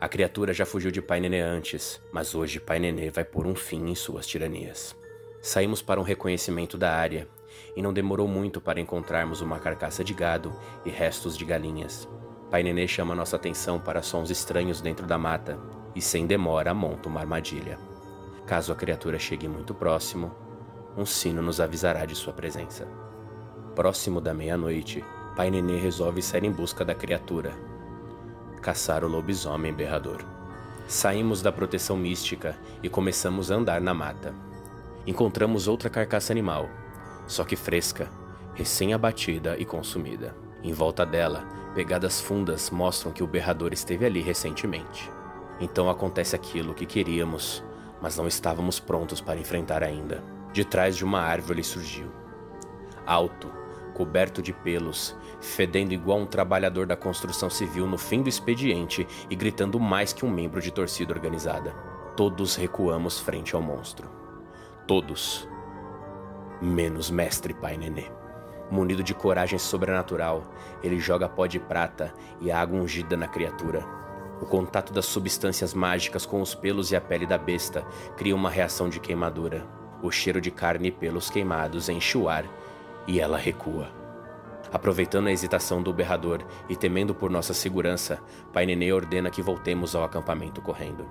A 0.00 0.08
criatura 0.08 0.54
já 0.54 0.64
fugiu 0.64 0.90
de 0.90 1.02
Pai 1.02 1.20
Nenê 1.20 1.42
antes, 1.42 2.00
mas 2.10 2.34
hoje 2.34 2.58
Pai 2.58 2.78
Nenê 2.78 3.10
vai 3.10 3.26
pôr 3.26 3.46
um 3.46 3.54
fim 3.54 3.90
em 3.90 3.94
suas 3.94 4.26
tiranias. 4.26 4.96
Saímos 5.42 5.82
para 5.82 6.00
um 6.00 6.02
reconhecimento 6.02 6.78
da 6.78 6.94
área 6.94 7.28
e 7.76 7.82
não 7.82 7.92
demorou 7.92 8.28
muito 8.28 8.60
para 8.60 8.80
encontrarmos 8.80 9.40
uma 9.40 9.58
carcaça 9.58 10.02
de 10.04 10.14
gado 10.14 10.52
e 10.84 10.90
restos 10.90 11.36
de 11.36 11.44
galinhas. 11.44 12.08
Pai 12.50 12.62
Nenê 12.62 12.88
chama 12.88 13.14
nossa 13.14 13.36
atenção 13.36 13.78
para 13.78 14.02
sons 14.02 14.30
estranhos 14.30 14.80
dentro 14.80 15.06
da 15.06 15.16
mata 15.16 15.58
e, 15.94 16.00
sem 16.00 16.26
demora, 16.26 16.74
monta 16.74 17.08
uma 17.08 17.20
armadilha. 17.20 17.78
Caso 18.44 18.72
a 18.72 18.74
criatura 18.74 19.18
chegue 19.18 19.46
muito 19.46 19.72
próximo, 19.72 20.34
um 20.96 21.06
sino 21.06 21.40
nos 21.40 21.60
avisará 21.60 22.04
de 22.04 22.16
sua 22.16 22.32
presença. 22.32 22.88
Próximo 23.76 24.20
da 24.20 24.34
meia-noite, 24.34 25.04
Pai 25.36 25.48
Nenê 25.48 25.78
resolve 25.78 26.20
sair 26.20 26.44
em 26.44 26.50
busca 26.50 26.84
da 26.84 26.94
criatura. 26.94 27.52
Caçar 28.60 29.04
o 29.04 29.08
lobisomem 29.08 29.72
berrador. 29.72 30.24
Saímos 30.88 31.40
da 31.40 31.52
proteção 31.52 31.96
mística 31.96 32.58
e 32.82 32.88
começamos 32.88 33.52
a 33.52 33.54
andar 33.54 33.80
na 33.80 33.94
mata. 33.94 34.34
Encontramos 35.06 35.68
outra 35.68 35.88
carcaça 35.88 36.32
animal, 36.32 36.68
só 37.30 37.44
que 37.44 37.54
fresca, 37.54 38.10
recém-abatida 38.54 39.56
e 39.56 39.64
consumida. 39.64 40.34
Em 40.64 40.72
volta 40.72 41.06
dela, 41.06 41.44
pegadas 41.76 42.20
fundas 42.20 42.70
mostram 42.70 43.12
que 43.12 43.22
o 43.22 43.26
berrador 43.26 43.72
esteve 43.72 44.04
ali 44.04 44.20
recentemente. 44.20 45.08
Então 45.60 45.88
acontece 45.88 46.34
aquilo 46.34 46.74
que 46.74 46.84
queríamos, 46.84 47.62
mas 48.02 48.16
não 48.16 48.26
estávamos 48.26 48.80
prontos 48.80 49.20
para 49.20 49.38
enfrentar 49.38 49.84
ainda. 49.84 50.24
De 50.52 50.64
trás 50.64 50.96
de 50.96 51.04
uma 51.04 51.20
árvore 51.20 51.62
surgiu. 51.62 52.10
Alto, 53.06 53.48
coberto 53.94 54.42
de 54.42 54.52
pelos, 54.52 55.16
fedendo 55.40 55.94
igual 55.94 56.18
um 56.18 56.26
trabalhador 56.26 56.84
da 56.84 56.96
construção 56.96 57.48
civil 57.48 57.86
no 57.86 57.96
fim 57.96 58.22
do 58.22 58.28
expediente 58.28 59.06
e 59.30 59.36
gritando 59.36 59.78
mais 59.78 60.12
que 60.12 60.24
um 60.24 60.30
membro 60.30 60.60
de 60.60 60.72
torcida 60.72 61.14
organizada. 61.14 61.70
Todos 62.16 62.56
recuamos 62.56 63.20
frente 63.20 63.54
ao 63.54 63.62
monstro. 63.62 64.10
Todos. 64.84 65.48
Menos 66.60 67.10
Mestre 67.10 67.54
Pai 67.54 67.78
Nenê. 67.78 68.04
Munido 68.70 69.02
de 69.02 69.14
coragem 69.14 69.58
sobrenatural, 69.58 70.44
ele 70.82 71.00
joga 71.00 71.26
pó 71.26 71.46
de 71.46 71.58
prata 71.58 72.12
e 72.38 72.52
água 72.52 72.78
ungida 72.78 73.16
na 73.16 73.26
criatura. 73.26 73.82
O 74.42 74.44
contato 74.44 74.92
das 74.92 75.06
substâncias 75.06 75.72
mágicas 75.72 76.26
com 76.26 76.42
os 76.42 76.54
pelos 76.54 76.92
e 76.92 76.96
a 76.96 77.00
pele 77.00 77.26
da 77.26 77.38
besta 77.38 77.82
cria 78.14 78.36
uma 78.36 78.50
reação 78.50 78.90
de 78.90 79.00
queimadura. 79.00 79.66
O 80.02 80.10
cheiro 80.10 80.38
de 80.38 80.50
carne 80.50 80.88
e 80.88 80.92
pelos 80.92 81.30
queimados 81.30 81.88
enche 81.88 82.18
o 82.18 82.28
ar 82.28 82.44
e 83.06 83.18
ela 83.18 83.38
recua. 83.38 83.88
Aproveitando 84.70 85.28
a 85.28 85.32
hesitação 85.32 85.82
do 85.82 85.94
berrador 85.94 86.44
e 86.68 86.76
temendo 86.76 87.14
por 87.14 87.30
nossa 87.30 87.54
segurança, 87.54 88.22
Pai 88.52 88.66
Nenê 88.66 88.92
ordena 88.92 89.30
que 89.30 89.40
voltemos 89.40 89.94
ao 89.94 90.04
acampamento 90.04 90.60
correndo. 90.60 91.08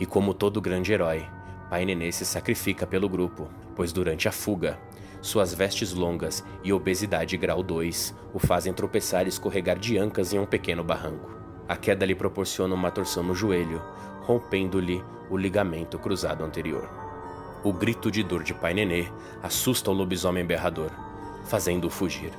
E 0.00 0.06
como 0.06 0.32
todo 0.32 0.60
grande 0.60 0.90
herói, 0.90 1.28
Pai 1.72 1.86
Nenê 1.86 2.12
se 2.12 2.26
sacrifica 2.26 2.86
pelo 2.86 3.08
grupo, 3.08 3.48
pois 3.74 3.94
durante 3.94 4.28
a 4.28 4.30
fuga, 4.30 4.78
suas 5.22 5.54
vestes 5.54 5.94
longas 5.94 6.44
e 6.62 6.70
obesidade 6.70 7.34
grau 7.38 7.62
2 7.62 8.14
o 8.34 8.38
fazem 8.38 8.74
tropeçar 8.74 9.24
e 9.24 9.30
escorregar 9.30 9.78
de 9.78 9.96
ancas 9.96 10.34
em 10.34 10.38
um 10.38 10.44
pequeno 10.44 10.84
barranco. 10.84 11.30
A 11.66 11.74
queda 11.74 12.04
lhe 12.04 12.14
proporciona 12.14 12.74
uma 12.74 12.90
torção 12.90 13.22
no 13.22 13.34
joelho, 13.34 13.80
rompendo-lhe 14.20 15.02
o 15.30 15.36
ligamento 15.38 15.98
cruzado 15.98 16.44
anterior. 16.44 16.86
O 17.64 17.72
grito 17.72 18.10
de 18.10 18.22
dor 18.22 18.42
de 18.42 18.52
Pai 18.52 18.74
Nenê 18.74 19.06
assusta 19.42 19.90
o 19.90 19.94
lobisomem 19.94 20.44
berrador, 20.44 20.90
fazendo-o 21.46 21.90
fugir. 21.90 22.32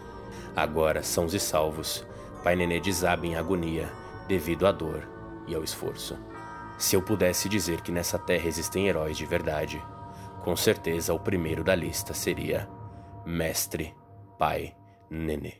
Agora, 0.56 1.02
sãos 1.02 1.34
e 1.34 1.40
salvos, 1.40 2.06
Pai 2.44 2.56
Nenê 2.56 2.80
desaba 2.80 3.26
em 3.26 3.36
agonia 3.36 3.92
devido 4.28 4.68
à 4.68 4.72
dor 4.72 5.08
e 5.48 5.56
ao 5.56 5.64
esforço. 5.64 6.16
Se 6.78 6.96
eu 6.96 7.02
pudesse 7.02 7.48
dizer 7.48 7.82
que 7.82 7.92
nessa 7.92 8.20
terra 8.20 8.48
existem 8.48 8.88
heróis 8.88 9.18
de 9.18 9.26
verdade, 9.26 9.82
com 10.44 10.56
certeza 10.56 11.14
o 11.14 11.20
primeiro 11.20 11.64
da 11.64 11.76
lista 11.76 12.14
seria 12.14 12.68
Mestre 13.26 13.94
Pai 14.38 14.76
Nenê. 15.10 15.54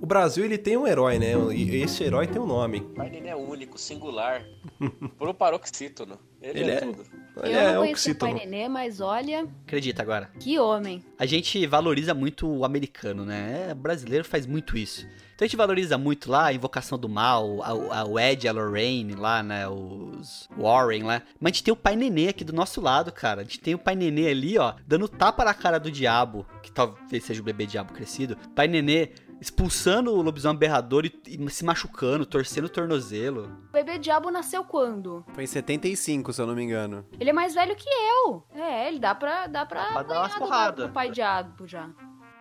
O 0.00 0.06
Brasil 0.06 0.44
ele 0.44 0.58
tem 0.58 0.76
um 0.76 0.86
herói, 0.86 1.18
né? 1.18 1.32
E 1.54 1.76
esse 1.82 2.02
herói 2.04 2.26
tem 2.26 2.40
um 2.40 2.46
nome. 2.46 2.80
Pai 2.94 3.08
Nenê 3.08 3.28
é 3.30 3.36
único, 3.36 3.78
singular. 3.78 4.44
Pro 5.16 5.32
paroxítono. 5.32 6.18
Ele, 6.40 6.60
Ele 6.60 6.70
é, 6.70 6.74
é- 6.74 6.80
tudo. 6.80 7.21
Ele 7.42 7.54
eu 7.54 7.58
é 7.60 7.72
não 7.74 7.80
conheci 7.82 8.10
o 8.10 8.14
Pai. 8.16 8.34
Nenê, 8.34 8.68
mas 8.68 9.00
olha, 9.00 9.46
Acredita 9.66 10.02
agora. 10.02 10.30
que 10.38 10.58
homem. 10.58 11.02
A 11.18 11.24
gente 11.26 11.66
valoriza 11.66 12.12
muito 12.12 12.46
o 12.46 12.64
americano, 12.64 13.24
né? 13.24 13.66
É, 13.68 13.72
O 13.72 13.76
brasileiro 13.76 14.24
faz 14.24 14.46
muito 14.46 14.76
isso. 14.76 15.06
Então 15.34 15.46
a 15.46 15.48
gente 15.48 15.56
valoriza 15.56 15.96
muito 15.98 16.30
lá 16.30 16.46
a 16.46 16.52
Invocação 16.52 16.98
do 16.98 17.08
Mal, 17.08 17.62
a, 17.62 18.02
a- 18.02 18.30
Ed, 18.30 18.46
a 18.46 18.52
Lorraine 18.52 19.14
lá, 19.14 19.42
né? 19.42 19.66
Os 19.66 20.48
Warren 20.56 21.04
lá. 21.04 21.22
Mas 21.40 21.50
a 21.50 21.54
gente 21.54 21.64
tem 21.64 21.72
o 21.72 21.76
Pai 21.76 21.96
Nenê 21.96 22.28
aqui 22.28 22.44
do 22.44 22.52
nosso 22.52 22.80
lado, 22.80 23.10
cara. 23.10 23.40
A 23.40 23.44
gente 23.44 23.58
tem 23.58 23.74
o 23.74 23.78
Pai 23.78 23.96
Nenê 23.96 24.28
ali, 24.28 24.58
ó, 24.58 24.74
dando 24.86 25.08
tapa 25.08 25.44
na 25.44 25.54
cara 25.54 25.78
do 25.80 25.90
diabo, 25.90 26.46
que 26.62 26.70
talvez 26.70 27.24
seja 27.24 27.40
o 27.40 27.44
bebê 27.44 27.66
diabo 27.66 27.92
crescido. 27.92 28.36
Pai 28.54 28.68
Nenê 28.68 29.08
expulsando 29.42 30.12
o 30.12 30.22
lobisomem 30.22 30.56
berrador 30.56 31.04
e, 31.04 31.12
e 31.26 31.50
se 31.50 31.64
machucando, 31.64 32.24
torcendo 32.24 32.66
o 32.66 32.68
tornozelo. 32.68 33.50
O 33.70 33.72
bebê 33.72 33.98
diabo 33.98 34.30
nasceu 34.30 34.62
quando? 34.64 35.24
Foi 35.34 35.42
em 35.44 35.46
75, 35.48 36.32
se 36.32 36.40
eu 36.40 36.46
não 36.46 36.54
me 36.54 36.62
engano. 36.62 37.04
Ele 37.18 37.30
é 37.30 37.32
mais 37.32 37.52
velho 37.54 37.74
que 37.74 37.88
eu. 37.88 38.44
É, 38.54 38.86
ele 38.88 39.00
dá 39.00 39.14
pra, 39.14 39.48
dá 39.48 39.66
pra, 39.66 39.84
Pra 39.86 40.02
dar 40.02 40.08
ganhar 40.08 40.20
umas 40.20 40.32
do- 40.34 40.38
porrada. 40.38 40.86
do 40.86 40.92
pai 40.92 41.10
diabo 41.10 41.66
já. 41.66 41.90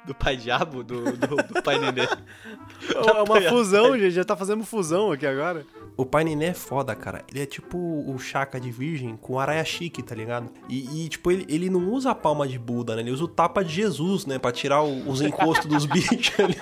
Do 0.06 0.16
pai 0.16 0.36
diabo? 0.38 0.84
Do, 0.84 1.04
do, 1.16 1.36
do 1.38 1.62
pai 1.64 1.78
Nenê. 1.80 2.08
É 2.95 3.22
uma 3.22 3.41
fusão, 3.49 3.97
gente. 3.97 4.12
Já 4.12 4.24
tá 4.24 4.36
fazendo 4.36 4.64
fusão 4.64 5.12
aqui 5.12 5.26
agora. 5.28 5.66
O 6.02 6.06
Pai 6.06 6.24
Nenê 6.24 6.45
é 6.47 6.54
foda, 6.54 6.95
cara. 6.95 7.24
Ele 7.30 7.41
é 7.43 7.45
tipo 7.45 7.78
o 7.78 8.18
Chaka 8.18 8.60
de 8.60 8.72
virgem 8.72 9.16
com 9.16 9.38
araia 9.39 9.64
chique, 9.64 10.02
tá 10.02 10.16
ligado? 10.16 10.52
E, 10.68 11.06
e, 11.06 11.10
tipo, 11.10 11.30
ele, 11.32 11.45
ele 11.47 11.70
não 11.70 11.91
usa 11.91 12.10
a 12.10 12.16
palma 12.16 12.47
de 12.47 12.58
Buda, 12.58 12.95
né? 12.95 13.02
Ele 13.04 13.12
usa 13.12 13.24
o 13.24 13.28
tapa 13.28 13.64
de 13.64 13.72
Jesus, 13.74 14.26
né? 14.26 14.39
Pra 14.39 14.52
tirar 14.52 14.82
o- 14.82 15.08
os 15.08 15.22
encostos 15.22 15.68
dos 15.68 15.86
bichos 15.88 16.34
ali. 16.39 16.58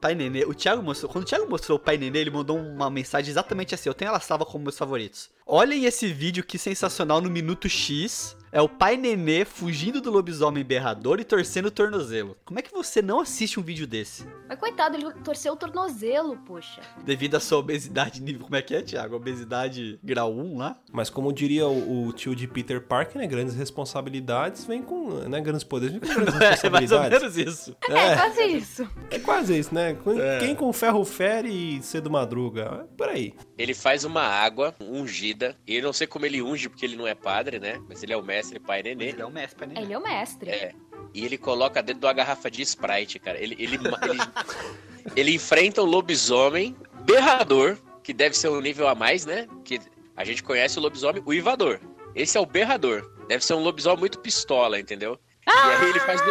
Pai 0.00 0.14
Nenê, 0.14 0.44
o 0.44 0.54
Thiago 0.54 0.82
mostrou. 0.82 1.10
Quando 1.10 1.24
o 1.24 1.26
Thiago 1.26 1.48
mostrou 1.48 1.76
o 1.76 1.80
Pai 1.80 1.96
Nenê, 1.96 2.18
ele 2.20 2.30
mandou 2.30 2.58
uma 2.58 2.90
mensagem 2.90 3.30
exatamente 3.30 3.74
assim: 3.74 3.88
Eu 3.88 3.94
tenho 3.94 4.08
ela 4.08 4.20
salva 4.20 4.44
como 4.44 4.64
meus 4.64 4.78
favoritos. 4.78 5.30
Olhem 5.46 5.84
esse 5.84 6.12
vídeo 6.12 6.42
que 6.44 6.58
sensacional 6.58 7.20
no 7.20 7.30
minuto 7.30 7.68
X. 7.68 8.36
É 8.52 8.60
o 8.60 8.68
Pai 8.68 8.96
Nenê 8.96 9.44
fugindo 9.44 10.00
do 10.00 10.10
lobisomem 10.10 10.64
berrador 10.64 11.20
e 11.20 11.24
torcendo 11.24 11.66
o 11.66 11.70
tornozelo. 11.70 12.36
Como 12.44 12.58
é 12.58 12.62
que 12.62 12.72
você 12.72 13.00
não 13.00 13.20
assiste 13.20 13.60
um 13.60 13.62
vídeo 13.62 13.86
desse? 13.86 14.26
Mas 14.48 14.58
coitado, 14.58 14.96
ele 14.96 15.12
torceu 15.22 15.52
o 15.52 15.56
tornozelo, 15.56 16.36
poxa. 16.38 16.80
Devido 17.04 17.36
à 17.36 17.40
sua 17.40 17.58
obesidade 17.58 18.20
nível. 18.20 18.42
Como 18.50 18.56
é 18.56 18.62
que 18.62 18.74
é, 18.74 18.82
Thiago? 18.82 19.14
Obesidade 19.14 20.00
grau 20.02 20.32
1 20.32 20.58
lá? 20.58 20.76
Mas 20.92 21.08
como 21.08 21.32
diria 21.32 21.68
o, 21.68 22.08
o 22.08 22.12
tio 22.12 22.34
de 22.34 22.48
Peter 22.48 22.80
Parker, 22.80 23.20
né? 23.20 23.26
Grandes 23.28 23.54
responsabilidades 23.54 24.64
vêm 24.64 24.82
com... 24.82 25.10
Né? 25.10 25.40
Grandes 25.40 25.62
poderes 25.62 25.92
vêm 25.96 26.00
com 26.00 26.20
grandes 26.20 26.34
É 26.64 26.68
mais 26.68 26.90
ou 26.90 26.98
responsabilidades. 26.98 27.36
menos 27.36 27.36
isso. 27.36 27.76
É, 27.88 28.16
quase 28.16 28.42
isso. 28.44 28.88
É 29.10 29.18
quase 29.20 29.58
isso, 29.58 29.72
né? 29.72 29.96
É. 30.18 30.38
Quem 30.40 30.56
com 30.56 30.72
ferro 30.72 31.04
fere 31.04 31.48
e 31.48 31.82
cedo 31.82 32.10
madruga. 32.10 32.84
É 32.90 32.96
Por 32.96 33.08
aí. 33.08 33.34
Ele 33.56 33.74
faz 33.74 34.04
uma 34.04 34.22
água 34.22 34.74
ungida. 34.80 35.54
E 35.66 35.76
eu 35.76 35.82
não 35.82 35.92
sei 35.92 36.08
como 36.08 36.26
ele 36.26 36.42
unge, 36.42 36.68
porque 36.68 36.84
ele 36.84 36.96
não 36.96 37.06
é 37.06 37.14
padre, 37.14 37.60
né? 37.60 37.80
Mas 37.88 38.02
ele 38.02 38.12
é 38.12 38.16
o 38.16 38.22
mestre 38.22 38.39
Pai 38.60 38.82
Nenê. 38.82 39.08
Ele 39.08 39.22
é 39.22 39.26
o 39.26 39.30
mestre, 39.30 39.58
Pai 39.58 39.68
Nenê. 39.68 39.80
Ele 39.80 39.92
é 39.92 39.98
o 39.98 40.02
mestre. 40.02 40.50
É. 40.50 40.72
E 41.12 41.24
ele 41.24 41.36
coloca 41.36 41.82
dentro 41.82 42.00
de 42.00 42.06
uma 42.06 42.12
garrafa 42.12 42.50
de 42.50 42.62
Sprite, 42.62 43.18
cara. 43.18 43.38
Ele, 43.38 43.56
ele, 43.58 43.76
ele, 43.76 44.18
ele 45.16 45.34
enfrenta 45.34 45.82
um 45.82 45.86
lobisomem 45.86 46.76
berrador, 47.04 47.76
que 48.02 48.12
deve 48.12 48.36
ser 48.36 48.48
um 48.48 48.60
nível 48.60 48.88
a 48.88 48.94
mais, 48.94 49.26
né? 49.26 49.48
Que 49.64 49.80
a 50.16 50.24
gente 50.24 50.42
conhece 50.42 50.78
o 50.78 50.82
lobisomem 50.82 51.22
uivador. 51.26 51.80
Esse 52.14 52.38
é 52.38 52.40
o 52.40 52.46
berrador. 52.46 53.10
Deve 53.28 53.44
ser 53.44 53.54
um 53.54 53.62
lobisomem 53.62 54.00
muito 54.00 54.18
pistola, 54.18 54.78
entendeu? 54.78 55.18
E 55.46 55.50
aí 55.50 55.90
ele 55.90 56.00
faz. 56.00 56.20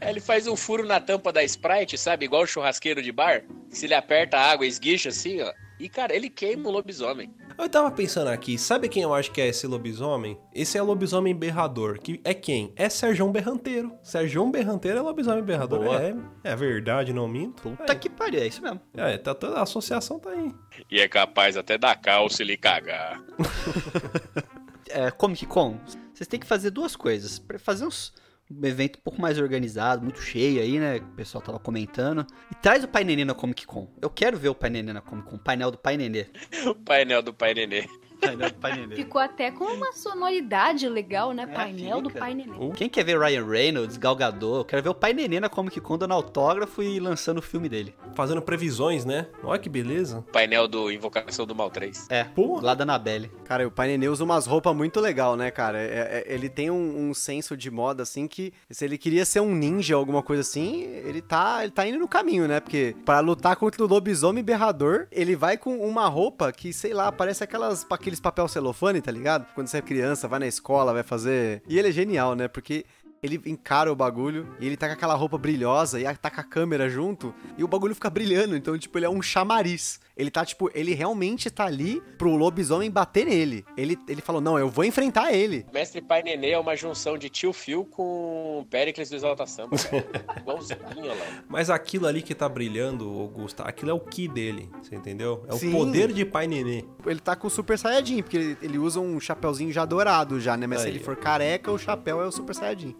Aí 0.00 0.10
ele 0.10 0.20
faz 0.20 0.46
um 0.46 0.54
furo 0.54 0.84
na 0.84 1.00
tampa 1.00 1.32
da 1.32 1.42
Sprite, 1.42 1.96
sabe? 1.96 2.26
Igual 2.26 2.42
o 2.42 2.46
churrasqueiro 2.46 3.02
de 3.02 3.10
bar. 3.10 3.42
Se 3.70 3.86
ele 3.86 3.94
aperta 3.94 4.36
a 4.36 4.50
água, 4.50 4.66
esguicha 4.66 5.08
assim, 5.08 5.40
ó. 5.40 5.50
E, 5.78 5.88
cara, 5.88 6.14
ele 6.14 6.30
queima 6.30 6.68
o 6.68 6.72
lobisomem. 6.72 7.34
Eu 7.58 7.68
tava 7.68 7.90
pensando 7.90 8.28
aqui, 8.28 8.58
sabe 8.58 8.88
quem 8.88 9.02
eu 9.02 9.14
acho 9.14 9.30
que 9.30 9.40
é 9.40 9.48
esse 9.48 9.66
lobisomem? 9.66 10.38
Esse 10.54 10.78
é 10.78 10.82
o 10.82 10.84
lobisomem 10.86 11.34
berrador. 11.34 11.98
Que 11.98 12.20
é 12.24 12.32
quem? 12.32 12.72
É 12.76 12.88
Serjão 12.88 13.30
Berranteiro. 13.30 13.92
Serjão 14.02 14.50
Berranteiro 14.50 14.98
é 14.98 15.02
lobisomem 15.02 15.42
berrador. 15.42 15.84
Boa. 15.84 16.02
É, 16.02 16.14
é 16.44 16.56
verdade, 16.56 17.12
não 17.12 17.28
minto. 17.28 17.62
Puta 17.62 17.94
que 17.94 18.08
pariu, 18.08 18.40
é 18.40 18.46
isso 18.46 18.62
mesmo. 18.62 18.80
É, 18.94 19.18
tá 19.18 19.34
toda 19.34 19.58
a 19.58 19.62
associação 19.62 20.18
tá 20.18 20.30
aí. 20.30 20.54
E 20.90 21.00
é 21.00 21.08
capaz 21.08 21.56
até 21.56 21.76
da 21.76 21.94
calça 21.94 22.42
ele 22.42 22.56
cagar. 22.56 23.22
é, 24.88 25.10
Comic 25.10 25.46
Con, 25.46 25.78
vocês 26.12 26.26
têm 26.26 26.40
que 26.40 26.46
fazer 26.46 26.70
duas 26.70 26.96
coisas. 26.96 27.38
Pra 27.38 27.58
fazer 27.58 27.86
uns, 27.86 28.12
um 28.50 28.66
evento 28.66 28.98
um 28.98 29.02
pouco 29.02 29.20
mais 29.20 29.38
organizado, 29.38 30.02
muito 30.02 30.20
cheio 30.20 30.60
aí, 30.60 30.78
né? 30.78 30.96
O 30.96 31.16
pessoal 31.16 31.42
tava 31.42 31.58
comentando. 31.58 32.26
E 32.50 32.54
traz 32.56 32.84
o 32.84 32.88
Pai 32.88 33.04
Nenê 33.04 33.24
na 33.24 33.34
Comic 33.34 33.66
Con. 33.66 33.88
Eu 34.00 34.08
quero 34.08 34.36
ver 34.36 34.48
o 34.48 34.54
Pai 34.54 34.70
Nenê 34.70 34.92
na 34.92 35.00
Comic 35.00 35.28
Con. 35.28 35.36
O 35.36 35.38
painel 35.38 35.70
do 35.70 35.78
Pai 35.78 35.96
Nenê. 35.96 36.26
O 36.66 36.74
painel 36.74 37.22
do 37.22 37.34
Pai 37.34 37.54
Nenê. 37.54 37.86
Painel 38.20 38.48
do 38.50 38.54
Pai 38.56 38.76
Nenê. 38.76 38.96
Ficou 38.96 39.20
até 39.20 39.50
com 39.50 39.64
uma 39.64 39.92
sonoridade 39.92 40.88
legal, 40.88 41.32
né? 41.32 41.44
É, 41.44 41.46
Painel 41.46 42.00
do 42.02 42.08
fica. 42.08 42.20
Pai 42.20 42.34
Nenê. 42.34 42.52
Quem 42.74 42.88
quer 42.88 43.04
ver 43.04 43.18
Ryan 43.18 43.44
Reynolds, 43.46 43.96
Gal 43.96 44.16
Gadot? 44.16 44.58
Eu 44.58 44.64
quero 44.64 44.82
ver 44.82 44.88
o 44.88 44.94
Pai 44.94 45.12
Nenê 45.12 45.38
na 45.40 45.48
Comic 45.48 45.80
Con 45.80 45.98
dando 45.98 46.14
autógrafo 46.14 46.82
e 46.82 46.98
lançando 46.98 47.38
o 47.38 47.42
filme 47.42 47.68
dele. 47.68 47.94
Fazendo 48.14 48.40
previsões, 48.42 49.04
né? 49.04 49.26
Olha 49.42 49.58
que 49.58 49.68
beleza. 49.68 50.24
Painel 50.32 50.66
do 50.66 50.90
Invocação 50.90 51.46
do 51.46 51.54
Mal 51.54 51.70
3. 51.70 52.06
É, 52.10 52.24
Pô. 52.24 52.60
lá 52.60 52.74
da 52.74 52.82
Anabelle. 52.82 53.30
Cara, 53.44 53.66
o 53.66 53.70
Pai 53.70 53.88
Nenê 53.88 54.08
usa 54.08 54.24
umas 54.24 54.46
roupas 54.46 54.74
muito 54.74 55.00
legal, 55.00 55.36
né, 55.36 55.50
cara? 55.50 55.78
É- 55.78 56.24
é- 56.26 56.34
ele 56.34 56.48
tem 56.48 56.70
um, 56.70 57.08
um 57.10 57.14
senso 57.14 57.56
de 57.56 57.70
moda, 57.70 58.02
assim, 58.02 58.26
que 58.26 58.52
se 58.70 58.84
ele 58.84 58.98
queria 58.98 59.24
ser 59.24 59.40
um 59.40 59.54
ninja 59.54 59.96
ou 59.96 60.00
alguma 60.00 60.22
coisa 60.22 60.40
assim, 60.42 60.82
ele 60.82 61.20
tá, 61.20 61.62
ele 61.62 61.72
tá 61.72 61.86
indo 61.86 61.98
no 61.98 62.08
caminho, 62.08 62.46
né? 62.48 62.60
Porque 62.60 62.94
para 63.04 63.20
lutar 63.20 63.56
contra 63.56 63.82
o 63.84 63.86
lobisomem 63.86 64.42
berrador, 64.42 65.06
ele 65.10 65.36
vai 65.36 65.56
com 65.56 65.76
uma 65.78 66.06
roupa 66.08 66.50
que, 66.52 66.72
sei 66.72 66.92
lá, 66.92 67.10
parece 67.12 67.42
aquelas, 67.44 67.84
aqueles 68.16 68.20
papel 68.20 68.48
celofane, 68.48 69.00
tá 69.00 69.10
ligado? 69.10 69.46
Quando 69.54 69.68
você 69.68 69.78
é 69.78 69.82
criança, 69.82 70.26
vai 70.26 70.40
na 70.40 70.46
escola, 70.46 70.92
vai 70.92 71.02
fazer... 71.02 71.62
E 71.68 71.78
ele 71.78 71.88
é 71.88 71.92
genial, 71.92 72.34
né? 72.34 72.48
Porque... 72.48 72.84
Ele 73.22 73.40
encara 73.46 73.90
o 73.90 73.96
bagulho 73.96 74.46
e 74.60 74.66
ele 74.66 74.76
tá 74.76 74.86
com 74.86 74.92
aquela 74.92 75.14
roupa 75.14 75.38
brilhosa 75.38 75.98
e 75.98 76.04
tá 76.16 76.30
com 76.30 76.40
a 76.40 76.44
câmera 76.44 76.88
junto 76.88 77.34
e 77.56 77.64
o 77.64 77.66
bagulho 77.66 77.94
fica 77.94 78.10
brilhando. 78.10 78.54
Então, 78.54 78.78
tipo, 78.78 78.96
ele 78.98 79.06
é 79.06 79.10
um 79.10 79.22
chamariz. 79.22 79.98
Ele 80.16 80.30
tá, 80.30 80.46
tipo, 80.46 80.70
ele 80.74 80.94
realmente 80.94 81.50
tá 81.50 81.66
ali 81.66 82.00
pro 82.16 82.34
lobisomem 82.36 82.90
bater 82.90 83.26
nele. 83.26 83.64
Ele, 83.76 83.98
ele 84.08 84.22
falou: 84.22 84.40
Não, 84.40 84.58
eu 84.58 84.68
vou 84.68 84.84
enfrentar 84.84 85.32
ele. 85.32 85.66
Mestre 85.72 86.00
Pai 86.00 86.22
Nenê 86.22 86.52
é 86.52 86.58
uma 86.58 86.74
junção 86.74 87.18
de 87.18 87.28
tio 87.28 87.52
Phil 87.52 87.84
com 87.84 88.66
Pericles 88.70 89.10
do 89.10 89.16
Exalta 89.16 89.46
Samba. 89.46 89.76
Igualzinho, 90.40 90.80
olha 90.96 91.12
lá. 91.12 91.44
Mas 91.46 91.68
aquilo 91.68 92.06
ali 92.06 92.22
que 92.22 92.34
tá 92.34 92.48
brilhando, 92.48 93.04
Augusta, 93.06 93.64
aquilo 93.64 93.90
é 93.90 93.94
o 93.94 94.00
ki 94.00 94.26
dele, 94.26 94.70
você 94.80 94.94
entendeu? 94.94 95.44
É 95.48 95.52
o 95.52 95.58
Sim. 95.58 95.70
poder 95.70 96.10
de 96.12 96.24
Pai 96.24 96.46
Nenê. 96.46 96.84
Ele 97.04 97.20
tá 97.20 97.36
com 97.36 97.48
o 97.48 97.50
Super 97.50 97.78
Saiyajin, 97.78 98.22
porque 98.22 98.36
ele, 98.38 98.56
ele 98.62 98.78
usa 98.78 98.98
um 99.00 99.20
chapéuzinho 99.20 99.70
já 99.70 99.84
dourado 99.84 100.40
já, 100.40 100.56
né? 100.56 100.66
Mas 100.66 100.80
se 100.80 100.86
Aí, 100.86 100.92
ele 100.94 101.00
ó. 101.00 101.04
for 101.04 101.16
careca, 101.16 101.70
o 101.70 101.78
chapéu 101.78 102.22
é 102.22 102.26
o 102.26 102.32
Super 102.32 102.54
Saiyajin. 102.54 102.96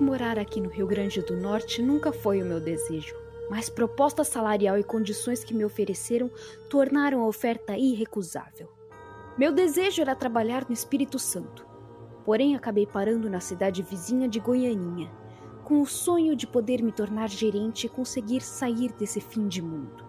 Morar 0.00 0.38
aqui 0.38 0.62
no 0.62 0.70
Rio 0.70 0.86
Grande 0.86 1.20
do 1.20 1.36
Norte 1.36 1.82
nunca 1.82 2.10
foi 2.10 2.42
o 2.42 2.46
meu 2.46 2.58
desejo. 2.58 3.14
mas 3.50 3.68
proposta 3.68 4.22
salarial 4.22 4.78
e 4.78 4.84
condições 4.84 5.42
que 5.42 5.52
me 5.52 5.64
ofereceram 5.64 6.30
tornaram 6.68 7.20
a 7.20 7.26
oferta 7.26 7.76
irrecusável. 7.76 8.72
Meu 9.36 9.52
desejo 9.52 10.00
era 10.00 10.14
trabalhar 10.14 10.64
no 10.68 10.72
Espírito 10.72 11.18
Santo, 11.18 11.66
porém 12.24 12.54
acabei 12.54 12.86
parando 12.86 13.28
na 13.28 13.40
cidade 13.40 13.82
vizinha 13.82 14.28
de 14.28 14.38
Goianinha, 14.38 15.10
com 15.64 15.82
o 15.82 15.86
sonho 15.86 16.36
de 16.36 16.46
poder 16.46 16.80
me 16.80 16.92
tornar 16.92 17.28
gerente 17.28 17.86
e 17.86 17.90
conseguir 17.90 18.40
sair 18.40 18.92
desse 18.92 19.20
fim 19.20 19.48
de 19.48 19.60
mundo. 19.60 20.04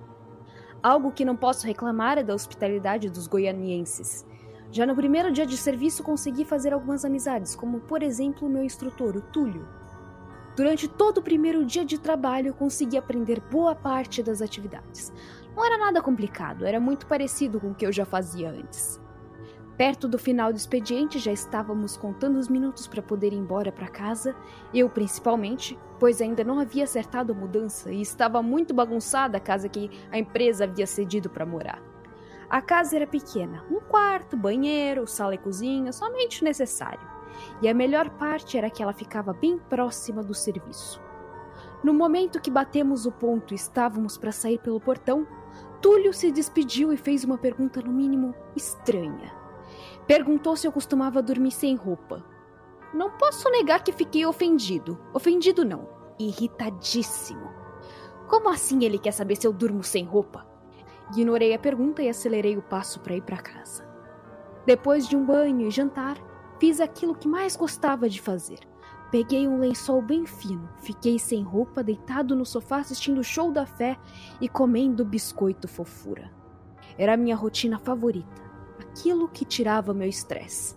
Algo 0.84 1.12
que 1.12 1.26
não 1.26 1.36
posso 1.36 1.66
reclamar 1.66 2.20
é 2.20 2.24
da 2.24 2.36
hospitalidade 2.36 3.10
dos 3.10 3.26
goianienses. 3.26 4.26
Já 4.72 4.86
no 4.86 4.96
primeiro 4.96 5.32
dia 5.32 5.46
de 5.46 5.58
serviço 5.58 6.04
consegui 6.04 6.46
fazer 6.46 6.74
algumas 6.74 7.04
amizades, 7.04 7.56
como 7.56 7.80
por 7.82 8.04
exemplo 8.04 8.48
meu 8.48 8.64
instrutor, 8.64 9.18
o 9.18 9.22
Túlio. 9.22 9.68
Durante 10.56 10.88
todo 10.88 11.20
o 11.20 11.24
primeiro 11.24 11.66
dia 11.66 11.86
de 11.86 11.98
trabalho 11.98 12.54
consegui 12.54 12.98
aprender 12.98 13.42
boa 13.50 13.74
parte 13.74 14.22
das 14.22 14.42
atividades. 14.42 15.14
Não 15.56 15.66
era 15.66 15.78
nada 15.78 16.02
complicado, 16.02 16.66
era 16.66 16.80
muito 16.80 17.08
parecido 17.08 17.60
com 17.60 17.72
o 17.72 17.76
que 17.76 17.86
eu 17.86 17.92
já 17.92 18.06
fazia 18.06 18.50
antes. 18.50 19.00
Perto 19.78 20.08
do 20.08 20.20
final 20.20 20.52
do 20.52 20.58
expediente, 20.58 21.18
já 21.18 21.32
estávamos 21.32 21.98
contando 21.98 22.38
os 22.38 22.50
minutos 22.50 22.86
para 22.86 23.02
poder 23.02 23.34
ir 23.34 23.38
embora 23.38 23.72
para 23.72 23.88
casa, 23.88 24.36
eu 24.74 24.90
principalmente, 24.90 25.80
pois 26.00 26.22
ainda 26.22 26.44
não 26.44 26.60
havia 26.60 26.84
acertado 26.84 27.32
a 27.32 27.36
mudança 27.36 27.92
e 27.92 28.02
estava 28.02 28.44
muito 28.44 28.74
bagunçada 28.74 29.38
a 29.38 29.42
casa 29.42 29.70
que 29.70 29.90
a 30.12 30.20
empresa 30.20 30.66
havia 30.66 30.86
cedido 30.86 31.30
para 31.30 31.46
morar. 31.46 31.82
A 32.50 32.62
casa 32.62 32.98
era 32.98 33.08
pequena, 33.08 33.64
um 33.72 33.80
quarto, 33.80 34.36
banheiro, 34.36 35.08
sala 35.08 35.36
e 35.36 35.38
cozinha, 35.38 35.94
somente 35.94 36.42
o 36.42 36.46
necessário. 36.46 37.11
E 37.62 37.70
a 37.70 37.74
melhor 37.74 38.10
parte 38.12 38.58
era 38.58 38.70
que 38.70 38.82
ela 38.82 38.94
ficava 38.94 39.34
bem 39.34 39.58
próxima 39.58 40.24
do 40.24 40.34
serviço. 40.34 41.02
No 41.84 41.94
momento 41.94 42.42
que 42.42 42.52
batemos 42.52 43.06
o 43.06 43.12
ponto 43.12 43.54
e 43.54 43.56
estávamos 43.56 44.18
para 44.18 44.32
sair 44.32 44.60
pelo 44.60 44.80
portão, 44.80 45.26
Túlio 45.82 46.14
se 46.14 46.32
despediu 46.32 46.94
e 46.94 46.98
fez 46.98 47.24
uma 47.24 47.38
pergunta 47.38 47.82
no 47.82 47.92
mínimo 47.92 48.36
estranha. 48.56 49.34
Perguntou 50.06 50.56
se 50.56 50.68
eu 50.68 50.72
costumava 50.72 51.24
dormir 51.24 51.52
sem 51.52 51.76
roupa. 51.76 52.24
Não 52.94 53.10
posso 53.12 53.50
negar 53.50 53.84
que 53.84 53.92
fiquei 53.92 54.26
ofendido. 54.26 55.00
Ofendido 55.14 55.66
não, 55.66 55.88
irritadíssimo. 56.20 57.50
Como 58.28 58.50
assim 58.50 58.84
ele 58.84 59.00
quer 59.00 59.12
saber 59.12 59.36
se 59.36 59.48
eu 59.48 59.54
durmo 59.54 59.84
sem 59.84 60.06
roupa? 60.06 60.46
Ignorei 61.12 61.54
a 61.54 61.60
pergunta 61.60 62.04
e 62.04 62.10
acelerei 62.10 62.56
o 62.58 62.62
passo 62.62 63.00
para 63.00 63.16
ir 63.16 63.22
para 63.22 63.38
casa. 63.38 63.90
Depois 64.66 65.08
de 65.08 65.16
um 65.16 65.26
banho 65.26 65.68
e 65.68 65.72
jantar, 65.72 66.18
fiz 66.62 66.80
aquilo 66.80 67.16
que 67.16 67.28
mais 67.28 67.56
gostava 67.56 68.08
de 68.08 68.22
fazer. 68.22 68.60
Peguei 69.10 69.48
um 69.48 69.60
lençol 69.60 70.00
bem 70.00 70.28
fino, 70.28 70.70
fiquei 70.84 71.18
sem 71.18 71.42
roupa, 71.42 71.84
deitado 71.84 72.36
no 72.36 72.46
sofá 72.46 72.78
assistindo 72.78 73.18
o 73.18 73.24
show 73.24 73.52
da 73.52 73.66
fé 73.66 73.98
e 74.40 74.48
comendo 74.48 75.04
biscoito 75.04 75.68
fofura. 75.68 76.32
Era 77.00 77.16
a 77.16 77.18
minha 77.18 77.36
rotina 77.36 77.80
favorita 77.80 78.40
aquilo 78.80 79.28
que 79.28 79.44
tirava 79.44 79.92
meu 79.92 80.08
estresse. 80.08 80.76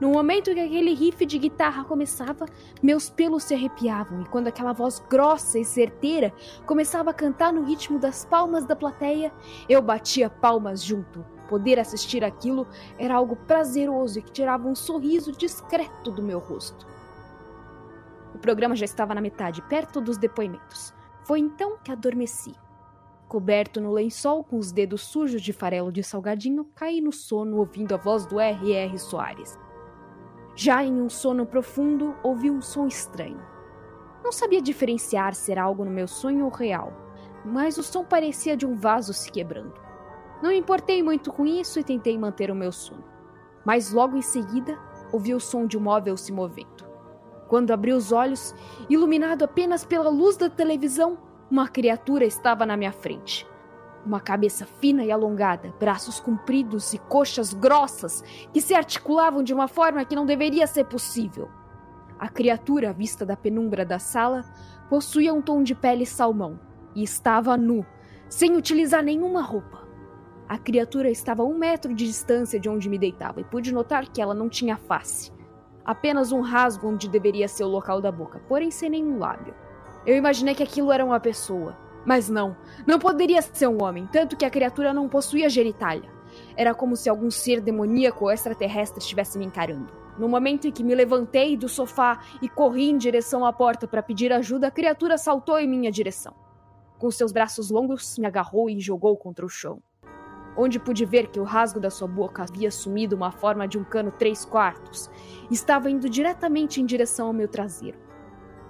No 0.00 0.12
momento 0.12 0.54
que 0.54 0.60
aquele 0.60 0.94
riff 0.94 1.26
de 1.26 1.38
guitarra 1.38 1.84
começava, 1.84 2.46
meus 2.80 3.10
pelos 3.10 3.42
se 3.42 3.54
arrepiavam, 3.54 4.22
e 4.22 4.26
quando 4.26 4.46
aquela 4.46 4.72
voz 4.72 5.02
grossa 5.10 5.58
e 5.58 5.64
certeira 5.64 6.32
começava 6.66 7.10
a 7.10 7.14
cantar 7.14 7.52
no 7.52 7.64
ritmo 7.64 7.98
das 7.98 8.24
palmas 8.24 8.64
da 8.64 8.76
plateia, 8.76 9.32
eu 9.68 9.82
batia 9.82 10.30
palmas 10.30 10.84
junto. 10.84 11.24
Poder 11.48 11.80
assistir 11.80 12.22
aquilo 12.22 12.66
era 12.96 13.16
algo 13.16 13.34
prazeroso 13.34 14.18
e 14.20 14.22
que 14.22 14.30
tirava 14.30 14.68
um 14.68 14.74
sorriso 14.74 15.32
discreto 15.32 16.12
do 16.12 16.22
meu 16.22 16.38
rosto. 16.38 16.86
O 18.34 18.38
programa 18.38 18.76
já 18.76 18.84
estava 18.84 19.14
na 19.16 19.20
metade, 19.20 19.62
perto 19.62 20.00
dos 20.00 20.16
depoimentos. 20.16 20.94
Foi 21.24 21.40
então 21.40 21.76
que 21.82 21.90
adormeci. 21.90 22.54
Coberto 23.26 23.80
no 23.80 23.92
lençol, 23.92 24.44
com 24.44 24.58
os 24.58 24.70
dedos 24.70 25.02
sujos 25.02 25.42
de 25.42 25.52
farelo 25.52 25.90
de 25.90 26.04
salgadinho, 26.04 26.64
caí 26.74 27.00
no 27.00 27.12
sono 27.12 27.56
ouvindo 27.56 27.94
a 27.94 27.98
voz 27.98 28.24
do 28.24 28.38
R.R. 28.38 28.96
Soares. 28.98 29.58
Já 30.60 30.82
em 30.82 31.00
um 31.00 31.08
sono 31.08 31.46
profundo, 31.46 32.16
ouvi 32.20 32.50
um 32.50 32.60
som 32.60 32.88
estranho. 32.88 33.40
Não 34.24 34.32
sabia 34.32 34.60
diferenciar 34.60 35.32
se 35.32 35.52
era 35.52 35.62
algo 35.62 35.84
no 35.84 35.90
meu 35.92 36.08
sonho 36.08 36.46
ou 36.46 36.50
real, 36.50 36.92
mas 37.44 37.78
o 37.78 37.82
som 37.84 38.04
parecia 38.04 38.56
de 38.56 38.66
um 38.66 38.74
vaso 38.74 39.12
se 39.14 39.30
quebrando. 39.30 39.74
Não 40.42 40.50
me 40.50 40.58
importei 40.58 41.00
muito 41.00 41.32
com 41.32 41.46
isso 41.46 41.78
e 41.78 41.84
tentei 41.84 42.18
manter 42.18 42.50
o 42.50 42.56
meu 42.56 42.72
sono. 42.72 43.04
Mas 43.64 43.92
logo 43.92 44.16
em 44.16 44.20
seguida, 44.20 44.76
ouvi 45.12 45.32
o 45.32 45.38
som 45.38 45.64
de 45.64 45.78
um 45.78 45.80
móvel 45.80 46.16
se 46.16 46.32
movendo. 46.32 46.84
Quando 47.46 47.70
abri 47.70 47.92
os 47.92 48.10
olhos, 48.10 48.52
iluminado 48.90 49.44
apenas 49.44 49.84
pela 49.84 50.10
luz 50.10 50.36
da 50.36 50.50
televisão, 50.50 51.18
uma 51.48 51.68
criatura 51.68 52.24
estava 52.24 52.66
na 52.66 52.76
minha 52.76 52.90
frente. 52.90 53.46
Uma 54.08 54.20
cabeça 54.20 54.64
fina 54.64 55.04
e 55.04 55.12
alongada, 55.12 55.70
braços 55.78 56.18
compridos 56.18 56.94
e 56.94 56.98
coxas 56.98 57.52
grossas 57.52 58.24
que 58.54 58.58
se 58.58 58.72
articulavam 58.72 59.42
de 59.42 59.52
uma 59.52 59.68
forma 59.68 60.02
que 60.02 60.16
não 60.16 60.24
deveria 60.24 60.66
ser 60.66 60.86
possível. 60.86 61.50
A 62.18 62.26
criatura, 62.26 62.90
vista 62.90 63.26
da 63.26 63.36
penumbra 63.36 63.84
da 63.84 63.98
sala, 63.98 64.46
possuía 64.88 65.34
um 65.34 65.42
tom 65.42 65.62
de 65.62 65.74
pele 65.74 66.06
salmão 66.06 66.58
e 66.94 67.02
estava 67.02 67.54
nu, 67.54 67.84
sem 68.30 68.56
utilizar 68.56 69.02
nenhuma 69.02 69.42
roupa. 69.42 69.86
A 70.48 70.56
criatura 70.56 71.10
estava 71.10 71.42
a 71.42 71.46
um 71.46 71.58
metro 71.58 71.94
de 71.94 72.06
distância 72.06 72.58
de 72.58 72.66
onde 72.66 72.88
me 72.88 72.98
deitava 72.98 73.42
e 73.42 73.44
pude 73.44 73.74
notar 73.74 74.08
que 74.08 74.22
ela 74.22 74.32
não 74.32 74.48
tinha 74.48 74.78
face. 74.78 75.30
Apenas 75.84 76.32
um 76.32 76.40
rasgo 76.40 76.88
onde 76.88 77.10
deveria 77.10 77.46
ser 77.46 77.64
o 77.64 77.68
local 77.68 78.00
da 78.00 78.10
boca, 78.10 78.40
porém 78.48 78.70
sem 78.70 78.88
nenhum 78.88 79.18
lábio. 79.18 79.54
Eu 80.06 80.16
imaginei 80.16 80.54
que 80.54 80.62
aquilo 80.62 80.90
era 80.90 81.04
uma 81.04 81.20
pessoa. 81.20 81.76
Mas 82.08 82.30
não, 82.30 82.56
não 82.86 82.98
poderia 82.98 83.42
ser 83.42 83.66
um 83.66 83.82
homem, 83.82 84.08
tanto 84.10 84.34
que 84.34 84.46
a 84.46 84.50
criatura 84.50 84.94
não 84.94 85.10
possuía 85.10 85.50
genitália. 85.50 86.10
Era 86.56 86.74
como 86.74 86.96
se 86.96 87.06
algum 87.06 87.30
ser 87.30 87.60
demoníaco 87.60 88.24
ou 88.24 88.30
extraterrestre 88.30 89.02
estivesse 89.02 89.36
me 89.36 89.44
encarando. 89.44 89.92
No 90.18 90.26
momento 90.26 90.66
em 90.66 90.72
que 90.72 90.82
me 90.82 90.94
levantei 90.94 91.54
do 91.54 91.68
sofá 91.68 92.20
e 92.40 92.48
corri 92.48 92.88
em 92.88 92.96
direção 92.96 93.44
à 93.44 93.52
porta 93.52 93.86
para 93.86 94.02
pedir 94.02 94.32
ajuda, 94.32 94.68
a 94.68 94.70
criatura 94.70 95.18
saltou 95.18 95.58
em 95.58 95.68
minha 95.68 95.92
direção. 95.92 96.34
Com 96.98 97.10
seus 97.10 97.30
braços 97.30 97.68
longos, 97.68 98.16
me 98.16 98.26
agarrou 98.26 98.70
e 98.70 98.80
jogou 98.80 99.14
contra 99.14 99.44
o 99.44 99.50
chão. 99.50 99.78
Onde 100.56 100.78
pude 100.78 101.04
ver 101.04 101.26
que 101.26 101.38
o 101.38 101.44
rasgo 101.44 101.78
da 101.78 101.90
sua 101.90 102.08
boca 102.08 102.42
havia 102.42 102.68
assumido 102.68 103.16
uma 103.16 103.32
forma 103.32 103.68
de 103.68 103.76
um 103.76 103.84
cano 103.84 104.10
três 104.10 104.46
quartos, 104.46 105.10
estava 105.50 105.90
indo 105.90 106.08
diretamente 106.08 106.80
em 106.80 106.86
direção 106.86 107.26
ao 107.26 107.34
meu 107.34 107.48
traseiro. 107.48 108.07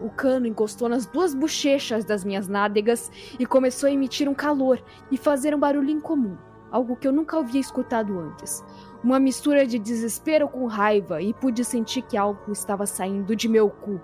O 0.01 0.09
cano 0.11 0.47
encostou 0.47 0.89
nas 0.89 1.07
duas 1.07 1.35
bochechas 1.35 2.05
das 2.05 2.25
minhas 2.25 2.47
nádegas 2.47 3.11
e 3.39 3.45
começou 3.45 3.89
a 3.89 3.93
emitir 3.93 4.29
um 4.29 4.35
calor 4.35 4.83
e 5.11 5.17
fazer 5.17 5.55
um 5.55 5.59
barulho 5.59 5.91
incomum, 5.91 6.37
algo 6.71 6.97
que 6.97 7.09
eu 7.09 7.13
nunca 7.13 7.39
havia 7.39 7.61
escutado 7.61 8.19
antes. 8.19 8.65
Uma 9.03 9.19
mistura 9.19 9.67
de 9.67 9.79
desespero 9.79 10.49
com 10.49 10.67
raiva 10.67 11.21
e 11.21 11.35
pude 11.35 11.65
sentir 11.65 12.03
que 12.03 12.17
algo 12.17 12.53
estava 12.53 12.87
saindo 12.87 13.35
de 13.35 13.49
meu 13.49 13.69
cu. 13.69 14.01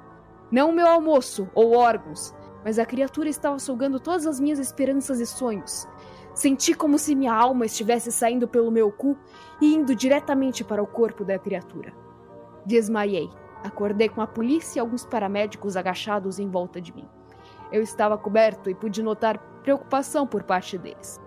Não 0.50 0.72
meu 0.72 0.86
almoço 0.86 1.48
ou 1.54 1.76
órgãos, 1.76 2.34
mas 2.64 2.78
a 2.78 2.86
criatura 2.86 3.28
estava 3.28 3.58
sugando 3.58 4.00
todas 4.00 4.26
as 4.26 4.40
minhas 4.40 4.58
esperanças 4.58 5.20
e 5.20 5.26
sonhos. 5.26 5.86
Senti 6.34 6.74
como 6.74 6.98
se 6.98 7.14
minha 7.14 7.32
alma 7.32 7.66
estivesse 7.66 8.10
saindo 8.10 8.48
pelo 8.48 8.70
meu 8.70 8.90
cu 8.90 9.16
e 9.60 9.74
indo 9.74 9.94
diretamente 9.94 10.64
para 10.64 10.82
o 10.82 10.86
corpo 10.86 11.24
da 11.24 11.38
criatura. 11.38 11.92
Desmaiei. 12.66 13.30
Acordei 13.64 14.10
com 14.10 14.20
a 14.20 14.26
polícia 14.26 14.78
e 14.78 14.80
alguns 14.80 15.06
paramédicos 15.06 15.74
agachados 15.74 16.38
em 16.38 16.50
volta 16.50 16.82
de 16.82 16.94
mim. 16.94 17.08
Eu 17.72 17.82
estava 17.82 18.18
coberto 18.18 18.68
e 18.68 18.74
pude 18.74 19.02
notar 19.02 19.38
preocupação 19.62 20.26
por 20.26 20.42
parte 20.42 20.76
deles. 20.76 21.18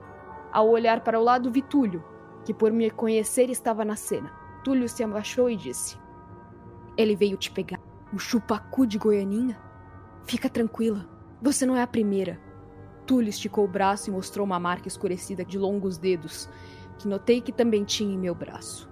Ao 0.51 0.69
olhar 0.69 1.01
para 1.01 1.19
o 1.19 1.23
lado, 1.23 1.51
vi 1.51 1.63
Túlio, 1.63 2.03
que 2.45 2.53
por 2.53 2.71
me 2.71 2.91
conhecer 2.91 3.49
estava 3.49 3.83
na 3.83 3.95
cena. 3.95 4.31
Túlio 4.63 4.87
se 4.87 5.03
abaixou 5.03 5.49
e 5.49 5.55
disse: 5.55 5.97
Ele 6.95 7.15
veio 7.15 7.37
te 7.37 7.49
pegar. 7.49 7.79
O 8.13 8.19
chupacu 8.19 8.85
de 8.85 8.99
Goianinha? 8.99 9.59
Fica 10.23 10.47
tranquila, 10.47 11.09
você 11.41 11.65
não 11.65 11.75
é 11.75 11.81
a 11.81 11.87
primeira. 11.87 12.39
Túlio 13.07 13.29
esticou 13.29 13.65
o 13.65 13.67
braço 13.67 14.09
e 14.09 14.13
mostrou 14.13 14.45
uma 14.45 14.59
marca 14.59 14.87
escurecida 14.87 15.43
de 15.43 15.57
longos 15.57 15.97
dedos, 15.97 16.47
que 16.99 17.07
notei 17.07 17.41
que 17.41 17.51
também 17.51 17.83
tinha 17.83 18.13
em 18.13 18.17
meu 18.17 18.35
braço. 18.35 18.87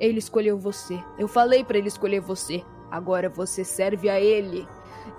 Ele 0.00 0.18
escolheu 0.18 0.58
você. 0.58 1.02
Eu 1.18 1.28
falei 1.28 1.62
para 1.62 1.78
ele 1.78 1.88
escolher 1.88 2.20
você. 2.20 2.64
Agora 2.90 3.28
você 3.28 3.64
serve 3.64 4.08
a 4.08 4.20
ele. 4.20 4.66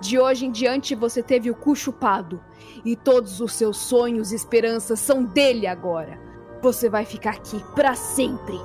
De 0.00 0.18
hoje 0.18 0.46
em 0.46 0.50
diante 0.50 0.94
você 0.94 1.22
teve 1.22 1.50
o 1.50 1.54
cu 1.54 1.74
chupado. 1.74 2.40
E 2.84 2.96
todos 2.96 3.40
os 3.40 3.52
seus 3.52 3.76
sonhos 3.76 4.32
e 4.32 4.36
esperanças 4.36 5.00
são 5.00 5.24
dele 5.24 5.66
agora. 5.66 6.18
Você 6.62 6.88
vai 6.88 7.04
ficar 7.04 7.30
aqui 7.30 7.62
para 7.74 7.94
sempre. 7.94 8.58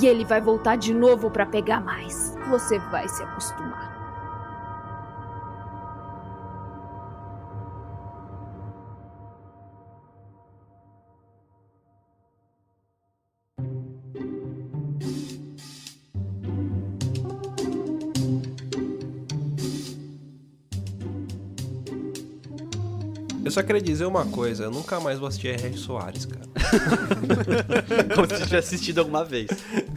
E 0.00 0.06
ele 0.06 0.24
vai 0.24 0.40
voltar 0.40 0.76
de 0.76 0.94
novo 0.94 1.30
para 1.30 1.46
pegar 1.46 1.80
mais. 1.80 2.34
Você 2.48 2.78
vai 2.78 3.08
se 3.08 3.22
acostumar. 3.22 3.91
Só 23.52 23.62
queria 23.62 23.80
dizer 23.80 24.04
uma 24.06 24.24
coisa, 24.26 24.64
eu 24.64 24.70
nunca 24.70 24.98
mais 25.00 25.18
vou 25.18 25.28
assistir 25.28 25.48
R.R. 25.48 25.76
Soares, 25.76 26.26
cara. 26.26 26.42
Como 28.14 28.26
se 28.28 28.42
tivesse 28.44 28.74
assistido 28.74 28.98
alguma 29.00 29.24
vez. 29.24 29.48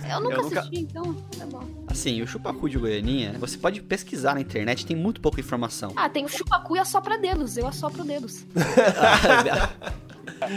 Eu 0.09 0.21
nunca 0.21 0.35
Eu 0.35 0.43
nunca- 0.43 0.59
assisti, 0.59 0.79
então 0.81 1.13
tá 1.37 1.45
bom. 1.45 1.63
Assim, 1.87 2.21
o 2.21 2.27
chupacu 2.27 2.69
de 2.69 2.77
Goianinha, 2.77 3.33
você 3.39 3.57
pode 3.57 3.81
pesquisar 3.81 4.35
na 4.35 4.41
internet, 4.41 4.85
tem 4.85 4.95
muito 4.95 5.21
pouca 5.21 5.39
informação. 5.39 5.93
Ah, 5.95 6.09
tem 6.09 6.25
o 6.25 6.27
chupacu 6.27 6.75
e 6.75 6.79
assopra 6.79 7.17
dedos. 7.17 7.57
Eu 7.57 7.67
assopro 7.67 8.03
dedos. 8.03 8.45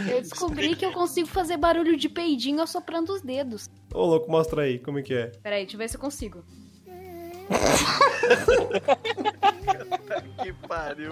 Eu 0.09 0.21
descobri 0.21 0.75
que 0.75 0.85
eu 0.85 0.91
consigo 0.91 1.27
fazer 1.27 1.55
barulho 1.55 1.95
de 1.95 2.09
peidinho 2.09 2.61
assoprando 2.61 3.13
os 3.13 3.21
dedos. 3.21 3.69
Ô, 3.93 4.05
louco, 4.05 4.29
mostra 4.29 4.63
aí, 4.63 4.77
como 4.77 4.99
é 4.99 5.01
que 5.01 5.13
é? 5.13 5.27
Peraí, 5.41 5.61
deixa 5.61 5.75
eu 5.75 5.79
ver 5.79 5.89
se 5.89 5.95
eu 5.95 6.01
consigo. 6.01 6.43
Que 10.43 10.53
pariu. 10.67 11.11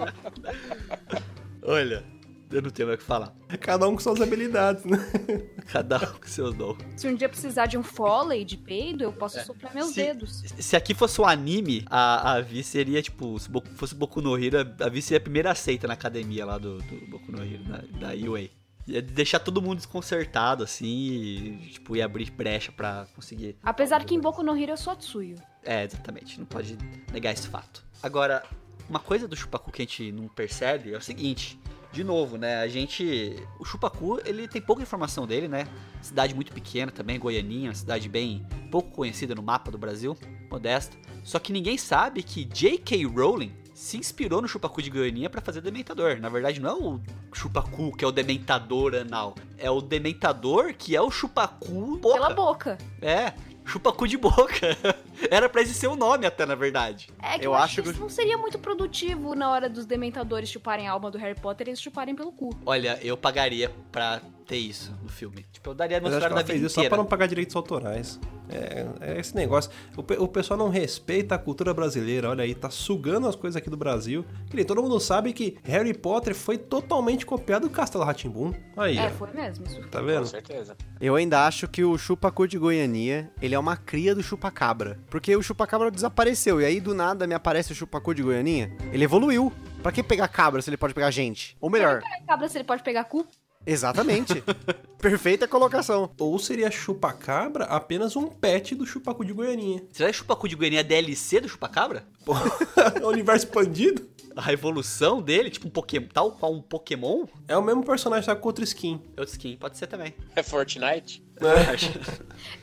Olha, 1.62 2.04
eu 2.50 2.62
não 2.62 2.70
tenho 2.70 2.88
mais 2.88 2.98
o 2.98 3.00
que 3.02 3.06
falar. 3.06 3.34
Cada 3.60 3.86
um 3.88 3.94
com 3.94 4.00
suas 4.00 4.20
habilidades, 4.20 4.84
né? 4.84 4.98
Cada 5.70 5.96
um 5.98 6.18
com 6.18 6.26
seus 6.26 6.54
dons. 6.54 6.78
Se 6.96 7.06
um 7.08 7.14
dia 7.14 7.28
precisar 7.28 7.66
de 7.66 7.76
um 7.76 7.82
foley 7.82 8.44
de 8.44 8.56
peido, 8.56 9.04
eu 9.04 9.12
posso 9.12 9.38
soprar 9.44 9.74
meus 9.74 9.88
Se- 9.90 9.94
dedos. 10.02 10.42
Se 10.58 10.74
aqui 10.76 10.94
fosse 10.94 11.20
um 11.20 11.26
anime, 11.26 11.84
a, 11.90 12.32
a 12.34 12.40
Vi 12.40 12.62
seria, 12.62 13.02
tipo, 13.02 13.38
se 13.38 13.50
Boku- 13.50 13.68
fosse 13.74 13.94
Boku 13.94 14.22
no 14.22 14.36
Hero, 14.42 14.58
a 14.80 14.88
Vi 14.88 15.02
seria 15.02 15.18
a 15.18 15.20
primeira 15.20 15.50
aceita 15.50 15.86
na 15.86 15.94
academia 15.94 16.46
lá 16.46 16.56
do, 16.58 16.78
do 16.78 17.06
Boku 17.10 17.30
no 17.32 17.42
Hero, 17.44 17.62
da, 17.64 18.08
da 18.08 18.14
UA. 18.30 18.48
Ia 18.86 19.02
deixar 19.02 19.38
todo 19.40 19.60
mundo 19.60 19.76
desconcertado, 19.76 20.64
assim, 20.64 20.86
e, 20.86 21.68
tipo, 21.72 21.94
ia 21.94 22.06
abrir 22.06 22.30
brecha 22.30 22.72
pra 22.72 23.06
conseguir. 23.14 23.58
Apesar 23.62 24.02
que 24.06 24.14
em 24.14 24.20
Boku 24.20 24.42
no 24.42 24.56
Hero 24.56 24.72
eu 24.72 24.76
sou 24.78 24.96
Tsuyu. 24.96 25.36
É, 25.62 25.84
exatamente, 25.84 26.38
não 26.38 26.46
pode 26.46 26.78
negar 27.12 27.34
esse 27.34 27.46
fato. 27.48 27.84
Agora, 28.02 28.42
uma 28.88 28.98
coisa 28.98 29.28
do 29.28 29.36
Chupacu 29.36 29.70
que 29.70 29.82
a 29.82 29.84
gente 29.84 30.12
não 30.12 30.28
percebe 30.28 30.92
é 30.92 30.96
o 30.96 31.00
seguinte. 31.00 31.58
De 31.90 32.04
novo, 32.04 32.36
né? 32.36 32.60
A 32.60 32.68
gente. 32.68 33.34
O 33.58 33.64
Chupacu, 33.64 34.20
ele 34.24 34.46
tem 34.46 34.60
pouca 34.60 34.82
informação 34.82 35.26
dele, 35.26 35.48
né? 35.48 35.66
Cidade 36.02 36.34
muito 36.34 36.52
pequena 36.52 36.92
também, 36.92 37.18
Goianinha, 37.18 37.70
uma 37.70 37.74
cidade 37.74 38.08
bem 38.08 38.46
pouco 38.70 38.90
conhecida 38.90 39.34
no 39.34 39.42
mapa 39.42 39.70
do 39.70 39.78
Brasil, 39.78 40.16
modesta. 40.50 40.96
Só 41.24 41.38
que 41.38 41.52
ninguém 41.52 41.78
sabe 41.78 42.22
que 42.22 42.44
J.K. 42.44 43.06
Rowling 43.06 43.54
se 43.78 43.96
inspirou 43.96 44.42
no 44.42 44.48
Chupacu 44.48 44.82
de 44.82 44.90
Goianinha 44.90 45.30
pra 45.30 45.40
fazer 45.40 45.60
Dementador. 45.60 46.18
Na 46.20 46.28
verdade, 46.28 46.60
não 46.60 46.70
é 46.70 46.74
o 46.74 47.00
Chupacu 47.32 47.96
que 47.96 48.04
é 48.04 48.08
o 48.08 48.12
Dementador 48.12 48.94
anal. 48.94 49.36
É 49.56 49.70
o 49.70 49.80
Dementador 49.80 50.74
que 50.74 50.96
é 50.96 51.00
o 51.00 51.10
Chupacu 51.10 51.96
boca. 51.96 52.14
Pela 52.14 52.34
boca. 52.34 52.78
É, 53.00 53.32
chupacu 53.68 54.06
de 54.08 54.16
boca. 54.16 54.76
Era 55.30 55.48
pra 55.48 55.62
esse 55.62 55.74
ser 55.74 55.88
o 55.88 55.96
nome 55.96 56.26
até, 56.26 56.46
na 56.46 56.54
verdade. 56.54 57.10
É 57.22 57.38
que 57.38 57.46
Eu 57.46 57.52
eu, 57.52 57.54
acho 57.54 57.82
que 57.82 57.90
isso 57.90 58.00
não 58.00 58.08
seria 58.08 58.38
muito 58.38 58.58
produtivo 58.58 59.34
na 59.34 59.50
hora 59.50 59.68
dos 59.68 59.84
dementadores 59.86 60.48
chuparem 60.48 60.88
a 60.88 60.92
alma 60.92 61.10
do 61.10 61.18
Harry 61.18 61.38
Potter 61.38 61.66
e 61.66 61.70
eles 61.70 61.80
chuparem 61.80 62.14
pelo 62.14 62.32
cu. 62.32 62.50
Olha, 62.64 62.98
eu 63.02 63.16
pagaria 63.16 63.70
pra 63.92 64.20
ter 64.46 64.56
isso 64.56 64.92
no 65.02 65.08
filme. 65.08 65.44
Tipo, 65.52 65.70
eu 65.70 65.74
daria 65.74 66.00
meu 66.00 66.10
Mas 66.10 66.14
acho 66.14 66.24
que 66.24 66.28
salário 66.28 66.46
da 66.46 66.52
vida 66.52 66.60
fez 66.60 66.72
isso 66.72 66.82
só 66.82 66.88
pra 66.88 66.96
não 66.96 67.06
pagar 67.06 67.26
direitos 67.26 67.54
autorais. 67.54 68.18
É, 68.50 68.86
é 69.00 69.20
esse 69.20 69.34
negócio. 69.34 69.70
O, 69.96 70.24
o 70.24 70.28
pessoal 70.28 70.58
não 70.58 70.68
respeita 70.68 71.34
a 71.34 71.38
cultura 71.38 71.72
brasileira. 71.74 72.30
Olha 72.30 72.44
aí, 72.44 72.54
tá 72.54 72.70
sugando 72.70 73.28
as 73.28 73.36
coisas 73.36 73.56
aqui 73.56 73.68
do 73.70 73.76
Brasil. 73.76 74.24
Que 74.50 74.64
todo 74.64 74.82
mundo 74.82 74.98
sabe 75.00 75.32
que 75.32 75.56
Harry 75.64 75.94
Potter 75.94 76.34
foi 76.34 76.56
totalmente 76.58 77.24
copiado 77.26 77.68
do 77.68 77.72
Castelo 77.72 78.04
Ratimbum. 78.04 78.52
Aí, 78.76 78.98
É, 78.98 79.06
ó. 79.06 79.10
foi 79.10 79.28
mesmo. 79.32 79.64
Isso. 79.66 79.80
Tá 79.88 80.00
Com 80.00 80.06
vendo? 80.06 80.26
certeza. 80.26 80.76
Eu 81.00 81.14
ainda 81.16 81.46
acho 81.46 81.68
que 81.68 81.84
o 81.84 81.96
chupacu 81.98 82.46
de 82.48 82.58
Goiania, 82.58 83.30
ele 83.40 83.54
é 83.54 83.58
uma 83.58 83.76
cria 83.76 84.14
do 84.14 84.22
chupacabra. 84.22 84.98
Porque 85.10 85.34
o 85.36 85.42
chupacabra 85.42 85.90
desapareceu, 85.90 86.60
e 86.60 86.64
aí 86.64 86.80
do 86.80 86.94
nada 86.94 87.26
me 87.26 87.34
aparece 87.34 87.72
o 87.72 87.74
chupacu 87.74 88.14
de 88.14 88.22
Goianinha. 88.22 88.76
Ele 88.92 89.04
evoluiu. 89.04 89.52
Pra 89.82 89.92
que 89.92 90.02
pegar 90.02 90.26
cabra 90.26 90.60
se 90.60 90.68
ele 90.68 90.76
pode 90.76 90.92
pegar 90.92 91.08
gente? 91.12 91.56
Ou 91.60 91.70
melhor, 91.70 92.02
Ai, 92.04 92.20
cabra, 92.26 92.48
se 92.48 92.58
ele 92.58 92.64
pode 92.64 92.82
pegar 92.82 93.04
cu? 93.04 93.24
Exatamente. 93.66 94.42
Perfeita 94.98 95.46
colocação. 95.46 96.10
Ou 96.18 96.38
seria 96.38 96.70
chupacabra 96.70 97.64
apenas 97.64 98.16
um 98.16 98.26
pet 98.26 98.74
do 98.74 98.86
chupacu 98.86 99.24
de 99.24 99.32
Goianinha. 99.32 99.82
Será 99.92 100.10
que 100.10 100.16
chupacu 100.16 100.48
de 100.48 100.56
Goiânia 100.56 100.80
é 100.80 100.82
DLC 100.82 101.40
do 101.40 101.48
chupacabra? 101.48 102.04
Pô, 102.24 102.34
universo 103.08 103.46
expandido? 103.46 104.08
A 104.36 104.52
evolução 104.52 105.20
dele, 105.20 105.50
tipo 105.50 105.66
um 105.66 105.70
Pokémon, 105.70 106.06
tal 106.12 106.30
qual 106.30 106.52
um 106.52 106.62
Pokémon? 106.62 107.26
É 107.48 107.56
o 107.56 107.62
mesmo 107.62 107.84
personagem, 107.84 108.24
só 108.24 108.36
com 108.36 108.46
outra 108.48 108.62
skin. 108.62 109.00
Outro 109.16 109.32
skin, 109.32 109.56
pode 109.56 109.76
ser 109.76 109.88
também. 109.88 110.14
É 110.36 110.44
Fortnite? 110.44 111.24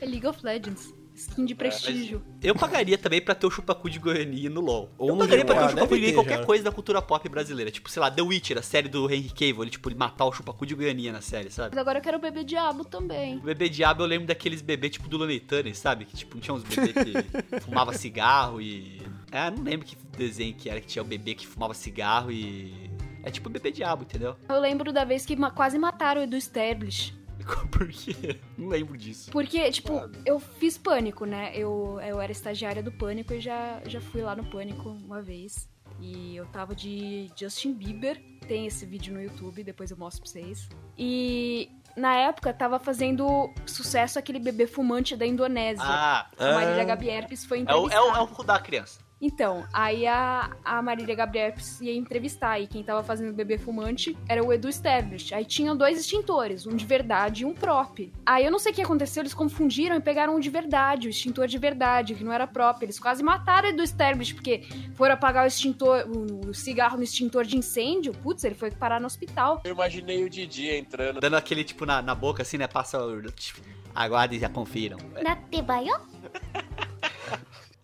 League 0.06 0.26
of 0.26 0.42
Legends. 0.42 0.94
Skin 1.16 1.46
de 1.46 1.54
prestígio. 1.54 2.22
Eu 2.42 2.54
pagaria 2.54 2.98
também 2.98 3.20
pra 3.22 3.34
ter 3.34 3.46
o 3.46 3.50
chupacu 3.50 3.88
de 3.88 3.98
Goiânia 3.98 4.50
no 4.50 4.60
LoL. 4.60 4.90
Ou 4.98 5.08
eu 5.08 5.16
pagaria 5.16 5.44
pra 5.44 5.54
ter 5.54 5.64
o 5.64 5.68
chupacu 5.70 5.86
deve 5.86 5.86
de 5.86 5.88
Goiânia 5.88 6.06
em 6.06 6.10
ter 6.10 6.14
qualquer 6.14 6.38
já. 6.38 6.44
coisa 6.44 6.64
da 6.64 6.70
cultura 6.72 7.00
pop 7.00 7.28
brasileira. 7.28 7.70
Tipo, 7.70 7.90
sei 7.90 8.00
lá, 8.02 8.10
The 8.10 8.20
Witcher, 8.22 8.58
a 8.58 8.62
série 8.62 8.88
do 8.88 9.10
Henry 9.10 9.30
Cavill. 9.30 9.62
Ele, 9.62 9.70
tipo, 9.70 9.88
ele 9.88 9.96
matar 9.96 10.26
o 10.26 10.32
chupacu 10.32 10.66
de 10.66 10.74
Goiânia 10.74 11.12
na 11.12 11.22
série, 11.22 11.50
sabe? 11.50 11.70
Mas 11.70 11.78
agora 11.78 11.98
eu 11.98 12.02
quero 12.02 12.18
beber 12.18 12.44
diabo 12.44 12.84
também. 12.84 13.38
O 13.38 13.40
bebê 13.40 13.68
diabo 13.68 14.02
eu 14.02 14.06
lembro 14.06 14.26
daqueles 14.26 14.60
bebês 14.60 14.92
tipo 14.92 15.08
do 15.08 15.16
Looney 15.16 15.40
Tunes, 15.40 15.78
sabe? 15.78 16.04
Que 16.04 16.16
tipo, 16.16 16.38
tinha 16.38 16.54
uns 16.54 16.62
bebês 16.62 16.92
que 16.92 17.60
fumava 17.64 17.92
cigarro 17.94 18.60
e. 18.60 19.00
É, 19.32 19.50
não 19.50 19.62
lembro 19.64 19.86
que 19.86 19.96
desenho 20.16 20.54
que 20.54 20.68
era 20.68 20.80
que 20.80 20.86
tinha 20.86 21.02
o 21.02 21.06
bebê 21.06 21.34
que 21.34 21.46
fumava 21.46 21.72
cigarro 21.74 22.30
e. 22.30 22.90
É 23.22 23.30
tipo 23.30 23.48
bebê 23.48 23.72
diabo, 23.72 24.02
entendeu? 24.02 24.36
Eu 24.48 24.60
lembro 24.60 24.92
da 24.92 25.04
vez 25.04 25.26
que 25.26 25.36
quase 25.50 25.78
mataram 25.78 26.20
o 26.20 26.24
Edu 26.24 26.36
Stablish. 26.36 27.12
Por 27.70 27.88
quê? 27.88 28.40
Não 28.56 28.68
lembro 28.68 28.96
disso. 28.96 29.30
Porque, 29.30 29.70
tipo, 29.70 30.10
eu 30.24 30.38
fiz 30.38 30.76
pânico, 30.76 31.24
né? 31.24 31.52
Eu, 31.54 32.00
eu 32.00 32.20
era 32.20 32.32
estagiária 32.32 32.82
do 32.82 32.92
pânico 32.92 33.32
e 33.32 33.40
já, 33.40 33.80
já 33.86 34.00
fui 34.00 34.22
lá 34.22 34.34
no 34.34 34.44
pânico 34.44 34.90
uma 34.90 35.22
vez. 35.22 35.68
E 36.00 36.36
eu 36.36 36.46
tava 36.46 36.74
de 36.74 37.30
Justin 37.36 37.72
Bieber. 37.72 38.20
Tem 38.46 38.66
esse 38.66 38.86
vídeo 38.86 39.12
no 39.12 39.20
YouTube, 39.20 39.64
depois 39.64 39.90
eu 39.90 39.96
mostro 39.96 40.22
pra 40.22 40.30
vocês. 40.30 40.68
E 40.96 41.68
na 41.96 42.14
época 42.14 42.52
tava 42.52 42.78
fazendo 42.78 43.52
sucesso 43.64 44.18
aquele 44.18 44.38
bebê 44.38 44.66
fumante 44.66 45.16
da 45.16 45.26
Indonésia. 45.26 45.82
Ah, 45.84 46.28
a 46.38 46.52
Marília 46.52 46.84
Gabierpes 46.84 47.44
foi 47.44 47.64
é 47.66 47.74
o, 47.74 47.88
é, 47.88 48.00
o, 48.00 48.14
é 48.14 48.20
o 48.20 48.42
da 48.44 48.58
criança. 48.58 49.05
Então, 49.20 49.66
aí 49.72 50.06
a, 50.06 50.50
a 50.62 50.82
Marília 50.82 51.14
Gabriels 51.14 51.80
ia 51.80 51.94
entrevistar 51.94 52.60
e 52.60 52.66
quem 52.66 52.82
tava 52.82 53.02
fazendo 53.02 53.30
o 53.30 53.32
bebê 53.32 53.56
fumante 53.56 54.16
era 54.28 54.44
o 54.44 54.52
Edu 54.52 54.68
Stablish. 54.68 55.32
Aí 55.32 55.44
tinham 55.44 55.74
dois 55.74 55.98
extintores, 55.98 56.66
um 56.66 56.76
de 56.76 56.84
verdade 56.84 57.42
e 57.42 57.46
um 57.46 57.54
prop. 57.54 58.12
Aí 58.26 58.44
eu 58.44 58.50
não 58.50 58.58
sei 58.58 58.72
o 58.72 58.74
que 58.74 58.82
aconteceu, 58.82 59.22
eles 59.22 59.32
confundiram 59.32 59.96
e 59.96 60.00
pegaram 60.00 60.36
um 60.36 60.40
de 60.40 60.50
verdade, 60.50 61.08
o 61.08 61.10
extintor 61.10 61.46
de 61.46 61.56
verdade, 61.56 62.14
que 62.14 62.22
não 62.22 62.32
era 62.32 62.46
prop. 62.46 62.82
Eles 62.82 62.98
quase 62.98 63.22
mataram 63.22 63.68
o 63.68 63.72
Edu 63.72 63.82
Stablish, 63.82 64.34
porque 64.34 64.64
foram 64.94 65.14
apagar 65.14 65.44
o 65.44 65.46
extintor, 65.46 66.06
o, 66.06 66.50
o 66.50 66.54
cigarro 66.54 66.98
no 66.98 67.02
extintor 67.02 67.44
de 67.44 67.56
incêndio. 67.56 68.12
Putz, 68.12 68.44
ele 68.44 68.54
foi 68.54 68.70
parar 68.70 69.00
no 69.00 69.06
hospital. 69.06 69.62
Eu 69.64 69.72
imaginei 69.72 70.24
o 70.24 70.28
Didi 70.28 70.68
entrando. 70.68 71.20
Dando 71.20 71.36
aquele 71.36 71.64
tipo 71.64 71.86
na, 71.86 72.02
na 72.02 72.14
boca 72.14 72.42
assim, 72.42 72.58
né? 72.58 72.66
Passa 72.66 73.02
o. 73.02 73.22
tipo, 73.32 73.60
Aguardem 73.96 74.36
e 74.36 74.40
já 74.40 74.48
confiram. 74.50 74.98
Nate 75.22 75.62
bayo? 75.62 75.98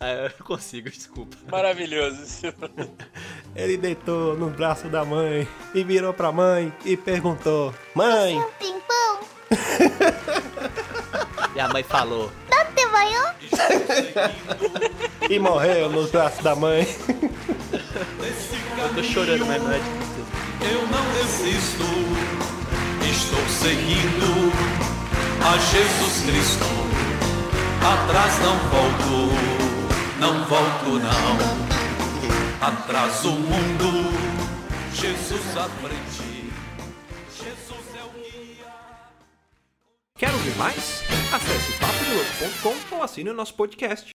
Ah, 0.05 0.11
eu 0.15 0.23
não 0.37 0.45
consigo, 0.47 0.91
desculpa. 0.91 1.37
Maravilhoso. 1.49 2.43
Ele 3.55 3.77
deitou 3.77 4.37
no 4.37 4.51
braço 4.51 4.89
da 4.89 5.05
mãe 5.05 5.47
e 5.73 5.85
virou 5.85 6.13
pra 6.13 6.33
mãe 6.33 6.73
e 6.85 6.97
perguntou: 6.97 7.73
Mãe, 7.95 8.37
Um 8.37 8.51
pimpão? 8.59 9.21
E 11.55 11.61
a 11.61 11.69
mãe 11.69 11.85
falou. 11.85 12.33
Nate 12.51 12.85
bayo? 12.91 13.23
e 15.31 15.39
morreu 15.39 15.89
no 15.89 16.09
braço 16.09 16.43
da 16.43 16.57
mãe. 16.57 16.85
Eu 17.73 18.95
tô 18.97 19.03
chorando, 19.05 19.47
mas 19.47 19.63
não 19.63 19.71
é. 19.71 19.79
Eu 20.69 20.87
não 20.89 21.13
resisto, 21.15 21.85
estou 23.09 23.49
seguindo 23.49 24.53
a 25.45 25.59
Jesus 25.59 26.25
Cristo. 26.25 26.65
Atrás 27.85 28.39
não 28.41 28.57
volto, 28.71 29.62
não 30.23 30.45
volto 30.45 31.01
não. 31.01 32.65
Atrás 32.65 33.25
o 33.25 33.33
mundo, 33.33 34.09
Jesus 34.95 35.57
à 35.57 35.69
frente. 35.69 36.53
Jesus 37.37 37.87
é 37.99 38.05
o 38.05 38.11
guia. 38.11 38.73
Quer 40.17 40.33
ouvir 40.33 40.57
mais? 40.57 41.03
Acesse 41.35 41.73
papodelouco.com 41.73 42.95
ou 42.95 43.03
assine 43.03 43.31
o 43.31 43.35
nosso 43.35 43.55
podcast. 43.55 44.12